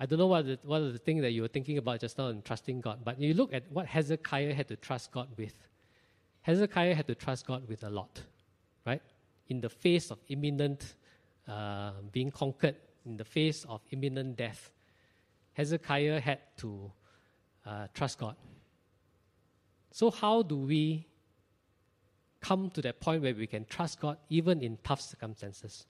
I 0.00 0.06
don't 0.06 0.18
know 0.18 0.26
what 0.26 0.46
the, 0.46 0.58
what 0.64 0.82
are 0.82 0.92
the 0.92 0.98
things 0.98 1.22
that 1.22 1.30
you 1.30 1.42
were 1.42 1.48
thinking 1.48 1.78
about 1.78 2.00
just 2.00 2.18
now 2.18 2.26
in 2.28 2.42
trusting 2.42 2.80
God, 2.80 3.00
but 3.04 3.20
you 3.20 3.34
look 3.34 3.54
at 3.54 3.70
what 3.70 3.86
Hezekiah 3.86 4.54
had 4.54 4.68
to 4.68 4.76
trust 4.76 5.12
God 5.12 5.28
with. 5.36 5.54
Hezekiah 6.42 6.94
had 6.94 7.06
to 7.06 7.14
trust 7.14 7.46
God 7.46 7.68
with 7.68 7.84
a 7.84 7.90
lot, 7.90 8.20
right? 8.84 9.02
In 9.48 9.60
the 9.60 9.68
face 9.68 10.10
of 10.10 10.18
imminent 10.28 10.94
uh, 11.46 11.92
being 12.12 12.30
conquered, 12.30 12.76
in 13.06 13.16
the 13.16 13.24
face 13.24 13.64
of 13.68 13.80
imminent 13.90 14.36
death, 14.36 14.70
Hezekiah 15.52 16.20
had 16.20 16.40
to 16.58 16.90
uh, 17.64 17.86
trust 17.94 18.18
God. 18.18 18.36
So, 19.90 20.10
how 20.10 20.42
do 20.42 20.56
we 20.56 21.06
come 22.40 22.70
to 22.70 22.82
that 22.82 23.00
point 23.00 23.22
where 23.22 23.34
we 23.34 23.46
can 23.46 23.64
trust 23.64 24.00
God 24.00 24.18
even 24.28 24.62
in 24.62 24.78
tough 24.84 25.00
circumstances. 25.00 25.86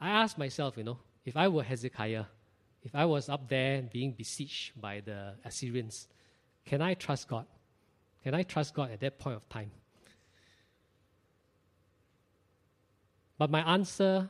I 0.00 0.10
ask 0.10 0.38
myself, 0.38 0.76
you 0.76 0.84
know, 0.84 0.98
if 1.24 1.36
I 1.36 1.48
were 1.48 1.62
Hezekiah, 1.62 2.24
if 2.82 2.94
I 2.94 3.04
was 3.04 3.28
up 3.28 3.48
there 3.48 3.82
being 3.82 4.12
besieged 4.12 4.80
by 4.80 5.00
the 5.00 5.34
Assyrians, 5.44 6.08
can 6.64 6.82
I 6.82 6.94
trust 6.94 7.28
God? 7.28 7.46
Can 8.22 8.34
I 8.34 8.42
trust 8.42 8.74
God 8.74 8.90
at 8.90 9.00
that 9.00 9.18
point 9.18 9.36
of 9.36 9.48
time? 9.48 9.70
But 13.38 13.50
my 13.50 13.60
answer, 13.60 14.28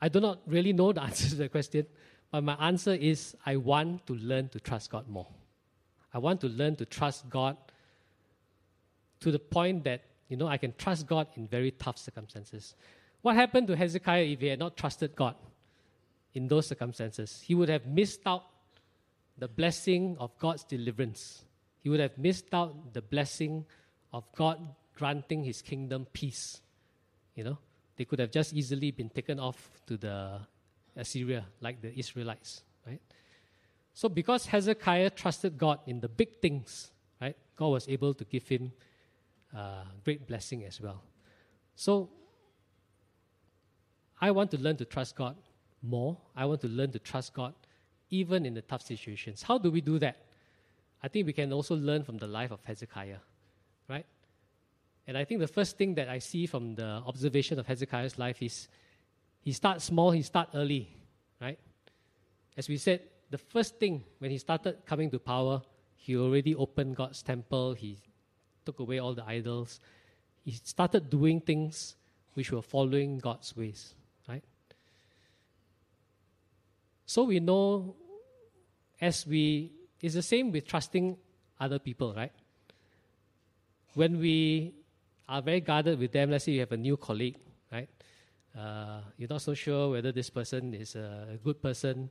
I 0.00 0.08
do 0.08 0.20
not 0.20 0.40
really 0.46 0.72
know 0.72 0.92
the 0.92 1.02
answer 1.08 1.28
to 1.30 1.34
the 1.36 1.48
question, 1.48 1.86
but 2.30 2.42
my 2.42 2.54
answer 2.54 2.92
is 2.92 3.36
I 3.44 3.56
want 3.56 4.06
to 4.06 4.14
learn 4.14 4.48
to 4.50 4.60
trust 4.60 4.90
God 4.90 5.08
more. 5.08 5.28
I 6.12 6.18
want 6.18 6.40
to 6.40 6.48
learn 6.48 6.76
to 6.76 6.86
trust 6.86 7.28
God 7.28 7.56
to 9.20 9.30
the 9.30 9.38
point 9.38 9.84
that, 9.84 10.02
you 10.28 10.36
know, 10.36 10.48
I 10.48 10.56
can 10.56 10.74
trust 10.76 11.06
God 11.06 11.28
in 11.36 11.46
very 11.46 11.70
tough 11.70 11.98
circumstances. 11.98 12.74
What 13.22 13.36
happened 13.36 13.66
to 13.68 13.76
Hezekiah 13.76 14.24
if 14.24 14.40
he 14.40 14.48
had 14.48 14.58
not 14.58 14.76
trusted 14.76 15.14
God 15.14 15.34
in 16.34 16.48
those 16.48 16.66
circumstances? 16.66 17.42
He 17.44 17.54
would 17.54 17.68
have 17.68 17.86
missed 17.86 18.20
out 18.26 18.44
the 19.38 19.48
blessing 19.48 20.16
of 20.18 20.36
God's 20.38 20.64
deliverance. 20.64 21.44
He 21.80 21.88
would 21.88 22.00
have 22.00 22.16
missed 22.18 22.52
out 22.52 22.92
the 22.92 23.02
blessing 23.02 23.64
of 24.12 24.24
God 24.34 24.58
granting 24.96 25.44
his 25.44 25.62
kingdom 25.62 26.06
peace. 26.12 26.60
You 27.34 27.44
know, 27.44 27.58
they 27.96 28.04
could 28.04 28.18
have 28.18 28.30
just 28.30 28.54
easily 28.54 28.90
been 28.90 29.10
taken 29.10 29.38
off 29.38 29.70
to 29.86 29.96
the 29.96 30.40
Assyria 30.96 31.46
like 31.60 31.82
the 31.82 31.96
Israelites, 31.96 32.62
right? 32.86 33.00
So 33.92 34.08
because 34.08 34.46
Hezekiah 34.46 35.10
trusted 35.10 35.58
God 35.58 35.80
in 35.86 36.00
the 36.00 36.08
big 36.08 36.40
things, 36.40 36.90
right, 37.20 37.36
God 37.56 37.68
was 37.68 37.88
able 37.88 38.14
to 38.14 38.24
give 38.24 38.46
him 38.48 38.72
uh, 39.56 39.84
great 40.04 40.26
blessing 40.26 40.64
as 40.64 40.80
well. 40.80 41.02
So 41.74 42.10
I 44.20 44.30
want 44.30 44.50
to 44.50 44.58
learn 44.58 44.76
to 44.76 44.84
trust 44.84 45.16
God 45.16 45.36
more. 45.82 46.18
I 46.34 46.44
want 46.44 46.60
to 46.62 46.68
learn 46.68 46.92
to 46.92 46.98
trust 46.98 47.32
God 47.32 47.54
even 48.10 48.46
in 48.46 48.54
the 48.54 48.62
tough 48.62 48.82
situations. 48.82 49.42
How 49.42 49.58
do 49.58 49.70
we 49.70 49.80
do 49.80 49.98
that? 49.98 50.16
I 51.02 51.08
think 51.08 51.26
we 51.26 51.32
can 51.32 51.52
also 51.52 51.74
learn 51.74 52.02
from 52.02 52.18
the 52.18 52.26
life 52.26 52.50
of 52.50 52.60
Hezekiah, 52.64 53.18
right? 53.88 54.06
And 55.06 55.16
I 55.16 55.24
think 55.24 55.40
the 55.40 55.48
first 55.48 55.76
thing 55.76 55.94
that 55.94 56.08
I 56.08 56.18
see 56.18 56.46
from 56.46 56.74
the 56.74 57.02
observation 57.06 57.58
of 57.58 57.66
Hezekiah's 57.66 58.18
life 58.18 58.42
is 58.42 58.68
he 59.40 59.52
starts 59.52 59.84
small, 59.84 60.10
he 60.10 60.22
starts 60.22 60.54
early, 60.54 60.88
right? 61.40 61.58
As 62.56 62.68
we 62.68 62.76
said, 62.76 63.00
the 63.30 63.38
first 63.38 63.78
thing 63.78 64.04
when 64.18 64.30
he 64.30 64.38
started 64.38 64.84
coming 64.86 65.10
to 65.10 65.18
power, 65.18 65.62
he 65.96 66.16
already 66.16 66.54
opened 66.54 66.96
God's 66.96 67.22
temple, 67.22 67.74
he 67.74 67.98
took 68.66 68.80
away 68.80 68.98
all 68.98 69.14
the 69.14 69.24
idols. 69.24 69.80
He 70.44 70.52
started 70.52 71.08
doing 71.08 71.40
things 71.40 71.96
which 72.34 72.52
were 72.52 72.62
following 72.62 73.18
God's 73.18 73.56
ways, 73.56 73.94
right? 74.28 74.44
So 77.06 77.24
we 77.24 77.40
know 77.40 77.96
as 79.00 79.26
we, 79.26 79.72
it's 80.02 80.14
the 80.14 80.22
same 80.22 80.52
with 80.52 80.66
trusting 80.66 81.16
other 81.58 81.78
people, 81.78 82.12
right? 82.14 82.32
When 83.94 84.18
we 84.18 84.74
are 85.28 85.40
very 85.40 85.60
guarded 85.60 85.98
with 85.98 86.12
them, 86.12 86.30
let's 86.30 86.44
say 86.44 86.52
you 86.52 86.60
have 86.60 86.72
a 86.72 86.76
new 86.76 86.96
colleague, 86.96 87.36
right? 87.72 87.88
Uh, 88.56 89.00
you're 89.16 89.28
not 89.28 89.42
so 89.42 89.54
sure 89.54 89.90
whether 89.90 90.12
this 90.12 90.30
person 90.30 90.74
is 90.74 90.94
a 90.94 91.38
good 91.42 91.62
person, 91.62 92.10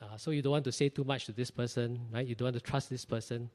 uh, 0.00 0.16
so 0.16 0.30
you 0.32 0.42
don't 0.42 0.52
want 0.52 0.64
to 0.64 0.72
say 0.72 0.88
too 0.88 1.04
much 1.04 1.26
to 1.26 1.32
this 1.32 1.50
person, 1.50 2.00
right? 2.10 2.26
You 2.26 2.34
don't 2.34 2.46
want 2.46 2.56
to 2.56 2.60
trust 2.60 2.90
this 2.90 3.04
person. 3.04 3.50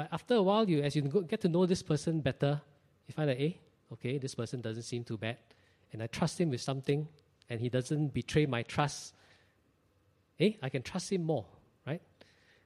But 0.00 0.08
after 0.12 0.36
a 0.36 0.42
while, 0.42 0.66
you 0.66 0.80
as 0.80 0.96
you 0.96 1.02
get 1.02 1.42
to 1.42 1.48
know 1.50 1.66
this 1.66 1.82
person 1.82 2.22
better, 2.22 2.62
you 3.06 3.12
find 3.12 3.28
that, 3.28 3.36
hey, 3.36 3.60
okay, 3.92 4.16
this 4.16 4.34
person 4.34 4.62
doesn't 4.62 4.84
seem 4.84 5.04
too 5.04 5.18
bad. 5.18 5.36
And 5.92 6.02
I 6.02 6.06
trust 6.06 6.40
him 6.40 6.48
with 6.48 6.62
something, 6.62 7.06
and 7.50 7.60
he 7.60 7.68
doesn't 7.68 8.14
betray 8.14 8.46
my 8.46 8.62
trust. 8.62 9.12
Hey, 10.36 10.56
I 10.62 10.70
can 10.70 10.80
trust 10.80 11.12
him 11.12 11.22
more, 11.22 11.44
right? 11.86 12.00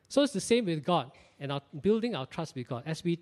So 0.09 0.23
it's 0.23 0.33
the 0.33 0.41
same 0.41 0.67
with 0.67 0.85
God 0.85 1.11
and 1.41 1.51
our, 1.51 1.61
building 1.81 2.15
our 2.15 2.25
trust 2.25 2.55
with 2.55 2.69
God. 2.69 2.85
As 2.87 3.03
we 3.03 3.19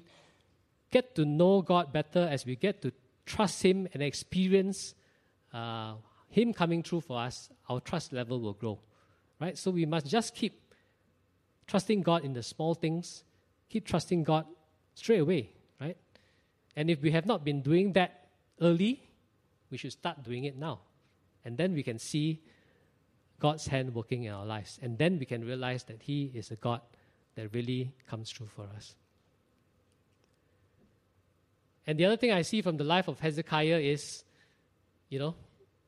get 0.90 1.14
to 1.14 1.24
know 1.24 1.62
God 1.62 1.90
better, 1.90 2.28
as 2.30 2.44
we 2.44 2.54
get 2.54 2.82
to 2.82 2.92
trust 3.24 3.62
Him 3.62 3.88
and 3.94 4.02
experience 4.02 4.94
uh, 5.54 5.94
Him 6.28 6.52
coming 6.52 6.82
through 6.82 7.00
for 7.00 7.18
us, 7.18 7.48
our 7.66 7.80
trust 7.80 8.12
level 8.12 8.42
will 8.42 8.52
grow, 8.52 8.78
right? 9.40 9.56
So 9.56 9.70
we 9.70 9.86
must 9.86 10.06
just 10.06 10.34
keep 10.34 10.74
trusting 11.66 12.02
God 12.02 12.26
in 12.26 12.34
the 12.34 12.42
small 12.42 12.74
things 12.74 13.24
keep 13.72 13.86
trusting 13.86 14.22
God 14.22 14.44
straight 14.94 15.20
away, 15.20 15.50
right? 15.80 15.96
And 16.76 16.90
if 16.90 17.00
we 17.00 17.10
have 17.12 17.24
not 17.24 17.44
been 17.44 17.62
doing 17.62 17.94
that 17.94 18.28
early, 18.60 19.02
we 19.70 19.78
should 19.78 19.92
start 19.92 20.22
doing 20.22 20.44
it 20.44 20.56
now. 20.56 20.80
And 21.44 21.56
then 21.56 21.72
we 21.72 21.82
can 21.82 21.98
see 21.98 22.42
God's 23.40 23.66
hand 23.66 23.94
working 23.94 24.24
in 24.24 24.32
our 24.32 24.44
lives. 24.44 24.78
And 24.82 24.98
then 24.98 25.18
we 25.18 25.24
can 25.24 25.44
realize 25.44 25.84
that 25.84 26.02
He 26.02 26.30
is 26.34 26.50
a 26.50 26.56
God 26.56 26.82
that 27.34 27.52
really 27.54 27.92
comes 28.08 28.30
true 28.30 28.46
for 28.54 28.66
us. 28.76 28.94
And 31.86 31.98
the 31.98 32.04
other 32.04 32.16
thing 32.16 32.30
I 32.30 32.42
see 32.42 32.62
from 32.62 32.76
the 32.76 32.84
life 32.84 33.08
of 33.08 33.18
Hezekiah 33.18 33.78
is, 33.78 34.22
you 35.08 35.18
know, 35.18 35.34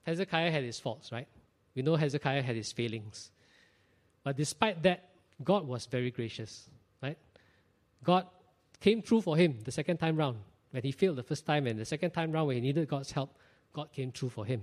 Hezekiah 0.05 0.51
had 0.51 0.65
his 0.65 0.81
faults, 0.81 1.13
right? 1.13 1.29
We 1.77 1.83
know 1.83 1.97
Hezekiah 1.97 2.43
had 2.43 2.57
his 2.57 2.73
failings. 2.73 3.31
But 4.25 4.37
despite 4.37 4.83
that, 4.83 5.11
God 5.43 5.67
was 5.67 5.87
very 5.87 6.11
gracious. 6.11 6.69
God 8.05 8.27
came 8.81 9.03
through 9.03 9.23
for 9.23 9.37
him 9.37 9.59
the 9.65 9.73
second 9.73 9.97
time 9.97 10.17
round. 10.17 10.39
When 10.71 10.83
he 10.83 10.93
failed 10.93 11.17
the 11.17 11.23
first 11.23 11.47
time 11.47 11.67
and 11.67 11.79
the 11.79 11.85
second 11.85 12.11
time 12.11 12.33
round 12.33 12.49
when 12.49 12.57
he 12.57 12.61
needed 12.61 12.89
God's 12.89 13.13
help, 13.13 13.37
God 13.73 13.93
came 13.93 14.13
through 14.13 14.31
for 14.31 14.45
him. 14.45 14.63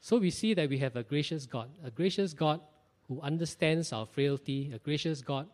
So 0.00 0.18
we 0.18 0.30
see 0.30 0.54
that 0.54 0.68
we 0.68 0.78
have 0.78 0.96
a 0.96 1.02
gracious 1.02 1.46
God, 1.46 1.68
a 1.84 1.90
gracious 1.90 2.32
God 2.32 2.60
who 3.08 3.20
understands 3.20 3.92
our 3.92 4.06
frailty, 4.06 4.72
a 4.74 4.78
gracious 4.78 5.22
God 5.22 5.48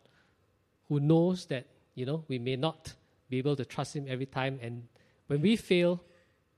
who 0.89 1.01
knows 1.01 1.47
that, 1.47 1.66
you 1.95 2.07
know, 2.07 2.25
we 2.29 2.39
may 2.39 2.57
not 2.57 2.95
be 3.29 3.39
able 3.39 3.57
to 3.57 3.64
trust 3.64 3.97
him 3.97 4.07
every 4.09 4.27
time. 4.27 4.59
And 4.62 4.89
when 5.27 5.41
we 5.41 5.57
fail, 5.57 6.03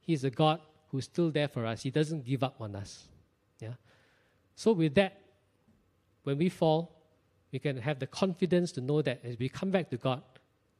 he's 0.00 0.24
a 0.24 0.30
God 0.30 0.60
who's 0.90 1.04
still 1.04 1.30
there 1.30 1.48
for 1.48 1.66
us. 1.66 1.82
He 1.82 1.90
doesn't 1.90 2.24
give 2.24 2.42
up 2.42 2.56
on 2.60 2.74
us. 2.74 3.04
Yeah. 3.60 3.74
So 4.54 4.72
with 4.72 4.94
that, 4.94 5.20
when 6.24 6.38
we 6.38 6.48
fall, 6.48 6.93
we 7.54 7.60
can 7.60 7.76
have 7.76 8.00
the 8.00 8.08
confidence 8.08 8.72
to 8.72 8.80
know 8.80 9.00
that 9.00 9.20
as 9.22 9.38
we 9.38 9.48
come 9.48 9.70
back 9.70 9.88
to 9.88 9.96
God, 9.96 10.20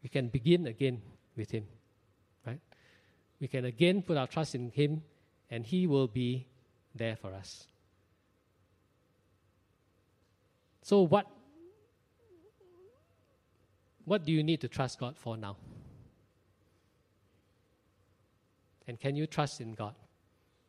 we 0.03 0.09
can 0.09 0.27
begin 0.27 0.67
again 0.67 1.01
with 1.37 1.53
Him. 1.53 1.69
Right? 2.45 2.59
We 3.41 3.47
can 3.47 3.65
again 3.65 4.03
put 4.03 4.17
our 4.17 4.27
trust 4.27 4.57
in 4.57 4.73
Him, 4.73 5.05
and 5.49 5.65
He 5.65 5.87
will 5.87 6.09
be 6.09 6.49
there 6.93 7.15
for 7.15 7.33
us. 7.33 7.69
So, 10.83 11.03
what, 11.03 11.29
what 14.05 14.25
do 14.25 14.33
you 14.33 14.43
need 14.43 14.61
to 14.63 14.67
trust 14.67 14.99
God 14.99 15.17
for 15.17 15.37
now? 15.37 15.57
And 18.89 18.99
can 18.99 19.15
you 19.15 19.29
trust 19.29 19.61
in 19.61 19.75
God? 19.75 19.95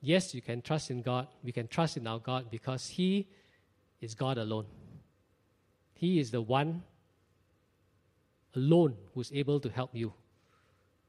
Yes, 0.01 0.35
you 0.35 0.43
can 0.43 0.61
trust 0.61 0.91
in 0.91 1.01
God. 1.01 1.29
We 1.43 1.51
can 1.51 1.67
trust 1.67 1.97
in 1.97 2.05
our 2.05 2.19
God 2.19 2.51
because 2.51 2.89
He 2.89 3.27
is 4.01 4.13
God 4.13 4.37
alone. 4.37 4.67
He 5.95 6.19
is 6.19 6.31
the 6.31 6.41
one 6.41 6.83
alone 8.55 8.95
who's 9.13 9.31
able 9.33 9.59
to 9.59 9.69
help 9.69 9.91
you 9.93 10.13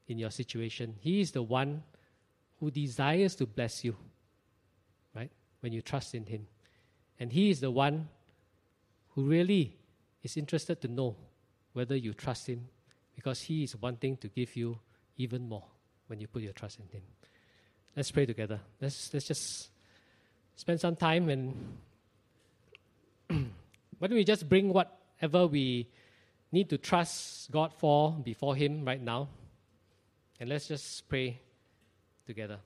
in 0.07 0.17
your 0.17 0.31
situation. 0.31 0.95
He 0.99 1.21
is 1.21 1.31
the 1.31 1.43
one 1.43 1.83
who 2.59 2.71
desires 2.71 3.35
to 3.35 3.45
bless 3.45 3.83
you, 3.83 3.95
right? 5.15 5.31
When 5.59 5.73
you 5.73 5.81
trust 5.81 6.15
in 6.15 6.25
Him. 6.25 6.47
And 7.19 7.31
He 7.31 7.49
is 7.49 7.59
the 7.59 7.71
one 7.71 8.07
who 9.09 9.23
really 9.23 9.75
is 10.23 10.37
interested 10.37 10.81
to 10.81 10.87
know 10.87 11.15
whether 11.73 11.95
you 11.95 12.13
trust 12.13 12.47
Him 12.47 12.67
because 13.15 13.41
He 13.41 13.63
is 13.63 13.75
wanting 13.75 14.17
to 14.17 14.27
give 14.27 14.55
you 14.55 14.79
even 15.17 15.47
more 15.47 15.65
when 16.07 16.19
you 16.19 16.27
put 16.27 16.41
your 16.41 16.53
trust 16.53 16.79
in 16.79 16.87
Him. 16.87 17.01
Let's 17.95 18.11
pray 18.11 18.25
together. 18.25 18.61
Let's, 18.79 19.13
let's 19.13 19.25
just 19.25 19.69
spend 20.55 20.79
some 20.79 20.95
time 20.95 21.29
and 21.29 21.77
why 23.99 24.07
don't 24.07 24.17
we 24.17 24.23
just 24.23 24.47
bring 24.47 24.71
whatever 24.71 25.47
we 25.47 25.89
need 26.51 26.69
to 26.69 26.77
trust 26.77 27.51
God 27.51 27.73
for 27.73 28.11
before 28.23 28.55
Him 28.55 28.85
right 28.85 29.01
now? 29.01 29.29
And 30.39 30.49
let's 30.49 30.67
just 30.67 31.07
pray 31.09 31.39
together. 32.25 32.59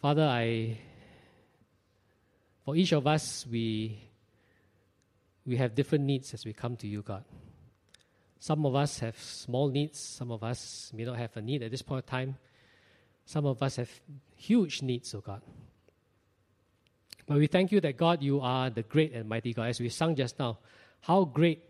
Father, 0.00 0.24
I 0.24 0.78
for 2.64 2.76
each 2.76 2.92
of 2.92 3.06
us 3.06 3.46
we 3.50 3.98
we 5.46 5.56
have 5.56 5.74
different 5.74 6.04
needs 6.04 6.32
as 6.32 6.44
we 6.44 6.52
come 6.52 6.76
to 6.76 6.86
you, 6.86 7.02
God. 7.02 7.24
Some 8.38 8.66
of 8.66 8.74
us 8.74 8.98
have 8.98 9.18
small 9.18 9.68
needs, 9.68 9.98
some 9.98 10.30
of 10.30 10.42
us 10.42 10.90
may 10.94 11.04
not 11.04 11.16
have 11.16 11.36
a 11.36 11.42
need 11.42 11.62
at 11.62 11.70
this 11.70 11.82
point 11.82 12.00
of 12.00 12.06
time. 12.06 12.36
Some 13.24 13.46
of 13.46 13.62
us 13.62 13.76
have 13.76 13.90
huge 14.36 14.82
needs, 14.82 15.14
oh 15.14 15.20
God. 15.20 15.42
But 17.26 17.38
we 17.38 17.46
thank 17.46 17.72
you 17.72 17.80
that 17.80 17.96
God, 17.96 18.22
you 18.22 18.40
are 18.40 18.68
the 18.68 18.82
great 18.82 19.12
and 19.14 19.28
mighty 19.28 19.54
God. 19.54 19.68
As 19.68 19.80
we 19.80 19.88
sung 19.88 20.14
just 20.14 20.38
now, 20.38 20.58
how 21.00 21.24
great 21.24 21.64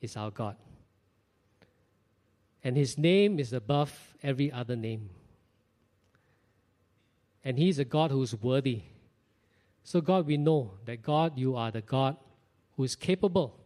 is 0.00 0.16
our 0.16 0.30
God. 0.30 0.56
And 2.64 2.76
his 2.76 2.98
name 2.98 3.38
is 3.38 3.52
above 3.52 4.16
every 4.22 4.50
other 4.50 4.74
name. 4.74 5.10
And 7.46 7.56
He 7.56 7.68
is 7.68 7.78
a 7.78 7.84
God 7.84 8.10
who 8.10 8.20
is 8.24 8.34
worthy. 8.34 8.82
So, 9.84 10.00
God, 10.00 10.26
we 10.26 10.36
know 10.36 10.72
that 10.84 11.00
God, 11.00 11.38
you 11.38 11.54
are 11.54 11.70
the 11.70 11.80
God 11.80 12.16
who 12.76 12.82
is 12.82 12.96
capable, 12.96 13.60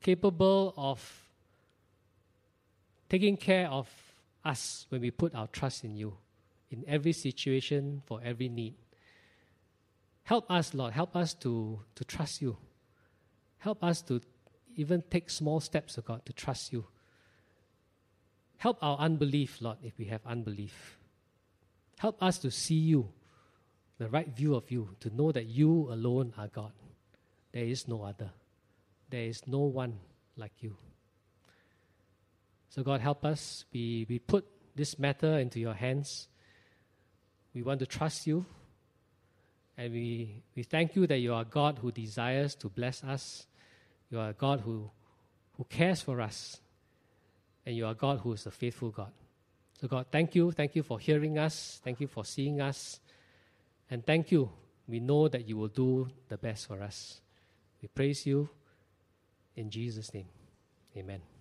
capable 0.00 0.72
of 0.74 1.28
taking 3.10 3.36
care 3.36 3.68
of 3.68 3.86
us 4.46 4.86
when 4.88 5.00
we 5.00 5.10
put 5.10 5.34
our 5.34 5.48
trust 5.48 5.84
in 5.84 5.96
you 5.96 6.16
in 6.70 6.84
every 6.86 7.12
situation, 7.12 8.02
for 8.06 8.20
every 8.24 8.48
need. 8.48 8.74
Help 10.24 10.50
us, 10.50 10.74
Lord. 10.74 10.92
Help 10.92 11.14
us 11.14 11.34
to, 11.34 11.80
to 11.94 12.04
trust 12.04 12.42
you. 12.42 12.56
Help 13.58 13.82
us 13.84 14.02
to 14.02 14.20
even 14.74 15.02
take 15.10 15.30
small 15.30 15.60
steps, 15.60 15.98
O 15.98 16.02
God, 16.02 16.26
to 16.26 16.32
trust 16.32 16.72
you. 16.72 16.84
Help 18.58 18.78
our 18.82 18.98
unbelief, 18.98 19.58
Lord, 19.60 19.78
if 19.82 19.98
we 19.98 20.06
have 20.06 20.20
unbelief. 20.26 20.98
Help 21.98 22.22
us 22.22 22.38
to 22.38 22.50
see 22.50 22.74
you, 22.74 23.08
the 23.98 24.08
right 24.08 24.28
view 24.28 24.54
of 24.54 24.70
you, 24.70 24.88
to 25.00 25.14
know 25.14 25.30
that 25.32 25.46
you 25.46 25.88
alone 25.90 26.32
are 26.36 26.48
God. 26.48 26.72
There 27.52 27.64
is 27.64 27.86
no 27.86 28.02
other. 28.02 28.30
There 29.08 29.22
is 29.22 29.46
no 29.46 29.60
one 29.60 29.98
like 30.36 30.52
you. 30.60 30.76
So, 32.68 32.82
God, 32.82 33.00
help 33.00 33.24
us. 33.24 33.64
We, 33.72 34.06
we 34.08 34.18
put 34.18 34.46
this 34.74 34.98
matter 34.98 35.38
into 35.38 35.60
your 35.60 35.74
hands. 35.74 36.28
We 37.54 37.62
want 37.62 37.80
to 37.80 37.86
trust 37.86 38.26
you. 38.26 38.44
And 39.78 39.92
we, 39.92 40.42
we 40.54 40.62
thank 40.62 40.96
you 40.96 41.06
that 41.06 41.18
you 41.18 41.34
are 41.34 41.44
God 41.44 41.78
who 41.78 41.90
desires 41.92 42.54
to 42.56 42.68
bless 42.68 43.04
us. 43.04 43.46
You 44.10 44.20
are 44.20 44.32
God 44.32 44.60
who, 44.60 44.90
who 45.56 45.64
cares 45.64 46.00
for 46.00 46.20
us. 46.20 46.60
And 47.64 47.76
you 47.76 47.86
are 47.86 47.94
God 47.94 48.20
who 48.20 48.32
is 48.32 48.46
a 48.46 48.50
faithful 48.50 48.90
God. 48.90 49.12
So, 49.80 49.88
God, 49.88 50.06
thank 50.10 50.34
you. 50.34 50.52
Thank 50.52 50.74
you 50.74 50.82
for 50.82 50.98
hearing 50.98 51.38
us. 51.38 51.80
Thank 51.84 52.00
you 52.00 52.06
for 52.06 52.24
seeing 52.24 52.60
us. 52.60 53.00
And 53.90 54.04
thank 54.04 54.30
you. 54.30 54.50
We 54.88 55.00
know 55.00 55.28
that 55.28 55.48
you 55.48 55.56
will 55.56 55.68
do 55.68 56.08
the 56.28 56.38
best 56.38 56.66
for 56.66 56.82
us. 56.82 57.20
We 57.82 57.88
praise 57.88 58.24
you 58.24 58.48
in 59.56 59.70
Jesus' 59.70 60.12
name. 60.14 60.28
Amen. 60.96 61.35